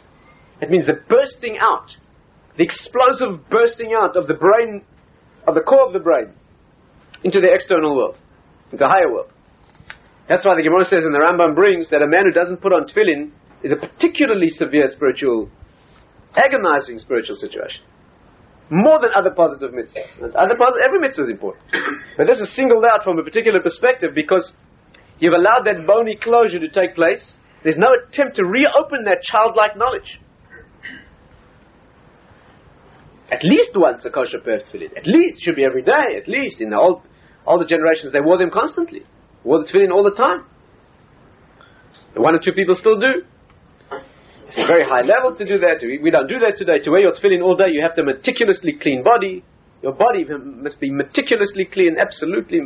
It 0.60 0.70
means 0.70 0.86
the 0.86 1.00
bursting 1.08 1.58
out, 1.60 1.90
the 2.56 2.64
explosive 2.64 3.48
bursting 3.50 3.92
out 3.96 4.16
of 4.16 4.26
the 4.26 4.34
brain, 4.34 4.84
of 5.46 5.54
the 5.54 5.60
core 5.60 5.86
of 5.86 5.92
the 5.92 6.00
brain, 6.00 6.32
into 7.24 7.40
the 7.40 7.52
external 7.52 7.96
world, 7.96 8.18
into 8.66 8.78
the 8.78 8.88
higher 8.88 9.10
world. 9.10 9.30
That's 10.28 10.44
why 10.44 10.56
the 10.56 10.62
Gemara 10.62 10.84
says, 10.84 11.04
and 11.04 11.14
the 11.14 11.20
Rambam 11.20 11.54
brings, 11.54 11.88
that 11.90 12.02
a 12.02 12.06
man 12.06 12.24
who 12.24 12.32
doesn't 12.32 12.60
put 12.60 12.72
on 12.72 12.86
tefillin 12.86 13.30
is 13.62 13.70
a 13.70 13.76
particularly 13.76 14.48
severe 14.50 14.88
spiritual, 14.92 15.48
agonizing 16.34 16.98
spiritual 16.98 17.36
situation. 17.36 17.82
More 18.70 18.98
than 19.00 19.10
other 19.14 19.30
positive 19.30 19.70
mitzvahs. 19.70 20.34
Other 20.34 20.56
posit- 20.58 20.82
every 20.84 20.98
mitzvah 21.00 21.22
is 21.22 21.30
important. 21.30 21.64
But 22.16 22.26
this 22.26 22.38
is 22.40 22.54
singled 22.54 22.84
out 22.84 23.04
from 23.04 23.18
a 23.18 23.22
particular 23.22 23.60
perspective 23.60 24.12
because 24.14 24.52
you've 25.18 25.34
allowed 25.34 25.64
that 25.66 25.86
bony 25.86 26.18
closure 26.20 26.58
to 26.58 26.68
take 26.68 26.94
place. 26.94 27.22
There's 27.62 27.78
no 27.78 27.88
attempt 27.94 28.36
to 28.36 28.44
reopen 28.44 29.04
that 29.04 29.22
childlike 29.22 29.76
knowledge. 29.76 30.20
At 33.30 33.42
least 33.42 33.70
once 33.74 34.04
a 34.04 34.10
kosher 34.10 34.38
of 34.38 34.44
tefillin. 34.44 34.96
At 34.96 35.06
least, 35.06 35.42
should 35.42 35.56
be 35.56 35.64
every 35.64 35.82
day, 35.82 36.16
at 36.16 36.28
least. 36.28 36.60
In 36.60 36.70
the 36.70 36.76
old, 36.76 37.02
all 37.44 37.58
the 37.58 37.66
generations, 37.66 38.12
they 38.12 38.20
wore 38.20 38.38
them 38.38 38.50
constantly 38.52 39.02
wore 39.46 39.64
the 39.64 39.70
tefillin 39.70 39.92
all 39.92 40.02
the 40.02 40.10
time. 40.10 40.44
One 42.16 42.34
or 42.34 42.40
two 42.40 42.52
people 42.52 42.74
still 42.74 42.98
do. 42.98 43.22
It's 44.46 44.58
a 44.58 44.66
very 44.66 44.84
high 44.84 45.02
level 45.02 45.34
to 45.36 45.44
do 45.44 45.58
that. 45.58 45.82
We, 45.82 46.10
don't 46.10 46.28
do 46.28 46.38
that 46.38 46.54
today. 46.56 46.78
To 46.84 46.90
wear 46.90 47.00
your 47.00 47.12
tefillin 47.12 47.42
all 47.42 47.56
day, 47.56 47.70
you 47.72 47.82
have 47.82 47.96
to 47.96 48.04
meticulously 48.04 48.78
clean 48.80 49.02
body. 49.02 49.42
Your 49.82 49.92
body 49.92 50.24
must 50.24 50.78
be 50.78 50.90
meticulously 50.90 51.64
clean, 51.64 51.96
absolutely. 51.98 52.60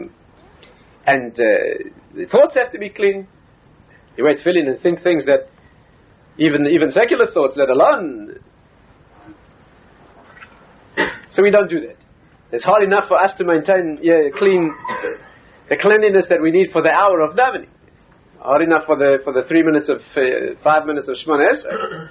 And 1.06 1.32
uh, 1.32 1.44
the 2.14 2.26
thoughts 2.30 2.54
have 2.54 2.70
to 2.72 2.78
be 2.78 2.90
clean. 2.90 3.26
You 4.16 4.24
wear 4.24 4.36
tefillin 4.36 4.68
and 4.68 4.80
think 4.80 5.02
things 5.02 5.24
that 5.24 5.48
even 6.36 6.66
even 6.66 6.90
secular 6.90 7.26
thoughts, 7.32 7.54
let 7.56 7.70
alone. 7.70 8.40
So 11.32 11.42
we 11.42 11.50
don't 11.50 11.70
do 11.70 11.80
that. 11.80 11.96
It's 12.52 12.64
hard 12.64 12.82
enough 12.82 13.06
for 13.08 13.18
us 13.18 13.32
to 13.38 13.44
maintain 13.44 13.98
yeah, 14.02 14.28
clean 14.36 14.74
the 15.68 15.76
cleanliness 15.76 16.26
that 16.28 16.42
we 16.42 16.50
need 16.50 16.72
for 16.72 16.82
the 16.82 16.90
hour 16.90 17.20
of 17.20 17.36
davening. 17.36 17.68
Hard 18.40 18.62
enough 18.62 18.84
for 18.86 18.96
the 18.96 19.18
for 19.22 19.32
the 19.34 19.42
three 19.46 19.62
minutes 19.62 19.88
of 19.90 19.98
uh, 20.16 20.56
five 20.64 20.86
minutes 20.86 21.08
of 21.08 21.16
Shemona. 21.16 22.08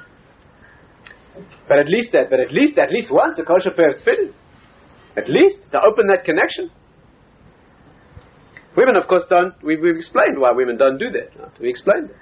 But 1.68 1.80
at 1.80 1.88
least 1.88 2.10
that, 2.14 2.30
but 2.30 2.40
at 2.40 2.52
least 2.52 2.78
at 2.78 2.92
least 2.92 3.12
once 3.12 3.40
a 3.40 3.44
kosher 3.44 3.72
pair 3.72 3.90
is 3.90 4.04
fitted. 4.04 4.34
At 5.18 5.28
least 5.28 5.58
to 5.72 5.80
open 5.82 6.08
that 6.08 6.26
connection. 6.26 6.70
Women, 8.78 8.96
of 8.96 9.08
course, 9.08 9.24
don't. 9.30 9.54
We, 9.64 9.78
we've 9.78 9.96
explained 9.96 10.40
why 10.40 10.52
women 10.52 10.78
don't 10.78 11.00
do 11.00 11.10
that. 11.12 11.40
Right? 11.40 11.52
We 11.60 11.70
explained 11.70 12.12
it. 12.12 12.16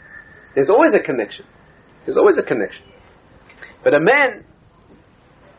There's 0.56 0.70
always 0.70 0.94
a 0.94 1.00
connection. 1.00 1.46
There's 2.06 2.18
always 2.18 2.38
a 2.38 2.44
connection. 2.44 2.86
But 3.84 3.94
a 3.94 4.00
man, 4.00 4.46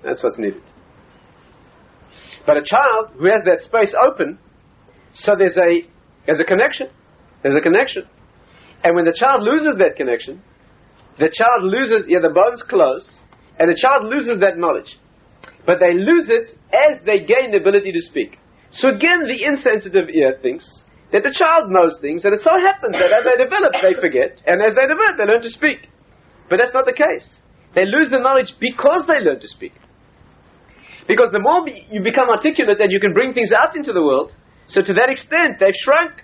that's 0.03 0.23
what's 0.23 0.39
needed. 0.39 0.63
But 2.47 2.57
a 2.57 2.63
child 2.65 3.11
who 3.19 3.27
has 3.27 3.43
that 3.45 3.63
space 3.63 3.95
open, 4.09 4.39
so 5.13 5.33
there's 5.39 5.57
a 5.59 5.87
there's 6.25 6.41
a 6.41 6.45
connection. 6.45 6.89
There's 7.43 7.55
a 7.55 7.61
connection. 7.61 8.05
And 8.85 8.95
when 8.95 9.05
the 9.05 9.17
child 9.17 9.43
loses 9.43 9.77
that 9.79 9.97
connection, 9.97 10.43
the 11.19 11.31
child 11.35 11.67
loses 11.67 12.07
yeah, 12.07 12.23
the 12.23 12.31
bones 12.31 12.63
close, 12.63 13.07
and 13.59 13.67
the 13.67 13.79
child 13.79 14.07
loses 14.07 14.39
that 14.41 14.57
knowledge. 14.57 14.99
But 15.67 15.83
they 15.83 15.93
lose 15.93 16.31
it 16.31 16.55
as 16.71 17.03
they 17.05 17.27
gain 17.27 17.51
the 17.51 17.59
ability 17.59 17.93
to 17.93 18.03
speak. 18.07 18.39
So 18.71 18.89
again, 18.89 19.27
the 19.27 19.45
insensitive 19.45 20.09
ear 20.09 20.39
thinks 20.41 20.65
that 21.13 21.25
the 21.25 21.35
child 21.35 21.73
knows 21.73 21.97
things, 22.01 22.23
and 22.25 22.35
it 22.35 22.43
so 22.45 22.53
happens 22.55 22.95
that 22.95 23.11
as 23.11 23.25
they 23.25 23.37
develop, 23.41 23.73
they 23.81 23.97
forget, 23.99 24.41
and 24.47 24.63
as 24.63 24.77
they 24.77 24.87
develop, 24.87 25.17
they 25.17 25.27
learn 25.27 25.43
to 25.43 25.51
speak. 25.51 25.89
But 26.49 26.61
that's 26.63 26.73
not 26.73 26.87
the 26.87 26.97
case. 26.97 27.27
They 27.75 27.85
lose 27.85 28.09
the 28.09 28.21
knowledge 28.21 28.55
because 28.61 29.05
they 29.09 29.21
learn 29.21 29.41
to 29.41 29.49
speak. 29.49 29.73
Because 31.09 31.33
the 31.33 31.41
more 31.41 31.65
you 31.69 32.05
become 32.05 32.29
articulate 32.29 32.81
and 32.81 32.93
you 32.93 33.01
can 33.01 33.13
bring 33.13 33.33
things 33.33 33.53
out 33.53 33.75
into 33.75 33.93
the 33.93 34.05
world, 34.05 34.33
so 34.69 34.83
to 34.83 34.93
that 34.95 35.09
extent, 35.09 35.57
they've 35.59 35.77
shrunk. 35.85 36.21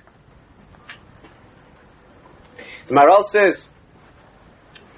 The 2.88 2.94
Maharal 2.94 3.24
says, 3.32 3.64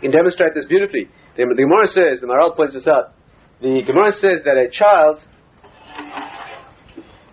can 0.00 0.10
demonstrate 0.10 0.54
this 0.54 0.64
beautifully. 0.66 1.08
The, 1.36 1.46
the 1.46 1.62
Gemara 1.62 1.86
says, 1.86 2.20
the 2.20 2.26
Maharal 2.26 2.56
points 2.56 2.74
this 2.74 2.86
out, 2.86 3.14
the 3.60 3.82
Gemara 3.86 4.12
says 4.12 4.44
that 4.44 4.56
a 4.56 4.68
child, 4.70 5.22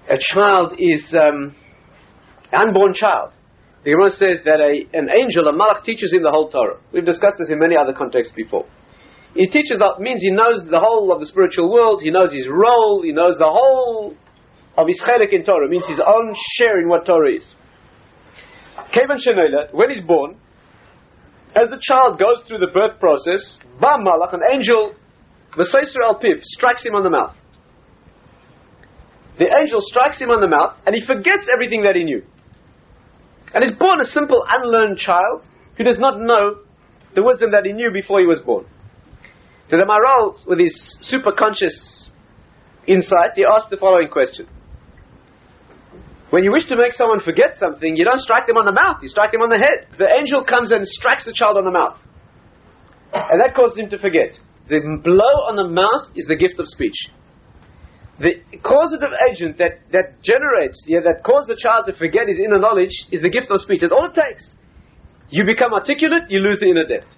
a 0.10 0.18
child 0.34 0.74
is 0.80 1.04
um, 1.14 1.56
unborn 2.52 2.94
child. 2.94 3.34
The 3.84 3.92
Gemara 3.92 4.12
says 4.12 4.40
that 4.46 4.62
a, 4.64 4.88
an 4.96 5.10
angel, 5.12 5.48
a 5.48 5.54
malach, 5.54 5.84
teaches 5.84 6.14
him 6.14 6.24
the 6.24 6.32
whole 6.32 6.50
Torah. 6.50 6.80
We've 6.94 7.06
discussed 7.06 7.36
this 7.38 7.50
in 7.50 7.60
many 7.60 7.76
other 7.76 7.92
contexts 7.92 8.34
before. 8.36 8.66
He 9.36 9.48
teaches 9.48 9.80
that 9.80 10.00
means 10.00 10.22
he 10.22 10.32
knows 10.32 10.64
the 10.70 10.80
whole 10.80 11.12
of 11.12 11.20
the 11.20 11.26
spiritual 11.26 11.72
world, 11.72 12.02
he 12.02 12.12
knows 12.12 12.32
his 12.32 12.48
role, 12.48 13.02
he 13.04 13.12
knows 13.12 13.36
the 13.40 13.50
whole 13.50 14.16
of 14.78 14.88
his 14.88 15.02
chelik 15.02 15.34
in 15.34 15.44
Torah, 15.44 15.68
means 15.68 15.88
his 15.88 16.00
own 16.00 16.34
share 16.56 16.80
in 16.80 16.88
what 16.88 17.06
Torah 17.06 17.36
is. 17.36 17.46
Kevan 18.94 19.18
Shenoilet, 19.18 19.74
when 19.74 19.90
he's 19.90 20.06
born, 20.06 20.38
as 21.56 21.70
the 21.70 21.80
child 21.80 22.20
goes 22.20 22.42
through 22.48 22.60
the 22.60 22.72
birth 22.74 23.00
process, 23.00 23.60
Bam 23.80 24.02
Malach, 24.02 24.34
an 24.34 24.42
angel, 24.52 24.96
V'seisr 25.58 26.02
al 26.04 26.20
Piv, 26.20 26.42
strikes 26.42 26.86
him 26.86 26.96
on 26.96 27.04
the 27.04 27.10
mouth. 27.10 27.36
the 29.38 29.46
angel 29.46 29.82
strikes 29.82 30.20
him 30.20 30.30
on 30.30 30.42
the 30.42 30.48
mouth 30.48 30.78
and 30.86 30.96
he 30.96 31.06
forgets 31.06 31.50
everything 31.54 31.84
that 31.84 31.96
he 31.96 32.04
knew. 32.04 32.24
And 33.54 33.64
is 33.64 33.72
born 33.72 34.02
a 34.02 34.06
simple, 34.06 34.44
unlearned 34.48 34.98
child 34.98 35.46
who 35.78 35.84
does 35.84 36.00
not 36.00 36.20
know 36.20 36.62
the 37.16 37.22
wisdom 37.24 37.52
that 37.52 37.66
he 37.66 37.74
knew 37.74 37.92
before 37.92 38.20
he 38.20 38.26
was 38.26 38.40
born. 38.40 38.66
So 39.70 39.78
the 39.78 39.84
Maharal, 39.84 40.46
with 40.48 40.60
his 40.60 40.98
super 41.02 41.32
conscious 41.32 42.10
insight, 42.88 43.32
he 43.36 43.46
asked 43.46 43.70
the 43.70 43.78
following 43.78 44.10
question. 44.10 44.48
When 46.34 46.42
you 46.44 46.50
wish 46.50 46.66
to 46.74 46.76
make 46.76 46.98
someone 46.98 47.22
forget 47.22 47.62
something, 47.62 47.94
you 47.94 48.10
don't 48.10 48.18
strike 48.18 48.50
them 48.50 48.58
on 48.58 48.66
the 48.66 48.74
mouth, 48.74 49.06
you 49.06 49.10
strike 49.14 49.30
them 49.30 49.46
on 49.46 49.54
the 49.54 49.62
head. 49.62 49.86
The 50.02 50.10
angel 50.10 50.42
comes 50.42 50.74
and 50.74 50.82
strikes 50.82 51.30
the 51.30 51.32
child 51.32 51.62
on 51.62 51.64
the 51.64 51.70
mouth. 51.70 52.02
And 53.14 53.38
that 53.38 53.54
causes 53.54 53.78
him 53.78 53.94
to 53.94 54.02
forget. 54.02 54.42
The 54.66 54.82
blow 54.82 55.36
on 55.46 55.62
the 55.62 55.70
mouth 55.70 56.10
is 56.18 56.26
the 56.26 56.34
gift 56.34 56.58
of 56.58 56.66
speech. 56.66 56.98
The 58.18 58.42
causative 58.66 59.14
agent 59.30 59.62
that, 59.62 59.86
that 59.94 60.26
generates, 60.26 60.82
yeah, 60.90 61.06
that 61.06 61.22
causes 61.22 61.54
the 61.54 61.60
child 61.62 61.86
to 61.86 61.94
forget 61.94 62.26
his 62.26 62.42
inner 62.42 62.58
knowledge 62.58 63.14
is 63.14 63.22
the 63.22 63.30
gift 63.30 63.54
of 63.54 63.62
speech. 63.62 63.86
That's 63.86 63.94
all 63.94 64.10
it 64.10 64.18
takes. 64.18 64.58
You 65.30 65.46
become 65.46 65.70
articulate, 65.70 66.34
you 66.34 66.42
lose 66.42 66.58
the 66.58 66.74
inner 66.74 66.90
depth. 66.90 67.14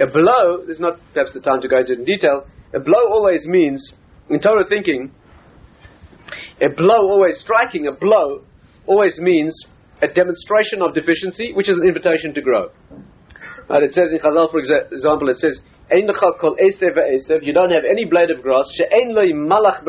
A 0.00 0.08
blow, 0.08 0.64
there's 0.64 0.80
not 0.80 0.96
perhaps 1.12 1.36
the 1.36 1.44
time 1.44 1.60
to 1.60 1.68
go 1.68 1.76
into 1.76 1.92
it 1.92 2.00
in 2.00 2.08
detail, 2.08 2.48
a 2.72 2.80
blow 2.80 3.04
always 3.12 3.44
means, 3.44 3.84
in 4.32 4.40
Torah 4.40 4.64
thinking, 4.64 5.12
a 6.60 6.68
blow 6.74 7.10
always, 7.10 7.38
striking 7.40 7.86
a 7.86 7.92
blow, 7.92 8.44
always 8.86 9.18
means 9.18 9.54
a 10.02 10.08
demonstration 10.08 10.82
of 10.82 10.94
deficiency, 10.94 11.52
which 11.54 11.68
is 11.68 11.78
an 11.78 11.86
invitation 11.86 12.34
to 12.34 12.40
grow. 12.40 12.68
And 13.68 13.84
it 13.84 13.92
says 13.92 14.10
in 14.12 14.18
Chazal, 14.18 14.50
for 14.50 14.58
example, 14.58 15.30
it 15.30 15.38
says, 15.38 15.60
you 15.90 17.52
don't 17.52 17.70
have 17.70 17.84
any 17.88 18.04
blade 18.04 18.30
of 18.30 18.42
grass, 18.42 18.64
malach 19.34 19.84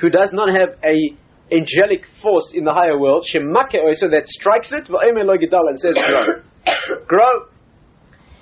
who 0.00 0.10
does 0.10 0.30
not 0.32 0.48
have 0.48 0.70
a 0.84 1.16
angelic 1.52 2.04
force 2.22 2.52
in 2.54 2.64
the 2.64 2.72
higher 2.72 2.98
world, 2.98 3.24
that 3.32 4.22
strikes 4.26 4.72
it, 4.72 4.88
and 4.88 5.80
says 5.80 5.94
grow. 5.94 6.42
grow. 7.06 7.46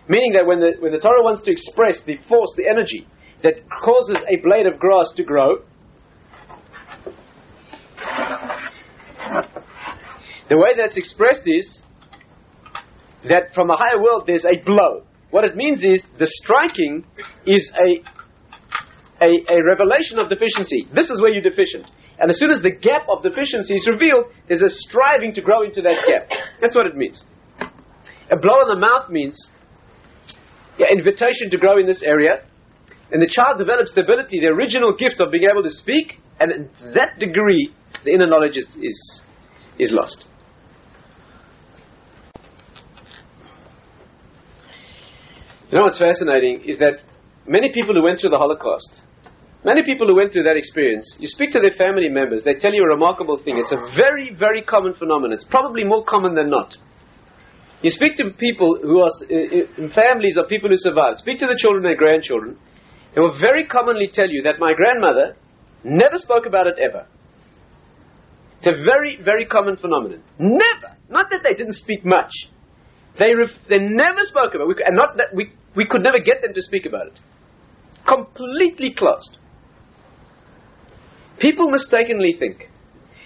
Meaning 0.08 0.32
that 0.32 0.46
when 0.46 0.60
the, 0.60 0.72
when 0.80 0.92
the 0.92 0.98
Torah 0.98 1.22
wants 1.22 1.42
to 1.42 1.52
express 1.52 2.00
the 2.06 2.16
force, 2.28 2.52
the 2.56 2.68
energy 2.68 3.06
that 3.42 3.54
causes 3.84 4.18
a 4.28 4.40
blade 4.42 4.66
of 4.66 4.78
grass 4.78 5.12
to 5.16 5.24
grow, 5.24 5.58
the 10.48 10.56
way 10.56 10.70
that's 10.76 10.96
expressed 10.96 11.42
is 11.46 11.82
that 13.24 13.54
from 13.54 13.68
the 13.68 13.76
higher 13.76 14.02
world 14.02 14.24
there's 14.26 14.44
a 14.44 14.62
blow. 14.64 15.04
What 15.30 15.44
it 15.44 15.56
means 15.56 15.82
is 15.82 16.02
the 16.18 16.26
striking 16.26 17.04
is 17.46 17.70
a, 17.78 18.02
a, 19.24 19.30
a 19.48 19.64
revelation 19.64 20.18
of 20.18 20.28
deficiency. 20.28 20.88
This 20.94 21.08
is 21.08 21.20
where 21.20 21.32
you're 21.32 21.42
deficient. 21.42 21.86
And 22.18 22.30
as 22.30 22.38
soon 22.38 22.50
as 22.50 22.60
the 22.62 22.70
gap 22.70 23.08
of 23.08 23.22
deficiency 23.22 23.74
is 23.74 23.88
revealed, 23.90 24.26
there's 24.46 24.62
a 24.62 24.68
striving 24.68 25.32
to 25.34 25.42
grow 25.42 25.64
into 25.64 25.80
that 25.82 26.04
gap. 26.06 26.28
That's 26.60 26.76
what 26.76 26.86
it 26.86 26.96
means. 26.96 27.24
A 28.30 28.36
blow 28.36 28.60
on 28.60 28.68
the 28.68 28.80
mouth 28.80 29.10
means 29.10 29.50
yeah, 30.78 30.86
invitation 30.92 31.50
to 31.50 31.58
grow 31.58 31.78
in 31.78 31.86
this 31.86 32.02
area. 32.02 32.44
And 33.10 33.20
the 33.20 33.28
child 33.30 33.58
develops 33.58 33.92
the 33.94 34.02
ability, 34.02 34.40
the 34.40 34.48
original 34.48 34.96
gift 34.96 35.20
of 35.20 35.30
being 35.30 35.44
able 35.50 35.62
to 35.62 35.70
speak, 35.70 36.20
and 36.40 36.50
in 36.50 36.70
that 36.94 37.18
degree, 37.18 37.74
the 38.04 38.12
inner 38.12 38.26
knowledge 38.26 38.56
is, 38.56 38.66
is, 38.80 39.20
is 39.78 39.92
lost. 39.92 40.26
You 45.72 45.78
know 45.78 45.84
what's 45.84 45.98
fascinating 45.98 46.68
is 46.68 46.76
that 46.84 47.00
many 47.48 47.72
people 47.72 47.94
who 47.94 48.02
went 48.02 48.20
through 48.20 48.28
the 48.28 48.36
Holocaust, 48.36 49.00
many 49.64 49.82
people 49.82 50.06
who 50.06 50.14
went 50.14 50.30
through 50.30 50.42
that 50.42 50.58
experience, 50.58 51.16
you 51.18 51.26
speak 51.26 51.50
to 51.52 51.60
their 51.60 51.72
family 51.72 52.10
members, 52.10 52.44
they 52.44 52.52
tell 52.52 52.74
you 52.74 52.84
a 52.84 52.88
remarkable 52.88 53.40
thing. 53.42 53.56
It's 53.56 53.72
a 53.72 53.80
very, 53.96 54.36
very 54.38 54.60
common 54.60 54.92
phenomenon. 54.92 55.32
It's 55.32 55.48
probably 55.48 55.82
more 55.82 56.04
common 56.04 56.34
than 56.34 56.50
not. 56.50 56.76
You 57.80 57.90
speak 57.90 58.16
to 58.16 58.24
people 58.36 58.80
who 58.82 59.00
are 59.00 59.10
in 59.30 59.90
families 59.96 60.36
of 60.36 60.46
people 60.46 60.68
who 60.68 60.76
survived. 60.76 61.18
Speak 61.18 61.38
to 61.38 61.46
the 61.46 61.56
children 61.56 61.86
and 61.86 61.96
grandchildren. 61.96 62.58
They 63.14 63.22
will 63.22 63.36
very 63.40 63.66
commonly 63.66 64.10
tell 64.12 64.28
you 64.28 64.42
that 64.42 64.60
my 64.60 64.74
grandmother 64.74 65.36
never 65.84 66.18
spoke 66.18 66.44
about 66.44 66.66
it 66.66 66.74
ever. 66.78 67.06
It's 68.58 68.68
a 68.68 68.84
very, 68.84 69.18
very 69.24 69.46
common 69.46 69.78
phenomenon. 69.78 70.22
Never. 70.38 70.96
Not 71.08 71.30
that 71.30 71.40
they 71.42 71.54
didn't 71.54 71.74
speak 71.76 72.04
much. 72.04 72.30
They, 73.18 73.34
ref- 73.34 73.68
they 73.68 73.78
never 73.78 74.22
spoke 74.22 74.54
about 74.54 74.64
it. 74.64 74.68
We, 74.68 74.84
and 74.84 74.96
not 74.96 75.16
that 75.18 75.34
we, 75.34 75.52
we 75.76 75.86
could 75.86 76.02
never 76.02 76.18
get 76.18 76.42
them 76.42 76.54
to 76.54 76.62
speak 76.62 76.86
about 76.86 77.08
it. 77.08 77.18
Completely 78.06 78.94
closed. 78.94 79.38
People 81.38 81.70
mistakenly 81.70 82.34
think 82.38 82.68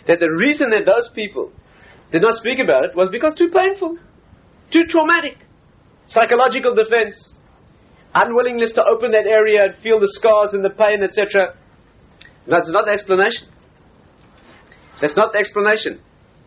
that 0.06 0.20
the 0.20 0.30
reason 0.30 0.70
that 0.70 0.86
those 0.86 1.10
people 1.14 1.52
did 2.10 2.22
not 2.22 2.34
speak 2.34 2.58
about 2.58 2.84
it 2.84 2.96
was 2.96 3.08
because 3.10 3.34
too 3.34 3.48
painful. 3.48 3.98
Too 4.72 4.84
traumatic. 4.88 5.38
Psychological 6.08 6.74
defense. 6.74 7.36
Unwillingness 8.14 8.72
to 8.72 8.84
open 8.84 9.10
that 9.10 9.26
area 9.26 9.64
and 9.64 9.76
feel 9.82 10.00
the 10.00 10.08
scars 10.12 10.54
and 10.54 10.64
the 10.64 10.70
pain, 10.70 11.02
etc. 11.02 11.56
That's 12.48 12.70
not 12.70 12.86
the 12.86 12.92
explanation. 12.92 13.48
That's 15.00 15.16
not 15.16 15.32
the 15.32 15.38
explanation. 15.38 16.00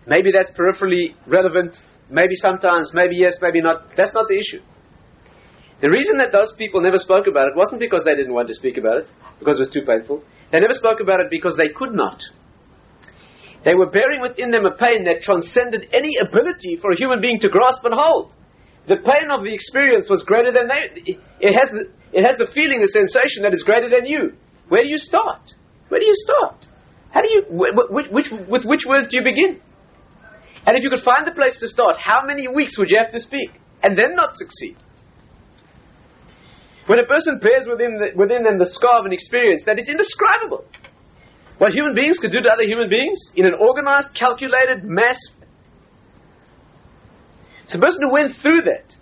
Maybe 0.08 0.32
that's 0.32 0.50
peripherally 0.52 1.14
relevant. 1.28 1.78
Maybe 2.10 2.36
sometimes, 2.36 2.92
maybe 2.94 3.16
yes, 3.16 3.38
maybe 3.42 3.62
not. 3.62 3.96
That's 3.96 4.14
not 4.14 4.28
the 4.28 4.38
issue. 4.38 4.64
The 5.82 5.90
reason 5.90 6.18
that 6.18 6.32
those 6.32 6.52
people 6.58 6.82
never 6.82 6.98
spoke 6.98 7.28
about 7.28 7.48
it 7.48 7.56
wasn't 7.56 7.80
because 7.80 8.04
they 8.04 8.16
didn't 8.16 8.34
want 8.34 8.48
to 8.50 8.54
speak 8.54 8.78
about 8.78 8.98
it, 8.98 9.08
because 9.40 9.58
it 9.58 9.70
was 9.70 9.72
too 9.72 9.86
painful. 9.86 10.24
They 10.52 10.60
never 10.60 10.74
spoke 10.74 11.00
about 11.00 11.22
it 11.22 11.28
because 11.30 11.56
they 11.56 11.70
could 11.70 11.94
not. 11.94 12.20
They 13.64 13.76
were 13.76 13.90
bearing 13.90 14.22
within 14.22 14.52
them 14.52 14.66
a 14.66 14.76
pain 14.76 15.06
that 15.06 15.22
transcended 15.24 15.88
any 15.94 16.16
ability 16.20 16.80
for 16.82 16.92
a 16.92 16.98
human 16.98 17.22
being 17.22 17.40
to 17.42 17.50
grasp 17.50 17.84
and 17.86 17.94
hold. 17.94 18.34
The 18.88 18.98
pain 18.98 19.30
of 19.32 19.44
the 19.44 19.54
experience 19.54 20.10
was 20.10 20.24
greater 20.24 20.52
than 20.52 20.68
they. 20.68 21.16
It 21.40 21.54
has 21.54 21.70
the, 21.72 21.92
it 22.12 22.26
has 22.26 22.38
the 22.38 22.50
feeling, 22.52 22.82
the 22.82 22.92
sensation 22.92 23.44
that 23.44 23.54
is 23.54 23.64
greater 23.64 23.88
than 23.88 24.06
you. 24.06 24.34
Where 24.68 24.84
do 24.84 24.90
you 24.90 24.98
start? 24.98 25.54
Where 25.90 26.00
do 26.00 26.06
you 26.06 26.16
start? 26.16 26.66
How 27.12 27.22
do 27.22 27.30
you, 27.30 27.44
which, 27.50 28.08
which, 28.12 28.28
with 28.48 28.64
which 28.66 28.86
words 28.88 29.08
do 29.10 29.18
you 29.18 29.24
begin? 29.24 29.62
And 30.70 30.78
if 30.78 30.84
you 30.84 30.92
could 30.92 31.02
find 31.02 31.26
the 31.26 31.32
place 31.32 31.58
to 31.62 31.68
start, 31.68 31.98
how 31.98 32.22
many 32.24 32.48
weeks 32.48 32.78
would 32.78 32.92
you 32.92 33.00
have 33.02 33.12
to 33.14 33.20
speak? 33.20 33.50
And 33.82 33.98
then 33.98 34.14
not 34.14 34.36
succeed? 34.36 34.78
When 36.86 37.00
a 37.00 37.08
person 37.10 37.40
bears 37.42 37.66
within, 37.66 37.98
the, 37.98 38.14
within 38.16 38.44
them 38.44 38.60
the 38.60 38.70
scar 38.70 39.00
of 39.00 39.06
an 39.08 39.12
experience 39.12 39.64
that 39.66 39.80
is 39.80 39.90
indescribable, 39.90 40.66
what 41.58 41.74
human 41.74 41.96
beings 41.96 42.20
could 42.20 42.32
do 42.32 42.44
to 42.44 42.50
other 42.54 42.66
human 42.66 42.88
beings 42.88 43.18
in 43.36 43.48
an 43.48 43.56
organized, 43.60 44.14
calculated 44.14 44.84
mass. 44.84 45.18
So 47.66 47.80
the 47.80 47.84
person 47.84 48.02
who 48.06 48.14
went 48.14 48.34
through 48.40 48.62
that, 48.70 48.94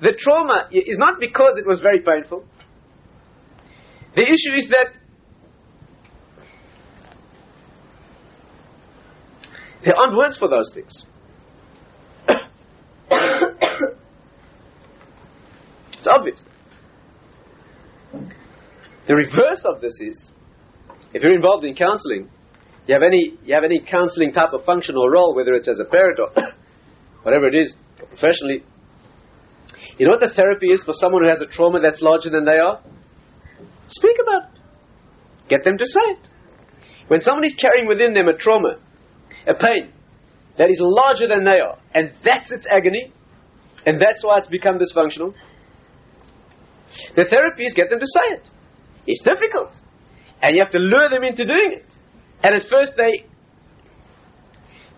the 0.00 0.14
trauma 0.16 0.68
is 0.70 0.96
not 0.96 1.18
because 1.18 1.58
it 1.58 1.66
was 1.66 1.80
very 1.80 2.02
painful. 2.02 2.44
The 4.14 4.22
issue 4.22 4.54
is 4.56 4.68
that 4.70 4.94
there 9.84 9.96
aren't 9.98 10.16
words 10.16 10.38
for 10.38 10.46
those 10.46 10.70
things. 10.72 11.04
It's 13.10 13.96
obvious. 16.06 16.40
The 19.06 19.14
reverse 19.14 19.64
of 19.64 19.80
this 19.80 19.98
is 20.00 20.32
if 21.14 21.22
you're 21.22 21.34
involved 21.34 21.64
in 21.64 21.74
counseling, 21.74 22.28
you 22.86 22.94
have 22.94 23.02
any 23.02 23.38
you 23.44 23.54
have 23.54 23.64
any 23.64 23.80
counseling 23.80 24.32
type 24.32 24.52
of 24.52 24.64
function 24.64 24.96
or 24.96 25.10
role, 25.10 25.34
whether 25.34 25.54
it's 25.54 25.68
as 25.68 25.80
a 25.80 25.84
parent 25.84 26.18
or 26.18 26.30
whatever 27.22 27.46
it 27.46 27.54
is, 27.54 27.74
professionally. 27.96 28.64
You 29.98 30.06
know 30.06 30.12
what 30.12 30.20
the 30.20 30.32
therapy 30.34 30.66
is 30.66 30.84
for 30.84 30.92
someone 30.94 31.22
who 31.22 31.28
has 31.28 31.40
a 31.40 31.46
trauma 31.46 31.80
that's 31.80 32.02
larger 32.02 32.30
than 32.30 32.44
they 32.44 32.58
are? 32.58 32.80
Speak 33.88 34.16
about 34.22 34.52
it. 34.52 34.60
Get 35.48 35.64
them 35.64 35.78
to 35.78 35.86
say 35.86 36.00
it. 36.00 36.28
When 37.08 37.20
somebody's 37.20 37.54
carrying 37.54 37.86
within 37.86 38.12
them 38.12 38.28
a 38.28 38.36
trauma, 38.36 38.78
a 39.46 39.54
pain 39.54 39.92
that 40.58 40.70
is 40.70 40.78
larger 40.80 41.28
than 41.28 41.44
they 41.44 41.60
are, 41.60 41.78
and 41.94 42.12
that's 42.24 42.50
its 42.50 42.66
agony, 42.70 43.12
and 43.84 44.00
that's 44.00 44.24
why 44.24 44.38
it's 44.38 44.48
become 44.48 44.78
dysfunctional, 44.78 45.34
the 47.14 47.24
therapy 47.28 47.64
is 47.64 47.74
get 47.74 47.90
them 47.90 48.00
to 48.00 48.06
say 48.06 48.34
it. 48.34 48.48
It's 49.06 49.22
difficult. 49.22 49.76
And 50.42 50.56
you 50.56 50.62
have 50.62 50.72
to 50.72 50.78
lure 50.78 51.08
them 51.08 51.24
into 51.24 51.46
doing 51.46 51.80
it. 51.80 51.86
And 52.42 52.54
at 52.54 52.64
first 52.68 52.92
they. 52.96 53.26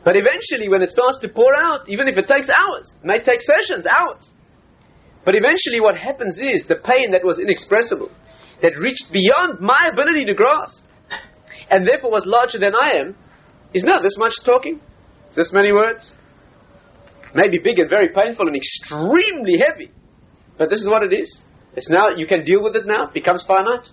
But 0.04 0.16
eventually, 0.16 0.68
when 0.68 0.82
it 0.82 0.90
starts 0.90 1.18
to 1.20 1.28
pour 1.28 1.54
out, 1.54 1.88
even 1.88 2.09
if 2.09 2.16
it 2.16 2.28
takes 2.28 2.48
hours, 2.48 2.94
it 3.02 3.06
may 3.06 3.18
take 3.18 3.40
sessions, 3.42 3.86
hours. 3.86 4.30
But 5.24 5.34
eventually, 5.34 5.80
what 5.80 5.98
happens 5.98 6.40
is 6.40 6.64
the 6.66 6.76
pain 6.76 7.12
that 7.12 7.24
was 7.24 7.38
inexpressible, 7.38 8.11
that 8.62 8.72
reached 8.80 9.12
beyond 9.12 9.61
my 9.61 9.90
ability 9.92 10.24
to 10.26 10.34
grasp, 10.34 10.84
and 11.70 11.86
therefore 11.86 12.11
was 12.11 12.24
larger 12.24 12.59
than 12.59 12.72
I 12.74 12.96
am, 12.98 13.16
is 13.74 13.82
now 13.82 14.00
this 14.00 14.16
much 14.16 14.32
talking, 14.44 14.80
this 15.36 15.52
many 15.52 15.72
words? 15.72 16.14
maybe 17.34 17.58
big 17.58 17.78
and 17.78 17.88
very 17.88 18.08
painful 18.08 18.46
and 18.46 18.56
extremely 18.56 19.58
heavy. 19.64 19.90
But 20.56 20.70
this 20.70 20.80
is 20.80 20.88
what 20.88 21.02
it 21.02 21.12
is. 21.12 21.44
It's 21.74 21.88
now 21.88 22.08
you 22.16 22.26
can 22.26 22.44
deal 22.44 22.62
with 22.62 22.74
it 22.76 22.86
now, 22.86 23.08
it 23.08 23.14
becomes 23.14 23.44
finite. 23.46 23.88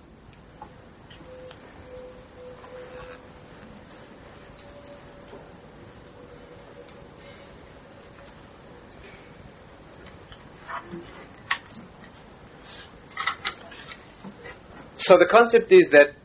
So 14.97 15.19
the 15.19 15.27
concept 15.29 15.71
is 15.71 15.89
that 15.91 16.15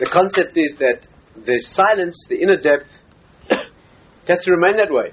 the 0.00 0.10
concept 0.12 0.56
is 0.56 0.74
that 0.80 1.06
the 1.36 1.60
silence, 1.60 2.26
the 2.28 2.42
inner 2.42 2.56
depth, 2.56 2.88
has 4.28 4.40
to 4.44 4.52
remain 4.52 4.76
that 4.76 4.92
way. 4.92 5.12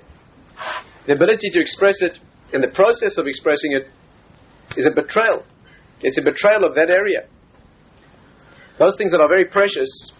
The 1.07 1.13
ability 1.13 1.49
to 1.53 1.59
express 1.59 2.01
it 2.01 2.19
and 2.53 2.63
the 2.63 2.69
process 2.69 3.17
of 3.17 3.27
expressing 3.27 3.71
it 3.73 3.87
is 4.77 4.87
a 4.87 4.91
betrayal. 4.91 5.43
It's 6.01 6.17
a 6.17 6.23
betrayal 6.23 6.65
of 6.65 6.75
that 6.75 6.89
area. 6.89 7.27
Those 8.79 8.95
things 8.97 9.11
that 9.11 9.21
are 9.21 9.29
very 9.29 9.45
precious, 9.45 10.11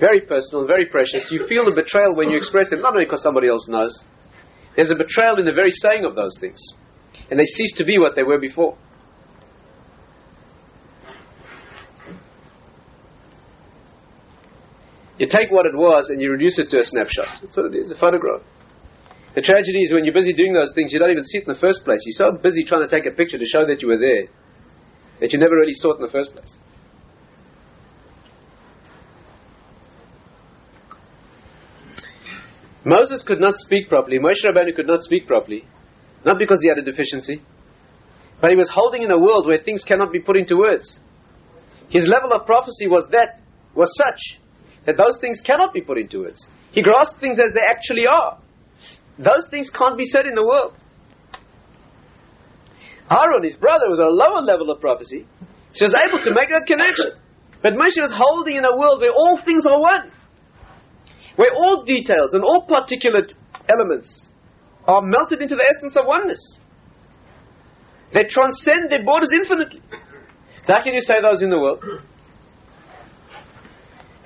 very 0.00 0.20
personal, 0.20 0.66
very 0.66 0.86
precious, 0.86 1.28
you 1.30 1.46
feel 1.46 1.64
the 1.64 1.72
betrayal 1.72 2.16
when 2.16 2.30
you 2.30 2.36
express 2.36 2.70
them, 2.70 2.82
not 2.82 2.94
only 2.94 3.04
because 3.04 3.22
somebody 3.22 3.48
else 3.48 3.68
knows. 3.68 4.04
There's 4.74 4.90
a 4.90 4.96
betrayal 4.96 5.38
in 5.38 5.46
the 5.46 5.54
very 5.54 5.70
saying 5.70 6.04
of 6.04 6.14
those 6.14 6.36
things. 6.40 6.60
And 7.30 7.38
they 7.38 7.44
cease 7.44 7.72
to 7.78 7.84
be 7.84 7.98
what 7.98 8.14
they 8.14 8.22
were 8.22 8.38
before. 8.38 8.76
You 15.18 15.26
take 15.28 15.50
what 15.50 15.66
it 15.66 15.74
was 15.74 16.10
and 16.10 16.20
you 16.20 16.30
reduce 16.30 16.58
it 16.58 16.68
to 16.70 16.80
a 16.80 16.84
snapshot. 16.84 17.40
That's 17.42 17.56
what 17.56 17.72
it 17.72 17.76
is, 17.76 17.90
a 17.90 17.96
photograph. 17.96 18.42
The 19.34 19.42
tragedy 19.42 19.82
is 19.82 19.92
when 19.92 20.04
you're 20.04 20.14
busy 20.14 20.32
doing 20.32 20.52
those 20.52 20.72
things, 20.74 20.92
you 20.92 20.98
don't 20.98 21.10
even 21.10 21.24
see 21.24 21.38
it 21.38 21.46
in 21.46 21.52
the 21.52 21.60
first 21.60 21.84
place. 21.84 22.00
You're 22.04 22.32
so 22.32 22.36
busy 22.36 22.64
trying 22.64 22.88
to 22.88 22.90
take 22.90 23.06
a 23.06 23.14
picture 23.14 23.38
to 23.38 23.44
show 23.44 23.66
that 23.66 23.82
you 23.82 23.88
were 23.88 23.98
there 23.98 24.28
that 25.20 25.32
you 25.32 25.38
never 25.38 25.54
really 25.56 25.72
saw 25.72 25.92
it 25.92 25.96
in 25.96 26.02
the 26.02 26.12
first 26.12 26.32
place. 26.32 26.54
Moses 32.84 33.22
could 33.26 33.40
not 33.40 33.56
speak 33.56 33.88
properly. 33.88 34.18
Moshe 34.18 34.44
Rabbeinu 34.44 34.74
could 34.76 34.86
not 34.86 35.00
speak 35.00 35.26
properly, 35.26 35.64
not 36.24 36.38
because 36.38 36.60
he 36.62 36.68
had 36.68 36.78
a 36.78 36.82
deficiency, 36.82 37.42
but 38.40 38.50
he 38.50 38.56
was 38.56 38.70
holding 38.72 39.02
in 39.02 39.10
a 39.10 39.18
world 39.18 39.46
where 39.46 39.58
things 39.58 39.82
cannot 39.82 40.12
be 40.12 40.20
put 40.20 40.36
into 40.36 40.56
words. 40.56 41.00
His 41.88 42.06
level 42.06 42.32
of 42.32 42.46
prophecy 42.46 42.86
was 42.86 43.06
that 43.10 43.40
was 43.74 43.90
such 43.96 44.40
that 44.86 44.96
those 44.96 45.18
things 45.20 45.42
cannot 45.44 45.74
be 45.74 45.80
put 45.82 45.98
into 45.98 46.20
words. 46.20 46.48
He 46.72 46.82
grasped 46.82 47.20
things 47.20 47.38
as 47.40 47.52
they 47.52 47.62
actually 47.68 48.06
are. 48.06 48.38
Those 49.18 49.48
things 49.50 49.70
can't 49.70 49.98
be 49.98 50.04
said 50.04 50.26
in 50.26 50.34
the 50.34 50.46
world. 50.46 50.78
Aaron, 53.10 53.44
his 53.44 53.56
brother, 53.56 53.88
was 53.88 53.98
a 53.98 54.10
lower 54.10 54.42
level 54.42 54.70
of 54.70 54.80
prophecy. 54.80 55.26
He 55.74 55.84
was 55.84 55.94
able 55.94 56.22
to 56.24 56.30
make 56.34 56.50
that 56.50 56.66
connection. 56.66 57.18
But 57.62 57.74
Moshe 57.74 57.98
was 57.98 58.12
holding 58.14 58.56
in 58.56 58.64
a 58.64 58.76
world 58.76 59.00
where 59.00 59.12
all 59.12 59.40
things 59.44 59.66
are 59.66 59.80
one. 59.80 60.10
Where 61.36 61.52
all 61.54 61.84
details 61.84 62.34
and 62.34 62.42
all 62.42 62.66
particulate 62.66 63.32
elements 63.68 64.28
are 64.86 65.02
melted 65.02 65.42
into 65.42 65.56
the 65.56 65.64
essence 65.76 65.96
of 65.96 66.06
oneness. 66.06 66.60
They 68.12 68.24
transcend 68.28 68.90
their 68.90 69.04
borders 69.04 69.30
infinitely. 69.34 69.82
How 70.66 70.82
can 70.82 70.94
you 70.94 71.00
say 71.00 71.20
those 71.20 71.42
in 71.42 71.50
the 71.50 71.58
world? 71.58 71.84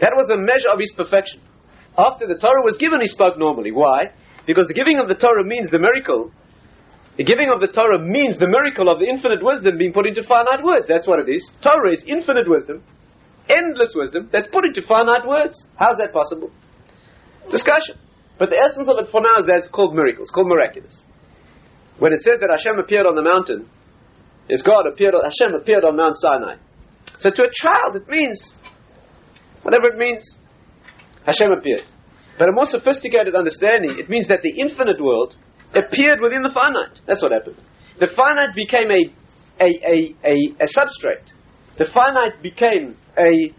That 0.01 0.17
was 0.17 0.27
the 0.29 0.37
measure 0.37 0.73
of 0.73 0.81
his 0.81 0.93
perfection. 0.97 1.41
After 1.97 2.27
the 2.27 2.41
Torah 2.41 2.65
was 2.65 2.77
given, 2.81 3.01
he 3.01 3.07
spoke 3.07 3.37
normally. 3.37 3.73
Why? 3.73 4.13
Because 4.47 4.67
the 4.67 4.75
giving 4.75 4.99
of 4.99 5.09
the 5.09 5.15
Torah 5.15 5.45
means 5.45 5.71
the 5.71 5.79
miracle. 5.79 6.33
The 7.17 7.25
giving 7.25 7.53
of 7.53 7.61
the 7.61 7.69
Torah 7.69 8.01
means 8.01 8.39
the 8.39 8.49
miracle 8.49 8.89
of 8.89 8.99
the 8.99 9.07
infinite 9.07 9.45
wisdom 9.45 9.77
being 9.77 9.93
put 9.93 10.07
into 10.07 10.23
finite 10.25 10.65
words. 10.65 10.89
That's 10.89 11.07
what 11.07 11.21
it 11.21 11.29
is. 11.29 11.45
Torah 11.61 11.93
is 11.93 12.03
infinite 12.07 12.49
wisdom, 12.49 12.83
endless 13.49 13.93
wisdom, 13.93 14.31
that's 14.33 14.49
put 14.49 14.65
into 14.65 14.81
finite 14.81 15.27
words. 15.29 15.55
How's 15.77 15.99
that 15.99 16.15
possible? 16.15 16.51
Discussion. 17.51 18.01
But 18.39 18.49
the 18.49 18.57
essence 18.57 18.89
of 18.89 18.97
it 18.97 19.13
for 19.13 19.21
now 19.21 19.37
is 19.37 19.45
that 19.45 19.61
it's 19.61 19.69
called 19.69 19.95
miracles, 19.95 20.31
called 20.33 20.49
miraculous. 20.49 20.97
When 21.99 22.15
it 22.15 22.23
says 22.23 22.41
that 22.41 22.49
Hashem 22.49 22.79
appeared 22.81 23.05
on 23.05 23.15
the 23.15 23.27
mountain, 23.27 23.69
is 24.49 24.63
God 24.63 24.87
appeared, 24.87 25.13
Hashem 25.13 25.55
appeared 25.55 25.85
on 25.85 25.97
Mount 25.97 26.17
Sinai. 26.17 26.57
So 27.19 27.31
to 27.31 27.43
a 27.43 27.53
child, 27.53 27.97
it 27.97 28.09
means 28.09 28.57
whatever 29.63 29.89
it 29.89 29.99
means, 29.99 30.37
Hashem 31.27 31.53
appeared. 31.53 31.85
But 32.39 32.49
a 32.49 32.53
more 32.53 32.65
sophisticated 32.65 33.35
understanding, 33.35 33.99
it 33.99 34.09
means 34.09 34.29
that 34.29 34.41
the 34.43 34.61
infinite 34.61 35.01
world 35.01 35.37
appeared 35.75 36.21
within 36.21 36.43
the 36.43 36.51
finite. 36.51 37.01
That's 37.07 37.23
what 37.23 37.33
happened. 37.33 37.57
The 37.99 38.09
finite 38.17 38.55
became 38.55 38.91
a, 38.91 39.03
a, 39.63 39.69
a, 39.69 39.97
a, 40.25 40.35
a 40.65 40.69
substrate. 40.73 41.29
The 41.79 41.87
finite 41.93 42.43
became 42.43 42.97
a 43.19 43.53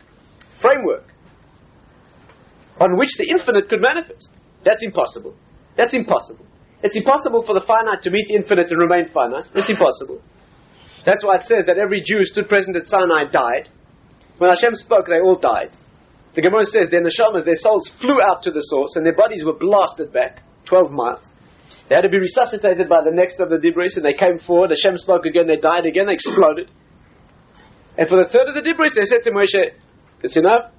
framework 0.61 1.05
on 2.79 2.97
which 2.97 3.09
the 3.17 3.29
infinite 3.29 3.69
could 3.69 3.81
manifest. 3.81 4.29
That's 4.65 4.83
impossible. 4.83 5.35
That's 5.77 5.93
impossible. 5.93 6.45
It's 6.83 6.97
impossible 6.97 7.43
for 7.45 7.53
the 7.53 7.65
finite 7.65 8.01
to 8.03 8.09
meet 8.09 8.27
the 8.27 8.35
infinite 8.35 8.71
and 8.71 8.79
remain 8.79 9.07
finite. 9.13 9.45
It's 9.53 9.69
impossible. 9.69 10.21
That's 11.05 11.23
why 11.23 11.35
it 11.35 11.43
says 11.43 11.65
that 11.67 11.77
every 11.77 12.01
Jew 12.01 12.25
stood 12.25 12.49
present 12.49 12.75
at 12.75 12.85
Sinai 12.87 13.25
died. 13.25 13.69
When 14.37 14.49
Hashem 14.49 14.73
spoke, 14.75 15.05
they 15.05 15.19
all 15.21 15.37
died. 15.37 15.69
The 16.35 16.41
Gemara 16.41 16.63
says 16.65 16.89
their 16.89 17.03
neshamas, 17.03 17.43
their 17.43 17.59
souls 17.59 17.91
flew 17.99 18.21
out 18.21 18.43
to 18.43 18.51
the 18.51 18.61
source 18.61 18.95
and 18.95 19.05
their 19.05 19.15
bodies 19.15 19.43
were 19.45 19.57
blasted 19.57 20.13
back 20.13 20.43
12 20.65 20.91
miles. 20.91 21.27
They 21.89 21.95
had 21.95 22.01
to 22.01 22.09
be 22.09 22.19
resuscitated 22.19 22.87
by 22.87 23.03
the 23.03 23.11
next 23.11 23.39
of 23.39 23.49
the 23.49 23.57
dibris 23.57 23.97
and 23.97 24.05
they 24.05 24.13
came 24.13 24.39
forward. 24.39 24.71
Hashem 24.71 24.97
spoke 24.97 25.25
again, 25.25 25.47
they 25.47 25.57
died 25.57 25.85
again, 25.85 26.07
they 26.07 26.13
exploded. 26.13 26.71
And 27.97 28.07
for 28.07 28.23
the 28.23 28.29
third 28.31 28.47
of 28.47 28.55
the 28.55 28.61
dibris, 28.61 28.95
they 28.95 29.03
said 29.03 29.23
to 29.25 29.31
Moshe, 29.31 29.75
It's 30.23 30.37
enough. 30.37 30.71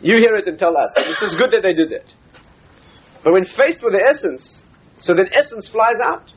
You 0.00 0.18
hear 0.22 0.36
it 0.36 0.46
and 0.46 0.56
tell 0.58 0.76
us. 0.76 0.94
It's 0.96 1.20
just 1.20 1.38
good 1.38 1.50
that 1.50 1.62
they 1.62 1.74
did 1.74 1.90
that. 1.90 2.06
But 3.24 3.32
when 3.32 3.44
faced 3.44 3.82
with 3.82 3.94
the 3.94 4.04
essence, 4.06 4.62
so 5.00 5.14
that 5.14 5.30
essence 5.34 5.68
flies 5.68 5.98
out. 6.04 6.30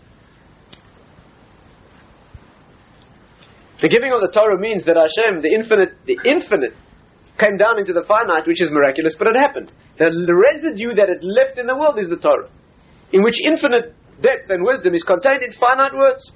The 3.82 3.90
giving 3.90 4.12
of 4.14 4.22
the 4.22 4.32
Torah 4.34 4.60
means 4.60 4.86
that 4.86 4.96
Hashem, 4.96 5.42
the 5.42 5.54
infinite, 5.54 5.94
the 6.06 6.18
infinite, 6.26 6.74
came 7.40 7.58
down 7.58 7.80
into 7.80 7.94
the 7.94 8.04
finite, 8.08 8.48
which 8.48 8.62
is 8.62 8.72
miraculous, 8.72 9.16
but 9.18 9.28
it 9.28 9.36
happened. 9.36 9.72
The, 9.98 10.10
residue 10.10 10.94
that 10.96 11.10
it 11.10 11.24
left 11.24 11.60
in 11.60 11.68
the 11.68 11.76
world 11.76 12.00
is 12.00 12.10
the 12.10 12.18
Torah, 12.18 12.50
in 13.12 13.24
which 13.24 13.38
infinite 13.46 13.94
depth 14.22 14.50
and 14.50 14.64
wisdom 14.64 14.94
is 14.94 15.04
contained 15.04 15.44
in 15.44 15.52
finite 15.54 15.94
words. 15.94 16.32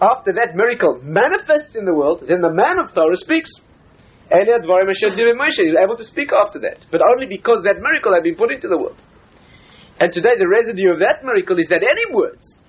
After 0.00 0.32
that 0.36 0.54
miracle 0.54 1.00
manifests 1.02 1.76
in 1.76 1.84
the 1.84 1.94
world, 1.94 2.24
then 2.28 2.40
the 2.40 2.52
man 2.52 2.78
of 2.78 2.92
Torah 2.92 3.16
speaks. 3.16 3.50
Eliad 4.28 4.66
Moshe 4.66 5.62
is 5.62 5.76
able 5.80 5.96
to 5.96 6.04
speak 6.04 6.30
after 6.32 6.58
that, 6.60 6.84
but 6.90 7.00
only 7.00 7.26
because 7.26 7.62
that 7.64 7.80
miracle 7.80 8.12
had 8.12 8.24
been 8.24 8.34
put 8.34 8.52
into 8.52 8.68
the 8.68 8.76
world. 8.76 9.00
And 9.98 10.12
today 10.12 10.36
the 10.36 10.48
residue 10.48 10.92
of 10.92 11.00
that 11.00 11.24
miracle 11.24 11.58
is 11.58 11.68
that 11.70 11.80
any 11.80 12.12
words 12.12 12.60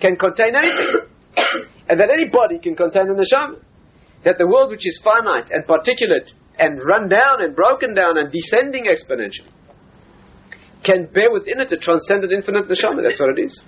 can 0.00 0.16
contain 0.16 0.52
anything. 0.54 1.08
and 1.88 2.00
that 2.00 2.10
any 2.12 2.28
body 2.28 2.58
can 2.58 2.76
contain 2.76 3.08
the 3.08 3.14
neshama. 3.14 3.62
That 4.24 4.36
the 4.38 4.46
world 4.46 4.70
which 4.70 4.86
is 4.86 5.00
finite 5.02 5.50
and 5.50 5.64
particulate 5.64 6.32
and 6.58 6.80
run 6.84 7.08
down 7.08 7.40
and 7.40 7.54
broken 7.54 7.94
down 7.94 8.16
and 8.18 8.30
descending 8.30 8.84
exponentially 8.86 9.50
can 10.84 11.06
bear 11.06 11.32
within 11.32 11.60
it 11.60 11.72
a 11.72 11.78
transcendent 11.78 12.32
infinite 12.32 12.68
neshama. 12.68 13.02
That's 13.02 13.18
what 13.18 13.38
it 13.38 13.42
is. 13.42 13.62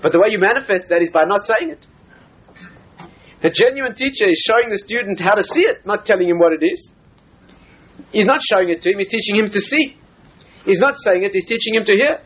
But 0.00 0.12
the 0.12 0.20
way 0.20 0.28
you 0.30 0.38
manifest 0.38 0.88
that 0.88 1.02
is 1.02 1.10
by 1.10 1.24
not 1.24 1.42
saying 1.42 1.70
it. 1.70 1.86
The 3.42 3.50
genuine 3.50 3.94
teacher 3.94 4.30
is 4.30 4.40
showing 4.46 4.70
the 4.70 4.78
student 4.78 5.20
how 5.20 5.34
to 5.34 5.42
see 5.42 5.62
it, 5.62 5.84
not 5.84 6.06
telling 6.06 6.28
him 6.28 6.38
what 6.38 6.52
it 6.52 6.64
is. 6.64 6.90
He's 8.12 8.24
not 8.24 8.40
showing 8.40 8.70
it 8.70 8.80
to 8.82 8.90
him, 8.90 8.98
he's 8.98 9.08
teaching 9.08 9.36
him 9.36 9.50
to 9.50 9.60
see. 9.60 9.96
He's 10.64 10.78
not 10.78 10.94
saying 10.96 11.24
it, 11.24 11.32
he's 11.32 11.44
teaching 11.44 11.74
him 11.74 11.84
to 11.84 11.92
hear. 11.92 12.20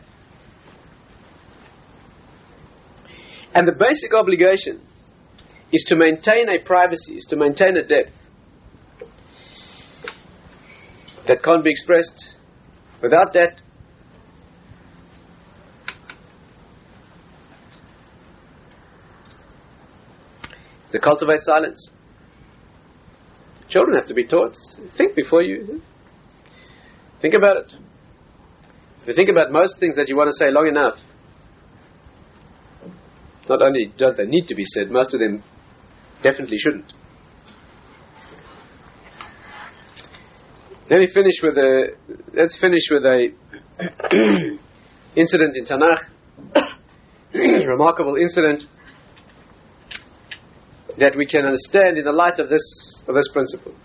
And 3.53 3.67
the 3.67 3.73
basic 3.73 4.13
obligation 4.13 4.79
is 5.73 5.83
to 5.89 5.95
maintain 5.97 6.47
a 6.47 6.63
privacy, 6.63 7.17
is 7.17 7.25
to 7.29 7.35
maintain 7.35 7.75
a 7.75 7.83
depth 7.83 8.13
that 11.29 11.43
can't 11.43 11.63
be 11.63 11.69
expressed. 11.69 12.33
Without 13.03 13.33
that, 13.33 13.61
to 20.91 20.99
cultivate 20.99 21.43
silence. 21.43 21.91
Children 23.69 23.95
have 23.97 24.07
to 24.07 24.15
be 24.15 24.25
taught. 24.25 24.55
Think 24.97 25.15
before 25.15 25.43
you 25.43 25.81
think 27.21 27.35
about 27.35 27.57
it. 27.57 27.73
If 29.03 29.09
you 29.09 29.13
think 29.13 29.29
about 29.29 29.51
most 29.51 29.79
things 29.79 29.95
that 29.97 30.09
you 30.09 30.17
want 30.17 30.29
to 30.29 30.33
say 30.33 30.49
long 30.49 30.67
enough, 30.67 30.97
not 33.47 33.61
only 33.61 33.93
don't 33.95 34.17
they 34.17 34.25
need 34.25 34.47
to 34.47 34.55
be 34.55 34.65
said, 34.65 34.89
most 34.89 35.13
of 35.13 35.19
them 35.19 35.43
definitely 36.23 36.57
shouldn't. 36.57 36.91
Let 40.89 41.01
me 41.01 41.07
finish 41.13 41.35
with 41.43 41.55
a. 41.55 41.89
Let's 42.33 42.59
finish 42.59 42.81
with 42.89 43.05
a 43.05 43.27
incident 45.15 45.55
in 45.55 45.65
Tanakh, 45.65 46.09
remarkable 47.67 48.15
incident 48.15 48.63
that 50.97 51.15
we 51.15 51.27
can 51.27 51.45
understand 51.45 51.99
in 51.99 52.05
the 52.05 52.11
light 52.11 52.39
of 52.39 52.49
this 52.49 53.03
of 53.07 53.13
this 53.13 53.29
principle. 53.31 53.75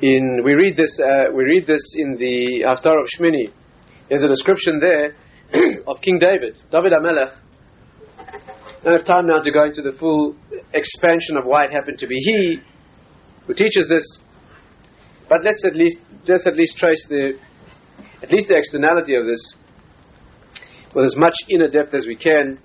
In 0.00 0.42
we 0.44 0.52
read 0.52 0.76
this 0.76 0.96
uh, 1.00 1.32
we 1.34 1.42
read 1.42 1.66
this 1.66 1.82
in 1.98 2.14
the 2.18 2.62
Haftarah 2.66 3.02
of 3.02 3.08
Shmini. 3.18 3.52
There's 4.10 4.22
a 4.22 4.28
description 4.28 4.78
there 4.78 5.16
of 5.88 6.00
King 6.02 6.20
David, 6.20 6.56
David 6.70 6.92
HaMelech, 6.92 7.36
I 8.82 8.84
don't 8.84 8.98
have 8.98 9.06
time 9.06 9.26
now 9.26 9.40
to 9.42 9.50
go 9.50 9.64
into 9.64 9.82
the 9.82 9.92
full 9.98 10.36
expansion 10.72 11.36
of 11.36 11.46
why 11.46 11.64
it 11.64 11.72
happened 11.72 11.98
to 11.98 12.06
be 12.06 12.16
he 12.16 12.60
who 13.46 13.54
teaches 13.54 13.86
this, 13.88 14.18
but 15.28 15.44
let's 15.44 15.64
at 15.64 15.74
least 15.74 15.98
let's 16.26 16.46
at 16.46 16.56
least 16.56 16.76
trace 16.76 17.06
the 17.08 17.32
at 18.22 18.30
least 18.30 18.48
the 18.48 18.56
externality 18.56 19.14
of 19.14 19.26
this 19.26 19.56
with 20.94 21.04
as 21.04 21.16
much 21.16 21.34
inner 21.48 21.68
depth 21.68 21.94
as 21.94 22.06
we 22.06 22.16
can. 22.16 22.58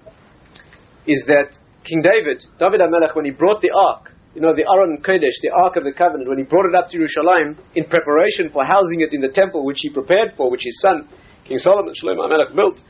Is 1.08 1.24
that 1.28 1.56
King 1.86 2.02
David, 2.02 2.44
David 2.60 2.82
HaMelech, 2.82 3.16
when 3.16 3.24
he 3.24 3.32
brought 3.32 3.62
the 3.62 3.72
ark, 3.72 4.12
you 4.36 4.42
know, 4.42 4.54
the 4.54 4.68
Aron 4.68 5.02
Kodesh, 5.02 5.40
the 5.42 5.50
Ark 5.50 5.78
of 5.78 5.84
the 5.84 5.94
Covenant, 5.94 6.28
when 6.28 6.38
he 6.38 6.44
brought 6.44 6.68
it 6.68 6.76
up 6.76 6.90
to 6.90 6.98
Jerusalem 6.98 7.58
in 7.76 7.86
preparation 7.86 8.52
for 8.52 8.66
housing 8.66 9.02
it 9.02 9.14
in 9.14 9.22
the 9.22 9.32
temple 9.32 9.66
which 9.66 9.80
he 9.80 9.90
prepared 9.90 10.36
for, 10.36 10.52
which 10.52 10.62
his 10.64 10.80
son, 10.82 11.08
King 11.48 11.58
Solomon, 11.58 11.94
Shlomo 11.96 12.28
HaMelech, 12.28 12.56
built. 12.56 12.82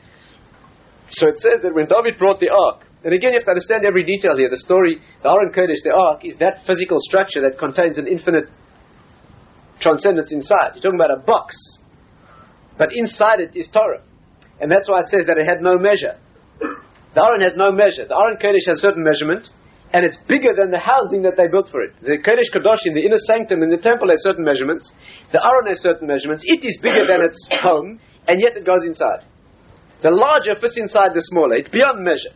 So 1.10 1.28
it 1.28 1.38
says 1.38 1.60
that 1.62 1.72
when 1.72 1.86
David 1.86 2.18
brought 2.18 2.40
the 2.40 2.50
Ark, 2.50 2.87
and 3.04 3.14
again, 3.14 3.32
you 3.32 3.38
have 3.38 3.46
to 3.46 3.54
understand 3.54 3.84
every 3.86 4.02
detail 4.02 4.36
here. 4.36 4.50
The 4.50 4.58
story, 4.58 4.98
the 5.22 5.28
Aron 5.30 5.52
Kodesh, 5.54 5.82
the 5.84 5.94
Ark, 5.94 6.24
is 6.24 6.36
that 6.38 6.66
physical 6.66 6.98
structure 7.00 7.40
that 7.42 7.58
contains 7.58 7.98
an 7.98 8.06
infinite 8.08 8.50
transcendence 9.80 10.32
inside. 10.32 10.74
You're 10.74 10.82
talking 10.82 10.98
about 10.98 11.14
a 11.14 11.22
box, 11.22 11.54
but 12.76 12.90
inside 12.92 13.38
it 13.38 13.54
is 13.54 13.68
Torah. 13.72 14.02
And 14.60 14.70
that's 14.70 14.88
why 14.88 15.00
it 15.00 15.08
says 15.08 15.26
that 15.26 15.38
it 15.38 15.46
had 15.46 15.62
no 15.62 15.78
measure. 15.78 16.18
The 17.14 17.22
Aron 17.22 17.40
has 17.42 17.54
no 17.54 17.70
measure. 17.70 18.02
The 18.02 18.18
Aron 18.18 18.42
Kodesh 18.42 18.66
has 18.66 18.82
certain 18.82 19.06
measurement, 19.06 19.46
and 19.94 20.04
it's 20.04 20.18
bigger 20.26 20.50
than 20.58 20.74
the 20.74 20.82
housing 20.82 21.22
that 21.22 21.38
they 21.38 21.46
built 21.46 21.70
for 21.70 21.80
it. 21.86 21.94
The 22.02 22.18
Kodesh 22.18 22.50
Kadoshim, 22.50 22.98
the 22.98 23.06
inner 23.06 23.22
sanctum 23.30 23.62
in 23.62 23.70
the 23.70 23.78
temple 23.78 24.10
has 24.10 24.18
certain 24.26 24.42
measurements. 24.42 24.90
The 25.30 25.38
Aron 25.38 25.70
has 25.70 25.78
certain 25.78 26.10
measurements. 26.10 26.42
It 26.44 26.66
is 26.66 26.76
bigger 26.82 27.06
than 27.06 27.22
its 27.22 27.38
home, 27.62 28.02
and 28.26 28.42
yet 28.42 28.58
it 28.58 28.66
goes 28.66 28.82
inside. 28.82 29.22
The 30.02 30.10
larger 30.10 30.58
fits 30.58 30.78
inside 30.78 31.14
the 31.14 31.22
smaller. 31.22 31.54
It's 31.54 31.70
beyond 31.70 32.02
measure. 32.02 32.34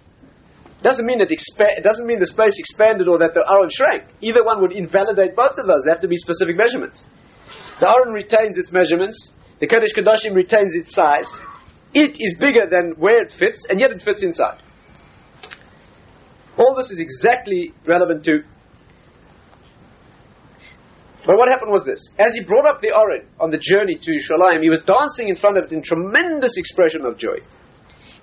Doesn't 0.83 1.07
mean 1.07 1.20
it, 1.20 1.30
expa- 1.30 1.83
doesn't 1.83 2.07
mean 2.07 2.18
the 2.18 2.26
space 2.26 2.59
expanded 2.59 3.07
or 3.07 3.18
that 3.18 3.35
the 3.35 3.47
Aron 3.47 3.70
shrank. 3.70 4.11
Either 4.20 4.43
one 4.45 4.61
would 4.61 4.72
invalidate 4.72 5.37
both 5.37 5.57
of 5.57 5.66
those. 5.66 5.83
They 5.85 5.91
have 5.91 6.03
to 6.03 6.09
be 6.09 6.16
specific 6.16 6.57
measurements. 6.57 7.05
The 7.78 7.87
Aron 7.87 8.12
retains 8.12 8.59
its 8.59 8.72
measurements. 8.72 9.33
The 9.61 9.68
Kodesh 9.68 9.95
Kodashim 9.95 10.35
retains 10.35 10.74
its 10.74 10.95
size. 10.95 11.30
It 11.95 12.16
is 12.18 12.35
bigger 12.41 12.66
than 12.68 12.95
where 12.99 13.22
it 13.22 13.33
fits, 13.39 13.64
and 13.68 13.78
yet 13.78 13.93
it 13.93 14.03
fits 14.03 14.24
inside. 14.24 14.59
All 16.59 16.74
this 16.74 16.91
is 16.91 16.99
exactly 17.01 17.72
relevant 17.87 18.24
to. 18.24 18.43
But 21.24 21.37
what 21.37 21.49
happened 21.49 21.70
was 21.70 21.85
this: 21.85 22.11
as 22.18 22.35
he 22.35 22.43
brought 22.43 22.66
up 22.66 22.80
the 22.80 22.91
Aron 22.91 23.28
on 23.39 23.51
the 23.51 23.59
journey 23.59 23.97
to 24.03 24.11
Shalim, 24.18 24.62
he 24.62 24.70
was 24.70 24.80
dancing 24.80 25.28
in 25.28 25.37
front 25.37 25.59
of 25.59 25.64
it 25.64 25.72
in 25.72 25.83
tremendous 25.83 26.57
expression 26.57 27.07
of 27.07 27.16
joy. 27.18 27.39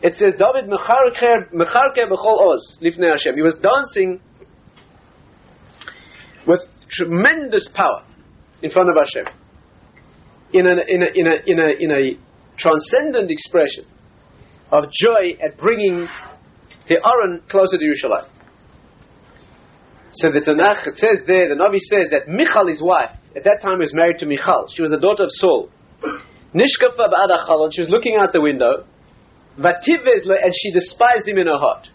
It 0.02 0.16
says 0.16 0.34
David 0.34 0.70
mecharke 0.70 1.52
b'chol 1.54 2.54
oz 2.54 2.78
lifnei 2.82 3.12
Hashem. 3.12 3.36
He 3.36 3.42
was 3.42 3.56
dancing 3.62 4.22
with 6.48 6.62
tremendous 6.90 7.70
power 7.74 8.06
in 8.62 8.72
front 8.72 8.90
of 8.90 8.96
Hashem, 8.96 9.34
in 10.54 10.66
a, 10.66 10.72
in 10.72 11.04
a, 11.04 11.06
in 11.14 11.28
a, 11.28 11.36
in 11.46 11.60
a, 11.60 11.84
in 11.84 11.92
a 11.92 12.20
transcendent 12.58 13.30
expression 13.30 13.86
of 14.72 14.86
joy 14.86 15.38
at 15.44 15.58
bringing 15.58 16.08
the 16.88 16.96
Aron 16.96 17.42
closer 17.50 17.78
to 17.78 17.86
Yerushalayim. 17.86 18.30
So 20.12 20.32
the 20.32 20.40
Tanakh, 20.40 20.88
it 20.88 20.98
says 20.98 21.22
there, 21.28 21.48
the 21.48 21.56
Navi 21.56 21.78
says 21.78 22.10
that 22.12 22.28
Michal, 22.28 22.68
his 22.68 22.82
wife, 22.82 23.12
at 23.36 23.44
that 23.44 23.60
time 23.62 23.78
was 23.78 23.94
married 23.94 24.18
to 24.20 24.26
Michal. 24.26 24.68
She 24.74 24.82
was 24.82 24.90
the 24.90 24.98
daughter 24.98 25.24
of 25.24 25.30
Saul. 25.34 25.70
Nishkafa 26.56 26.98
ba'ad 26.98 27.70
she 27.74 27.82
was 27.82 27.90
looking 27.90 28.18
out 28.20 28.34
the 28.34 28.42
window, 28.42 28.86
and 29.58 30.54
she 30.54 30.72
despised 30.72 31.28
him 31.28 31.38
in 31.38 31.48
her 31.48 31.58
heart. 31.58 31.88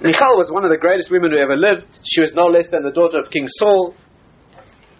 Michal 0.00 0.36
was 0.36 0.50
one 0.52 0.64
of 0.64 0.70
the 0.70 0.76
greatest 0.76 1.10
women 1.10 1.32
who 1.32 1.38
ever 1.38 1.56
lived. 1.56 1.98
She 2.04 2.20
was 2.20 2.32
no 2.34 2.46
less 2.46 2.68
than 2.70 2.82
the 2.82 2.92
daughter 2.92 3.18
of 3.18 3.30
King 3.30 3.46
Saul. 3.48 3.94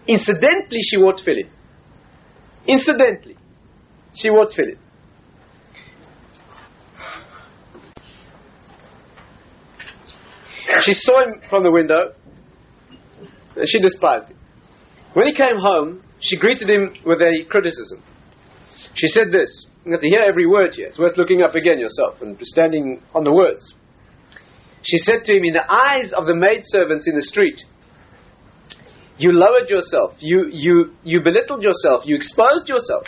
Incidentally, 0.07 0.79
she 0.81 0.97
wore 0.97 1.13
tefillin. 1.13 1.49
Incidentally, 2.67 3.37
she 4.13 4.29
wore 4.29 4.45
tefillin. 4.45 4.77
She 10.81 10.93
saw 10.93 11.23
him 11.23 11.41
from 11.49 11.63
the 11.63 11.71
window, 11.71 12.13
she 13.65 13.79
despised 13.81 14.27
him. 14.27 14.37
When 15.13 15.27
he 15.27 15.33
came 15.33 15.57
home, 15.57 16.03
she 16.21 16.37
greeted 16.37 16.69
him 16.69 16.93
with 17.05 17.19
a 17.21 17.45
criticism. 17.49 18.03
She 18.99 19.07
said 19.07 19.31
this. 19.31 19.67
You 19.85 19.93
have 19.93 20.01
to 20.01 20.09
hear 20.09 20.25
every 20.27 20.45
word 20.45 20.75
here. 20.75 20.87
It's 20.87 20.99
worth 20.99 21.15
looking 21.15 21.41
up 21.41 21.55
again 21.55 21.79
yourself 21.79 22.21
and 22.21 22.37
standing 22.41 23.01
on 23.15 23.23
the 23.23 23.31
words. 23.31 23.73
She 24.83 24.97
said 24.97 25.23
to 25.23 25.31
him, 25.31 25.43
In 25.45 25.53
the 25.53 25.71
eyes 25.71 26.11
of 26.11 26.25
the 26.25 26.35
maidservants 26.35 27.07
in 27.07 27.15
the 27.15 27.23
street, 27.23 27.63
you 29.17 29.31
lowered 29.31 29.69
yourself, 29.69 30.15
you, 30.19 30.49
you, 30.51 30.95
you 31.03 31.21
belittled 31.21 31.63
yourself, 31.63 32.03
you 32.05 32.15
exposed 32.15 32.67
yourself. 32.67 33.05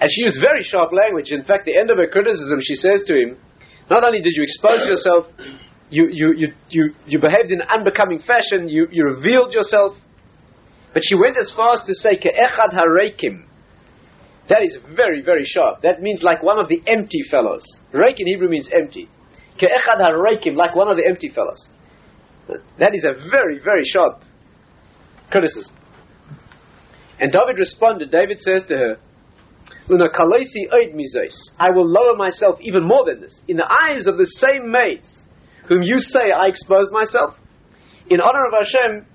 And 0.00 0.10
she 0.10 0.24
used 0.24 0.40
very 0.40 0.62
sharp 0.62 0.90
language. 0.90 1.30
In 1.30 1.44
fact, 1.44 1.66
the 1.66 1.76
end 1.76 1.90
of 1.90 1.98
her 1.98 2.08
criticism, 2.08 2.58
she 2.62 2.74
says 2.74 3.04
to 3.06 3.14
him, 3.14 3.36
Not 3.90 4.02
only 4.02 4.20
did 4.20 4.32
you 4.32 4.44
expose 4.44 4.88
yourself, 4.88 5.26
you, 5.90 6.08
you, 6.10 6.34
you, 6.36 6.48
you, 6.70 6.94
you 7.06 7.20
behaved 7.20 7.52
in 7.52 7.60
an 7.60 7.68
unbecoming 7.68 8.18
fashion, 8.18 8.68
you, 8.68 8.88
you 8.90 9.04
revealed 9.04 9.52
yourself, 9.52 9.96
but 10.92 11.02
she 11.04 11.14
went 11.14 11.36
as 11.38 11.52
far 11.54 11.74
as 11.74 11.82
to 11.86 11.94
say, 11.94 12.16
Ke'echad 12.16 12.72
harekim. 12.72 13.46
That 14.48 14.62
is 14.62 14.76
very, 14.94 15.22
very 15.22 15.44
sharp. 15.44 15.82
That 15.82 16.02
means 16.02 16.22
like 16.22 16.42
one 16.42 16.58
of 16.58 16.68
the 16.68 16.82
empty 16.86 17.22
fellows. 17.30 17.64
Reik 17.94 18.16
in 18.18 18.26
Hebrew 18.26 18.48
means 18.48 18.68
empty. 18.72 19.08
Ke'echad 19.58 20.00
harekim, 20.00 20.54
like 20.54 20.74
one 20.74 20.88
of 20.88 20.96
the 20.96 21.06
empty 21.06 21.28
fellows. 21.28 21.68
That 22.78 22.94
is 22.94 23.04
a 23.04 23.14
very, 23.30 23.58
very 23.62 23.84
sharp 23.84 24.22
criticism. 25.30 25.74
And 27.18 27.32
David 27.32 27.58
responded, 27.58 28.10
David 28.10 28.40
says 28.40 28.64
to 28.68 28.76
her, 28.76 28.98
I 29.88 31.70
will 31.70 31.86
lower 31.86 32.16
myself 32.16 32.58
even 32.60 32.84
more 32.84 33.04
than 33.04 33.20
this. 33.20 33.40
In 33.48 33.56
the 33.56 33.78
eyes 33.88 34.06
of 34.06 34.18
the 34.18 34.26
same 34.26 34.70
maids 34.70 35.24
whom 35.68 35.82
you 35.82 36.00
say 36.00 36.32
I 36.36 36.46
expose 36.46 36.90
myself, 36.90 37.36
in 38.08 38.20
honor 38.20 38.46
of 38.46 38.52
Hashem, 38.58 39.06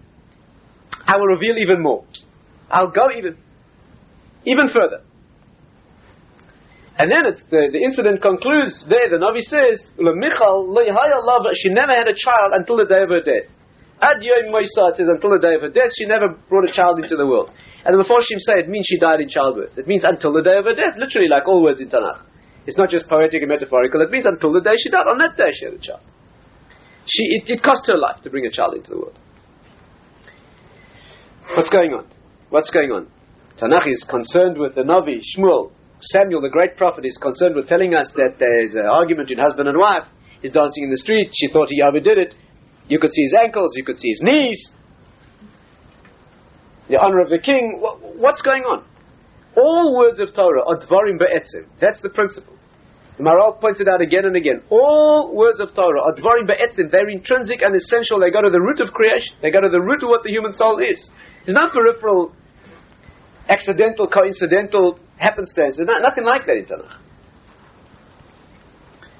I 1.07 1.15
will 1.15 1.27
reveal 1.27 1.57
even 1.57 1.81
more. 1.81 2.03
I'll 2.69 2.91
go 2.91 3.07
even, 3.17 3.37
even 4.45 4.67
further. 4.67 5.01
And 6.99 7.11
then 7.11 7.23
the, 7.23 7.69
the 7.71 7.79
incident 7.79 8.21
concludes 8.21 8.83
there. 8.89 9.07
The 9.07 9.21
Navi 9.21 9.39
says, 9.45 9.79
she 9.95 11.69
never 11.69 11.93
had 11.95 12.07
a 12.09 12.17
child 12.17 12.51
until 12.57 12.77
the 12.77 12.85
day 12.85 13.03
of 13.05 13.09
her 13.09 13.21
death. 13.21 13.47
Ad 14.01 14.21
Yom 14.21 14.51
says, 14.51 15.07
until 15.07 15.31
the 15.31 15.39
day 15.41 15.55
of 15.55 15.61
her 15.61 15.69
death, 15.69 15.89
she 15.95 16.05
never 16.05 16.35
brought 16.49 16.67
a 16.67 16.73
child 16.73 16.99
into 16.99 17.15
the 17.15 17.25
world. 17.25 17.49
And 17.85 17.93
the 17.93 18.03
Meforshim 18.03 18.41
say 18.41 18.59
it 18.59 18.69
means 18.69 18.85
she 18.89 18.99
died 18.99 19.21
in 19.21 19.29
childbirth. 19.29 19.77
It 19.77 19.87
means 19.87 20.03
until 20.03 20.33
the 20.33 20.41
day 20.41 20.57
of 20.57 20.65
her 20.65 20.75
death, 20.75 20.97
literally, 20.97 21.29
like 21.29 21.47
all 21.47 21.63
words 21.63 21.81
in 21.81 21.89
Tanakh. 21.89 22.21
It's 22.65 22.77
not 22.77 22.89
just 22.89 23.07
poetic 23.07 23.41
and 23.41 23.49
metaphorical. 23.49 24.01
It 24.01 24.11
means 24.11 24.25
until 24.25 24.51
the 24.51 24.61
day 24.61 24.75
she 24.77 24.89
died. 24.89 25.07
On 25.07 25.17
that 25.19 25.37
day, 25.37 25.49
she 25.53 25.65
had 25.65 25.73
a 25.73 25.79
child. 25.79 26.01
She, 27.05 27.23
it, 27.39 27.49
it 27.49 27.63
cost 27.63 27.87
her 27.87 27.97
life 27.97 28.21
to 28.23 28.29
bring 28.29 28.45
a 28.45 28.51
child 28.51 28.75
into 28.75 28.91
the 28.91 28.97
world. 28.97 29.17
What's 31.55 31.69
going 31.69 31.93
on? 31.93 32.07
What's 32.49 32.69
going 32.69 32.91
on? 32.91 33.07
Tanakh 33.57 33.87
is 33.87 34.05
concerned 34.09 34.57
with 34.57 34.75
the 34.75 34.81
Navi, 34.81 35.19
Shmuel, 35.23 35.71
Samuel, 36.01 36.41
the 36.41 36.49
great 36.49 36.77
prophet, 36.77 37.05
is 37.05 37.17
concerned 37.17 37.55
with 37.55 37.67
telling 37.67 37.95
us 37.95 38.11
that 38.15 38.35
there's 38.37 38.75
an 38.75 38.85
argument 38.85 39.29
between 39.29 39.43
husband 39.43 39.67
and 39.67 39.77
wife. 39.77 40.03
He's 40.41 40.51
dancing 40.51 40.83
in 40.83 40.91
the 40.91 40.97
street. 40.97 41.31
She 41.33 41.47
thought 41.47 41.69
he 41.69 41.81
overdid 41.81 42.17
it. 42.17 42.35
You 42.87 42.99
could 42.99 43.11
see 43.11 43.23
his 43.23 43.33
ankles. 43.33 43.73
You 43.75 43.83
could 43.83 43.97
see 43.97 44.09
his 44.09 44.21
knees. 44.21 44.71
The 46.89 46.99
honor 47.01 47.19
of 47.19 47.29
the 47.29 47.39
king. 47.39 47.79
What's 47.81 48.41
going 48.41 48.63
on? 48.63 48.85
All 49.55 49.97
words 49.97 50.19
of 50.19 50.35
Torah 50.35 50.61
are 50.67 50.77
dvarim 50.77 51.17
be'etzim. 51.17 51.67
That's 51.81 52.01
the 52.01 52.09
principle. 52.09 52.53
The 53.17 53.23
Maharal 53.23 53.59
points 53.59 53.81
it 53.81 53.87
out 53.87 53.99
again 53.99 54.25
and 54.25 54.35
again. 54.35 54.61
All 54.69 55.35
words 55.35 55.59
of 55.59 55.73
Torah 55.73 56.03
are 56.03 56.13
dvarim 56.13 56.45
be'etzim. 56.45 56.91
They're 56.91 57.09
intrinsic 57.09 57.63
and 57.63 57.75
essential. 57.75 58.19
They 58.19 58.29
go 58.29 58.43
to 58.43 58.51
the 58.51 58.61
root 58.61 58.79
of 58.79 58.93
creation. 58.93 59.35
They 59.41 59.49
go 59.49 59.59
to 59.59 59.69
the 59.69 59.81
root 59.81 60.03
of 60.03 60.09
what 60.09 60.21
the 60.23 60.29
human 60.29 60.51
soul 60.51 60.77
is. 60.77 61.09
There's 61.47 61.55
no 61.55 61.69
peripheral, 61.71 62.33
accidental, 63.47 64.05
coincidental 64.05 64.99
happenstance. 65.15 65.77
There's 65.77 65.87
not, 65.87 66.01
nothing 66.01 66.25
like 66.25 66.45
that 66.45 66.57
in 66.57 66.65
Tanakh. 66.65 66.99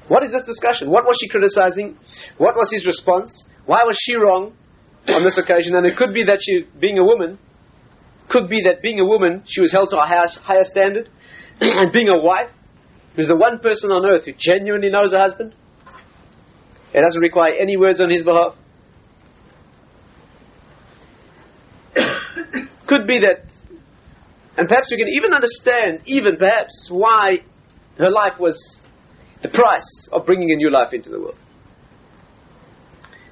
What 0.10 0.26
is 0.26 0.34
this 0.34 0.44
discussion? 0.44 0.92
What 0.92 1.06
was 1.06 1.16
she 1.22 1.30
criticizing? 1.30 1.98
What 2.38 2.56
was 2.56 2.70
his 2.70 2.86
response? 2.86 3.32
Why 3.66 3.84
was 3.86 3.98
she 4.02 4.18
wrong 4.18 4.54
on 5.08 5.24
this 5.24 5.38
occasion? 5.38 5.76
And 5.76 5.86
it 5.86 5.96
could 5.96 6.14
be 6.14 6.26
that 6.26 6.40
she, 6.42 6.68
being 6.78 6.98
a 6.98 7.04
woman, 7.04 7.40
could 8.28 8.50
be 8.50 8.62
that 8.64 8.82
being 8.82 9.00
a 9.00 9.06
woman, 9.06 9.44
she 9.48 9.62
was 9.62 9.72
held 9.72 9.90
to 9.92 9.98
a 9.98 10.06
higher, 10.06 10.28
higher 10.44 10.66
standard, 10.66 11.10
and 11.62 11.94
being 11.94 12.10
a 12.10 12.20
wife, 12.20 12.52
who's 13.16 13.30
the 13.30 13.38
one 13.38 13.60
person 13.60 13.90
on 13.92 14.06
earth 14.06 14.26
who 14.26 14.34
genuinely 14.38 14.90
knows 14.90 15.14
her 15.14 15.20
husband, 15.20 15.56
it 16.94 17.02
doesn't 17.02 17.22
require 17.22 17.54
any 17.58 17.78
words 17.78 18.02
on 18.02 18.10
his 18.10 18.24
behalf. 18.24 18.56
Could 22.88 23.06
be 23.06 23.20
that 23.20 23.52
And 24.58 24.68
perhaps 24.68 24.90
we 24.92 24.98
can 24.98 25.08
even 25.10 25.34
understand, 25.34 26.02
even 26.06 26.38
perhaps, 26.38 26.90
why 26.92 27.40
her 28.00 28.10
life 28.10 28.40
was 28.40 28.80
the 29.44 29.50
price 29.50 30.10
of 30.12 30.26
bringing 30.26 30.52
a 30.52 30.56
new 30.56 30.72
life 30.72 30.94
into 30.94 31.10
the 31.10 31.20
world. 31.20 31.38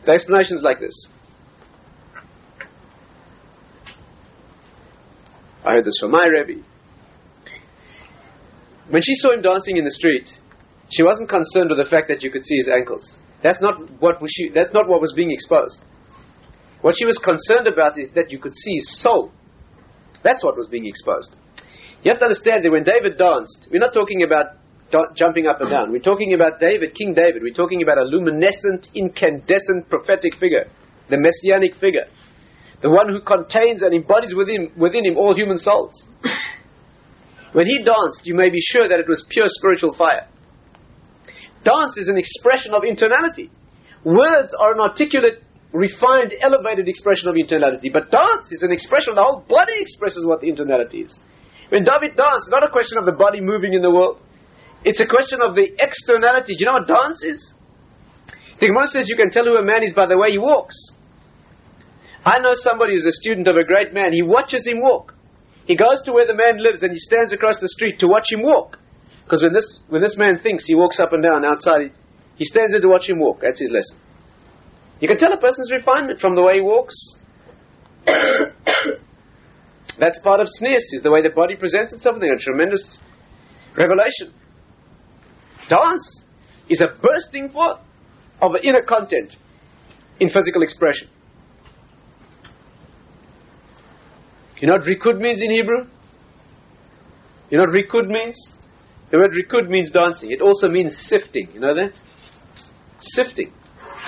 The 0.05 0.11
explanation 0.11 0.57
is 0.57 0.61
like 0.61 0.79
this. 0.79 1.07
I 5.65 5.71
heard 5.71 5.85
this 5.85 5.97
from 5.99 6.11
my 6.11 6.27
Rebbe. 6.27 6.61
When 8.89 9.01
she 9.01 9.15
saw 9.15 9.33
him 9.33 9.41
dancing 9.41 9.77
in 9.77 9.83
the 9.83 9.91
street, 9.91 10.29
she 10.91 11.01
wasn't 11.01 11.27
concerned 11.27 11.71
with 11.71 11.83
the 11.83 11.89
fact 11.89 12.07
that 12.09 12.21
you 12.21 12.29
could 12.29 12.45
see 12.45 12.55
his 12.57 12.69
ankles. 12.69 13.17
That's 13.41 13.59
not 13.61 13.99
what 13.99 14.21
was 14.21 14.31
she, 14.31 14.49
that's 14.53 14.73
not 14.73 14.87
what 14.87 15.01
was 15.01 15.13
being 15.15 15.31
exposed. 15.31 15.79
What 16.81 16.93
she 16.99 17.05
was 17.05 17.17
concerned 17.17 17.65
about 17.65 17.97
is 17.97 18.09
that 18.13 18.31
you 18.31 18.37
could 18.37 18.55
see 18.55 18.75
his 18.75 19.01
soul. 19.01 19.31
That's 20.25 20.43
what 20.43 20.57
was 20.57 20.67
being 20.67 20.87
exposed. 20.87 21.37
You 22.01 22.09
have 22.09 22.17
to 22.17 22.25
understand 22.25 22.65
that 22.65 22.71
when 22.71 22.83
David 22.83 23.17
danced, 23.17 23.69
we're 23.69 23.79
not 23.79 23.93
talking 23.93 24.23
about 24.25 24.57
da- 24.89 25.13
jumping 25.13 25.45
up 25.45 25.61
and 25.61 25.69
down. 25.69 25.91
We're 25.91 26.01
talking 26.01 26.33
about 26.33 26.59
David, 26.59 26.95
King 26.95 27.13
David. 27.13 27.43
We're 27.43 27.53
talking 27.53 27.83
about 27.83 27.99
a 27.99 28.03
luminescent, 28.03 28.89
incandescent 28.95 29.87
prophetic 29.87 30.33
figure, 30.41 30.65
the 31.09 31.17
messianic 31.21 31.75
figure, 31.75 32.09
the 32.81 32.89
one 32.89 33.13
who 33.13 33.21
contains 33.21 33.83
and 33.83 33.93
embodies 33.93 34.33
within, 34.33 34.71
within 34.75 35.05
him 35.05 35.15
all 35.15 35.33
human 35.33 35.57
souls. 35.57 35.93
When 37.53 37.67
he 37.67 37.85
danced, 37.85 38.25
you 38.25 38.35
may 38.35 38.49
be 38.49 38.59
sure 38.59 38.85
that 38.85 38.99
it 38.99 39.07
was 39.07 39.25
pure 39.29 39.47
spiritual 39.47 39.95
fire. 39.95 40.27
Dance 41.63 41.95
is 41.95 42.09
an 42.09 42.17
expression 42.17 42.73
of 42.73 42.83
internality. 42.83 43.49
Words 44.03 44.53
are 44.59 44.73
an 44.73 44.81
articulate, 44.81 45.41
refined, 45.75 46.33
elevated 46.39 46.87
expression 46.87 47.27
of 47.27 47.35
internality. 47.35 47.91
But 47.91 48.09
dance 48.09 48.47
is 48.51 48.63
an 48.63 48.71
expression, 48.71 49.13
the 49.13 49.23
whole 49.23 49.43
body 49.43 49.75
expresses 49.75 50.25
what 50.25 50.39
the 50.39 50.47
internality 50.47 51.05
is. 51.05 51.19
When 51.69 51.83
David 51.83 52.15
danced, 52.15 52.47
not 52.47 52.63
a 52.63 52.71
question 52.71 52.97
of 52.97 53.05
the 53.05 53.11
body 53.11 53.41
moving 53.41 53.73
in 53.73 53.81
the 53.81 53.91
world. 53.91 54.21
It's 54.85 55.01
a 55.01 55.09
question 55.09 55.41
of 55.41 55.55
the 55.55 55.67
externality. 55.77 56.55
Do 56.55 56.61
you 56.63 56.67
know 56.69 56.79
what 56.79 56.87
dance 56.87 57.23
is? 57.25 57.53
The 58.61 58.67
Gemara 58.71 58.87
says 58.87 59.09
you 59.09 59.17
can 59.17 59.31
tell 59.31 59.43
who 59.43 59.57
a 59.57 59.65
man 59.65 59.83
is 59.83 59.91
by 59.91 60.05
the 60.05 60.17
way 60.17 60.31
he 60.31 60.37
walks. 60.37 60.77
I 62.23 62.39
know 62.39 62.53
somebody 62.53 62.93
who's 62.93 63.05
a 63.05 63.17
student 63.19 63.47
of 63.47 63.57
a 63.57 63.65
great 63.65 63.93
man. 63.93 64.13
He 64.13 64.21
watches 64.21 64.65
him 64.65 64.81
walk. 64.81 65.13
He 65.65 65.75
goes 65.75 66.01
to 66.05 66.13
where 66.13 66.25
the 66.25 66.37
man 66.37 66.61
lives 66.61 66.83
and 66.83 66.93
he 66.93 66.99
stands 66.99 67.33
across 67.33 67.59
the 67.59 67.67
street 67.67 67.99
to 67.99 68.07
watch 68.07 68.29
him 68.31 68.43
walk. 68.43 68.77
Because 69.23 69.41
when 69.41 69.53
this, 69.53 69.81
when 69.89 70.01
this 70.01 70.15
man 70.17 70.37
thinks, 70.37 70.65
he 70.65 70.75
walks 70.75 70.99
up 70.99 71.11
and 71.11 71.21
down 71.21 71.43
outside. 71.43 71.89
He, 71.89 71.89
he 72.37 72.45
stands 72.45 72.71
there 72.71 72.81
to 72.81 72.87
watch 72.87 73.09
him 73.09 73.19
walk. 73.19 73.41
That's 73.41 73.59
his 73.59 73.73
lesson. 73.73 74.04
You 74.99 75.07
can 75.07 75.17
tell 75.17 75.33
a 75.33 75.37
person's 75.37 75.71
refinement 75.71 76.19
from 76.19 76.35
the 76.35 76.41
way 76.41 76.55
he 76.55 76.61
walks. 76.61 76.95
That's 79.99 80.19
part 80.19 80.39
of 80.39 80.47
tznius, 80.47 80.93
is 80.93 81.01
the 81.03 81.11
way 81.11 81.21
the 81.21 81.29
body 81.29 81.55
presents 81.55 81.93
itself. 81.93 82.17
A 82.17 82.37
tremendous 82.39 82.99
revelation. 83.77 84.33
Dance 85.69 86.23
is 86.69 86.81
a 86.81 86.87
bursting 87.01 87.49
forth 87.49 87.79
of 88.41 88.51
inner 88.63 88.81
content 88.81 89.35
in 90.19 90.29
physical 90.29 90.63
expression. 90.63 91.09
You 94.59 94.67
know 94.67 94.75
what 94.75 94.83
rikud 94.83 95.19
means 95.19 95.41
in 95.41 95.51
Hebrew? 95.51 95.87
You 97.49 97.57
know 97.57 97.65
what 97.65 97.73
rikud 97.73 98.07
means? 98.07 98.53
The 99.11 99.17
word 99.17 99.31
rikud 99.31 99.69
means 99.69 99.91
dancing. 99.91 100.31
It 100.31 100.41
also 100.41 100.69
means 100.69 100.95
sifting. 101.07 101.49
You 101.53 101.59
know 101.59 101.75
that? 101.75 101.99
Sifting. 102.99 103.53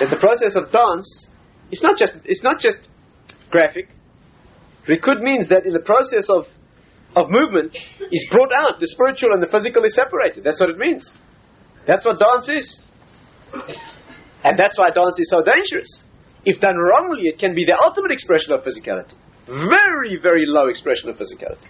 That 0.00 0.10
the 0.10 0.20
process 0.20 0.54
of 0.54 0.70
dance 0.70 1.28
is 1.70 1.82
not 1.82 1.98
just 1.98 2.12
it's 2.24 2.42
not 2.42 2.60
just 2.60 2.78
graphic. 3.50 3.88
Rikud 4.88 5.20
means 5.20 5.48
that 5.48 5.66
in 5.66 5.72
the 5.72 5.84
process 5.84 6.28
of 6.30 6.46
of 7.16 7.30
movement 7.30 7.76
is 8.12 8.26
brought 8.30 8.52
out. 8.52 8.80
The 8.80 8.88
spiritual 8.88 9.32
and 9.32 9.42
the 9.42 9.50
physical 9.50 9.84
is 9.84 9.94
separated. 9.94 10.44
That's 10.44 10.60
what 10.60 10.70
it 10.70 10.78
means. 10.78 11.12
That's 11.86 12.04
what 12.04 12.18
dance 12.20 12.48
is. 12.48 12.80
And 14.44 14.58
that's 14.58 14.78
why 14.78 14.90
dance 14.90 15.18
is 15.18 15.30
so 15.30 15.42
dangerous. 15.42 16.04
If 16.44 16.60
done 16.60 16.76
wrongly, 16.76 17.22
it 17.24 17.38
can 17.38 17.54
be 17.54 17.64
the 17.64 17.76
ultimate 17.82 18.12
expression 18.12 18.52
of 18.52 18.60
physicality. 18.60 19.16
Very, 19.46 20.20
very 20.20 20.44
low 20.46 20.68
expression 20.68 21.08
of 21.08 21.16
physicality. 21.16 21.66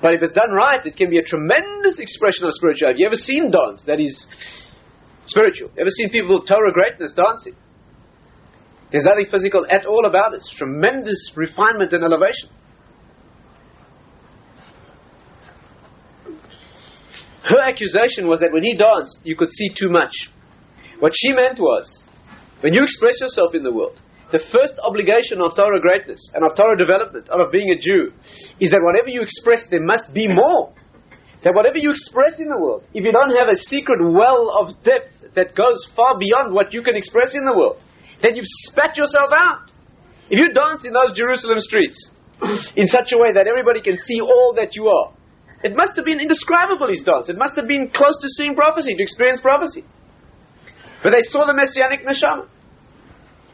But 0.00 0.14
if 0.14 0.22
it's 0.22 0.32
done 0.32 0.52
right, 0.52 0.84
it 0.84 0.96
can 0.96 1.10
be 1.10 1.18
a 1.18 1.22
tremendous 1.22 1.98
expression 1.98 2.46
of 2.46 2.54
spirituality. 2.54 2.94
Have 2.94 3.00
you 3.00 3.06
ever 3.06 3.16
seen 3.16 3.50
dance 3.50 3.82
that 3.86 4.00
is 4.00 4.26
spiritual? 5.26 5.70
Ever 5.78 5.90
seen 5.90 6.10
people 6.10 6.38
with 6.38 6.48
Torah 6.48 6.72
greatness 6.72 7.12
dancing? 7.12 7.56
There's 8.90 9.04
nothing 9.04 9.26
physical 9.30 9.66
at 9.68 9.86
all 9.86 10.06
about 10.06 10.34
it. 10.34 10.36
It's 10.36 10.54
tremendous 10.56 11.32
refinement 11.34 11.92
and 11.92 12.04
elevation. 12.04 12.48
Her 17.44 17.60
accusation 17.60 18.26
was 18.26 18.40
that 18.40 18.52
when 18.52 18.62
he 18.62 18.76
danced, 18.76 19.20
you 19.24 19.36
could 19.36 19.50
see 19.50 19.68
too 19.76 19.90
much. 19.90 20.12
What 20.98 21.12
she 21.14 21.32
meant 21.32 21.58
was, 21.58 22.06
when 22.60 22.72
you 22.72 22.82
express 22.82 23.20
yourself 23.20 23.54
in 23.54 23.62
the 23.62 23.72
world, 23.72 24.00
the 24.32 24.40
first 24.50 24.74
obligation 24.82 25.42
of 25.42 25.54
Torah 25.54 25.80
greatness 25.80 26.18
and 26.32 26.42
of 26.42 26.56
Torah 26.56 26.76
development 26.76 27.28
and 27.30 27.42
of 27.42 27.52
being 27.52 27.70
a 27.70 27.78
Jew 27.78 28.12
is 28.58 28.70
that 28.70 28.80
whatever 28.80 29.08
you 29.08 29.20
express, 29.20 29.66
there 29.70 29.84
must 29.84 30.14
be 30.14 30.26
more. 30.26 30.72
That 31.44 31.52
whatever 31.52 31.76
you 31.76 31.90
express 31.92 32.40
in 32.40 32.48
the 32.48 32.56
world, 32.56 32.88
if 32.96 33.04
you 33.04 33.12
don't 33.12 33.36
have 33.36 33.52
a 33.52 33.56
secret 33.56 34.00
well 34.00 34.48
of 34.48 34.72
depth 34.82 35.36
that 35.36 35.54
goes 35.54 35.76
far 35.94 36.16
beyond 36.18 36.54
what 36.54 36.72
you 36.72 36.82
can 36.82 36.96
express 36.96 37.36
in 37.36 37.44
the 37.44 37.52
world, 37.52 37.84
then 38.24 38.34
you've 38.34 38.48
spat 38.64 38.96
yourself 38.96 39.28
out. 39.30 39.68
If 40.32 40.40
you 40.40 40.56
dance 40.56 40.88
in 40.88 40.96
those 40.96 41.12
Jerusalem 41.12 41.60
streets 41.60 42.10
in 42.80 42.88
such 42.88 43.12
a 43.12 43.20
way 43.20 43.36
that 43.36 43.44
everybody 43.44 43.84
can 43.84 44.00
see 44.00 44.24
all 44.24 44.56
that 44.56 44.72
you 44.72 44.88
are, 44.88 45.12
it 45.60 45.76
must 45.76 45.96
have 45.96 46.04
been 46.04 46.20
indescribable, 46.20 46.88
his 46.88 47.04
dance. 47.04 47.28
It 47.28 47.36
must 47.36 47.56
have 47.56 47.68
been 47.68 47.92
close 47.92 48.16
to 48.20 48.28
seeing 48.28 48.56
prophecy, 48.56 48.96
to 48.96 49.02
experience 49.02 49.40
prophecy. 49.40 49.84
But 51.02 51.12
they 51.12 51.24
saw 51.28 51.44
the 51.44 51.52
messianic 51.52 52.08
neshama. 52.08 52.48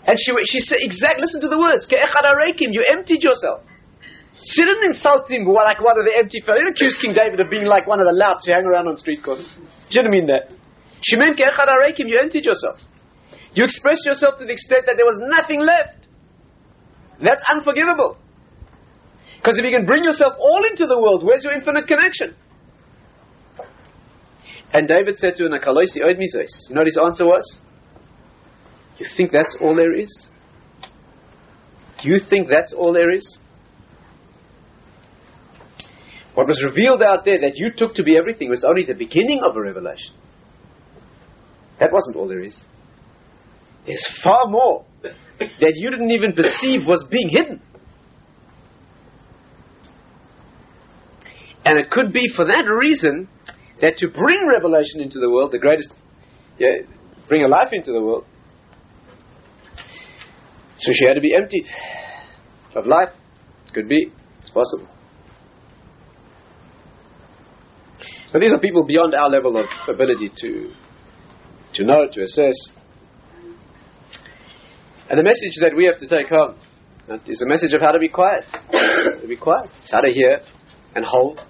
And 0.06 0.18
she, 0.18 0.30
she 0.46 0.60
said, 0.62 0.78
exact, 0.80 1.18
listen 1.18 1.40
to 1.42 1.48
the 1.48 1.58
words, 1.58 1.86
you 1.90 2.84
emptied 2.86 3.22
yourself. 3.22 3.62
She 4.44 4.64
didn't 4.64 4.84
insult 4.84 5.30
him 5.30 5.44
like 5.44 5.80
one 5.80 5.98
of 5.98 6.04
the 6.04 6.16
empty 6.16 6.40
fellows. 6.40 6.60
She 6.60 6.64
didn't 6.64 6.76
accuse 6.76 6.96
King 7.00 7.12
David 7.12 7.40
of 7.40 7.50
being 7.50 7.66
like 7.66 7.86
one 7.86 8.00
of 8.00 8.06
the 8.06 8.16
louts 8.16 8.46
who 8.46 8.52
hang 8.52 8.64
around 8.64 8.88
on 8.88 8.96
street 8.96 9.22
corners. 9.22 9.52
She 9.88 9.98
didn't 9.98 10.12
mean 10.12 10.26
that. 10.26 10.48
She 11.02 11.16
meant, 11.16 11.38
you 11.38 12.18
emptied 12.20 12.44
yourself. 12.44 12.80
You 13.52 13.64
expressed 13.64 14.06
yourself 14.06 14.38
to 14.38 14.44
the 14.44 14.52
extent 14.52 14.86
that 14.86 14.96
there 14.96 15.04
was 15.04 15.18
nothing 15.20 15.60
left. 15.60 16.08
That's 17.22 17.42
unforgivable. 17.52 18.16
Because 19.36 19.58
if 19.58 19.64
you 19.64 19.76
can 19.76 19.86
bring 19.86 20.04
yourself 20.04 20.34
all 20.38 20.64
into 20.64 20.86
the 20.86 20.98
world, 20.98 21.24
where's 21.24 21.44
your 21.44 21.52
infinite 21.52 21.86
connection? 21.86 22.36
And 24.72 24.86
David 24.86 25.16
said 25.16 25.36
to 25.36 25.44
Nakaloisi, 25.44 25.96
You 25.96 26.74
know 26.74 26.80
what 26.80 26.86
his 26.86 26.98
answer 27.02 27.24
was? 27.24 27.58
You 28.98 29.06
think 29.16 29.32
that's 29.32 29.56
all 29.60 29.74
there 29.74 29.94
is? 29.94 30.28
Do 32.02 32.08
you 32.08 32.18
think 32.18 32.48
that's 32.48 32.72
all 32.72 32.92
there 32.92 33.10
is? 33.10 33.38
What 36.40 36.48
was 36.48 36.64
revealed 36.64 37.02
out 37.02 37.26
there 37.26 37.38
that 37.38 37.56
you 37.56 37.70
took 37.76 37.92
to 37.96 38.02
be 38.02 38.16
everything 38.16 38.48
was 38.48 38.64
only 38.66 38.86
the 38.86 38.94
beginning 38.94 39.42
of 39.46 39.54
a 39.54 39.60
revelation. 39.60 40.14
That 41.78 41.92
wasn't 41.92 42.16
all 42.16 42.28
there 42.28 42.40
is. 42.40 42.56
There's 43.84 44.08
far 44.24 44.46
more 44.46 44.86
that 45.02 45.72
you 45.74 45.90
didn't 45.90 46.10
even 46.12 46.32
perceive 46.32 46.88
was 46.88 47.04
being 47.10 47.28
hidden. 47.28 47.60
And 51.62 51.78
it 51.78 51.90
could 51.90 52.10
be 52.10 52.26
for 52.34 52.46
that 52.46 52.64
reason 52.74 53.28
that 53.82 53.98
to 53.98 54.08
bring 54.08 54.48
revelation 54.48 55.02
into 55.02 55.18
the 55.18 55.28
world, 55.28 55.52
the 55.52 55.58
greatest, 55.58 55.92
yeah, 56.58 56.86
bring 57.28 57.44
a 57.44 57.48
life 57.48 57.68
into 57.72 57.92
the 57.92 58.00
world, 58.00 58.24
so 60.78 60.90
she 60.90 61.04
had 61.04 61.16
to 61.16 61.20
be 61.20 61.34
emptied 61.36 61.66
of 62.74 62.86
life. 62.86 63.10
Could 63.74 63.90
be. 63.90 64.10
It's 64.40 64.48
possible. 64.48 64.88
But 68.32 68.40
these 68.40 68.52
are 68.52 68.58
people 68.58 68.84
beyond 68.84 69.14
our 69.14 69.28
level 69.28 69.56
of 69.56 69.66
ability 69.88 70.30
to 70.36 70.72
to 71.74 71.84
know, 71.84 72.06
to 72.10 72.22
assess. 72.22 72.54
And 75.08 75.18
the 75.18 75.22
message 75.22 75.58
that 75.60 75.74
we 75.76 75.86
have 75.86 75.98
to 75.98 76.08
take 76.08 76.28
home 76.28 76.56
is 77.26 77.42
a 77.42 77.48
message 77.48 77.72
of 77.74 77.80
how 77.80 77.92
to 77.92 77.98
be 77.98 78.08
quiet. 78.08 78.44
to 78.72 79.26
be 79.28 79.36
quiet. 79.36 79.70
It's 79.82 79.90
how 79.90 80.00
to 80.00 80.12
hear 80.12 80.40
and 80.94 81.04
hold 81.04 81.40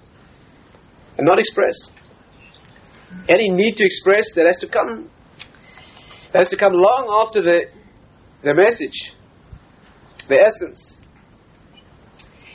and 1.17 1.27
not 1.27 1.39
express. 1.39 1.73
Any 3.27 3.49
need 3.49 3.75
to 3.75 3.85
express 3.85 4.25
that 4.35 4.45
has 4.45 4.57
to 4.61 4.69
come 4.69 5.09
that 6.33 6.39
has 6.39 6.49
to 6.49 6.57
come 6.57 6.73
long 6.73 7.25
after 7.25 7.41
the 7.41 7.65
the 8.43 8.53
message 8.53 9.13
the 10.27 10.39
essence, 10.39 10.95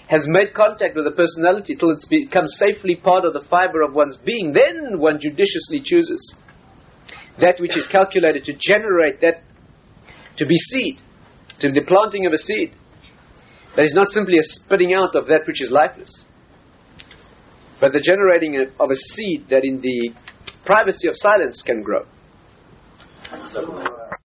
has 0.08 0.24
made 0.28 0.54
contact 0.54 0.94
with 0.94 1.04
the 1.04 1.10
personality 1.10 1.74
till 1.74 1.90
it's 1.90 2.06
become 2.06 2.46
safely 2.46 2.94
part 2.96 3.24
of 3.24 3.32
the 3.32 3.44
fiber 3.50 3.82
of 3.82 3.94
one's 3.94 4.16
being, 4.16 4.52
then 4.52 4.98
one 4.98 5.18
judiciously 5.20 5.80
chooses 5.82 6.34
that 7.40 7.60
which 7.60 7.76
is 7.76 7.86
calculated 7.90 8.44
to 8.44 8.52
generate 8.58 9.20
that, 9.20 9.42
to 10.36 10.46
be 10.46 10.54
seed, 10.56 11.00
to 11.60 11.70
the 11.70 11.82
planting 11.86 12.26
of 12.26 12.32
a 12.32 12.38
seed. 12.38 12.72
That 13.76 13.84
is 13.84 13.94
not 13.94 14.08
simply 14.08 14.38
a 14.38 14.42
spitting 14.42 14.94
out 14.94 15.14
of 15.14 15.26
that 15.26 15.46
which 15.46 15.60
is 15.60 15.70
lifeless. 15.70 16.24
but 17.80 17.92
the 17.92 18.00
generating 18.00 18.56
of 18.80 18.90
a 18.90 18.94
seed 18.94 19.46
that 19.50 19.60
in 19.64 19.80
the 19.80 20.10
privacy 20.64 21.08
of 21.08 21.14
silence 21.16 21.62
can 21.64 21.82
grow. 21.82 22.06
Uh, 23.30 24.15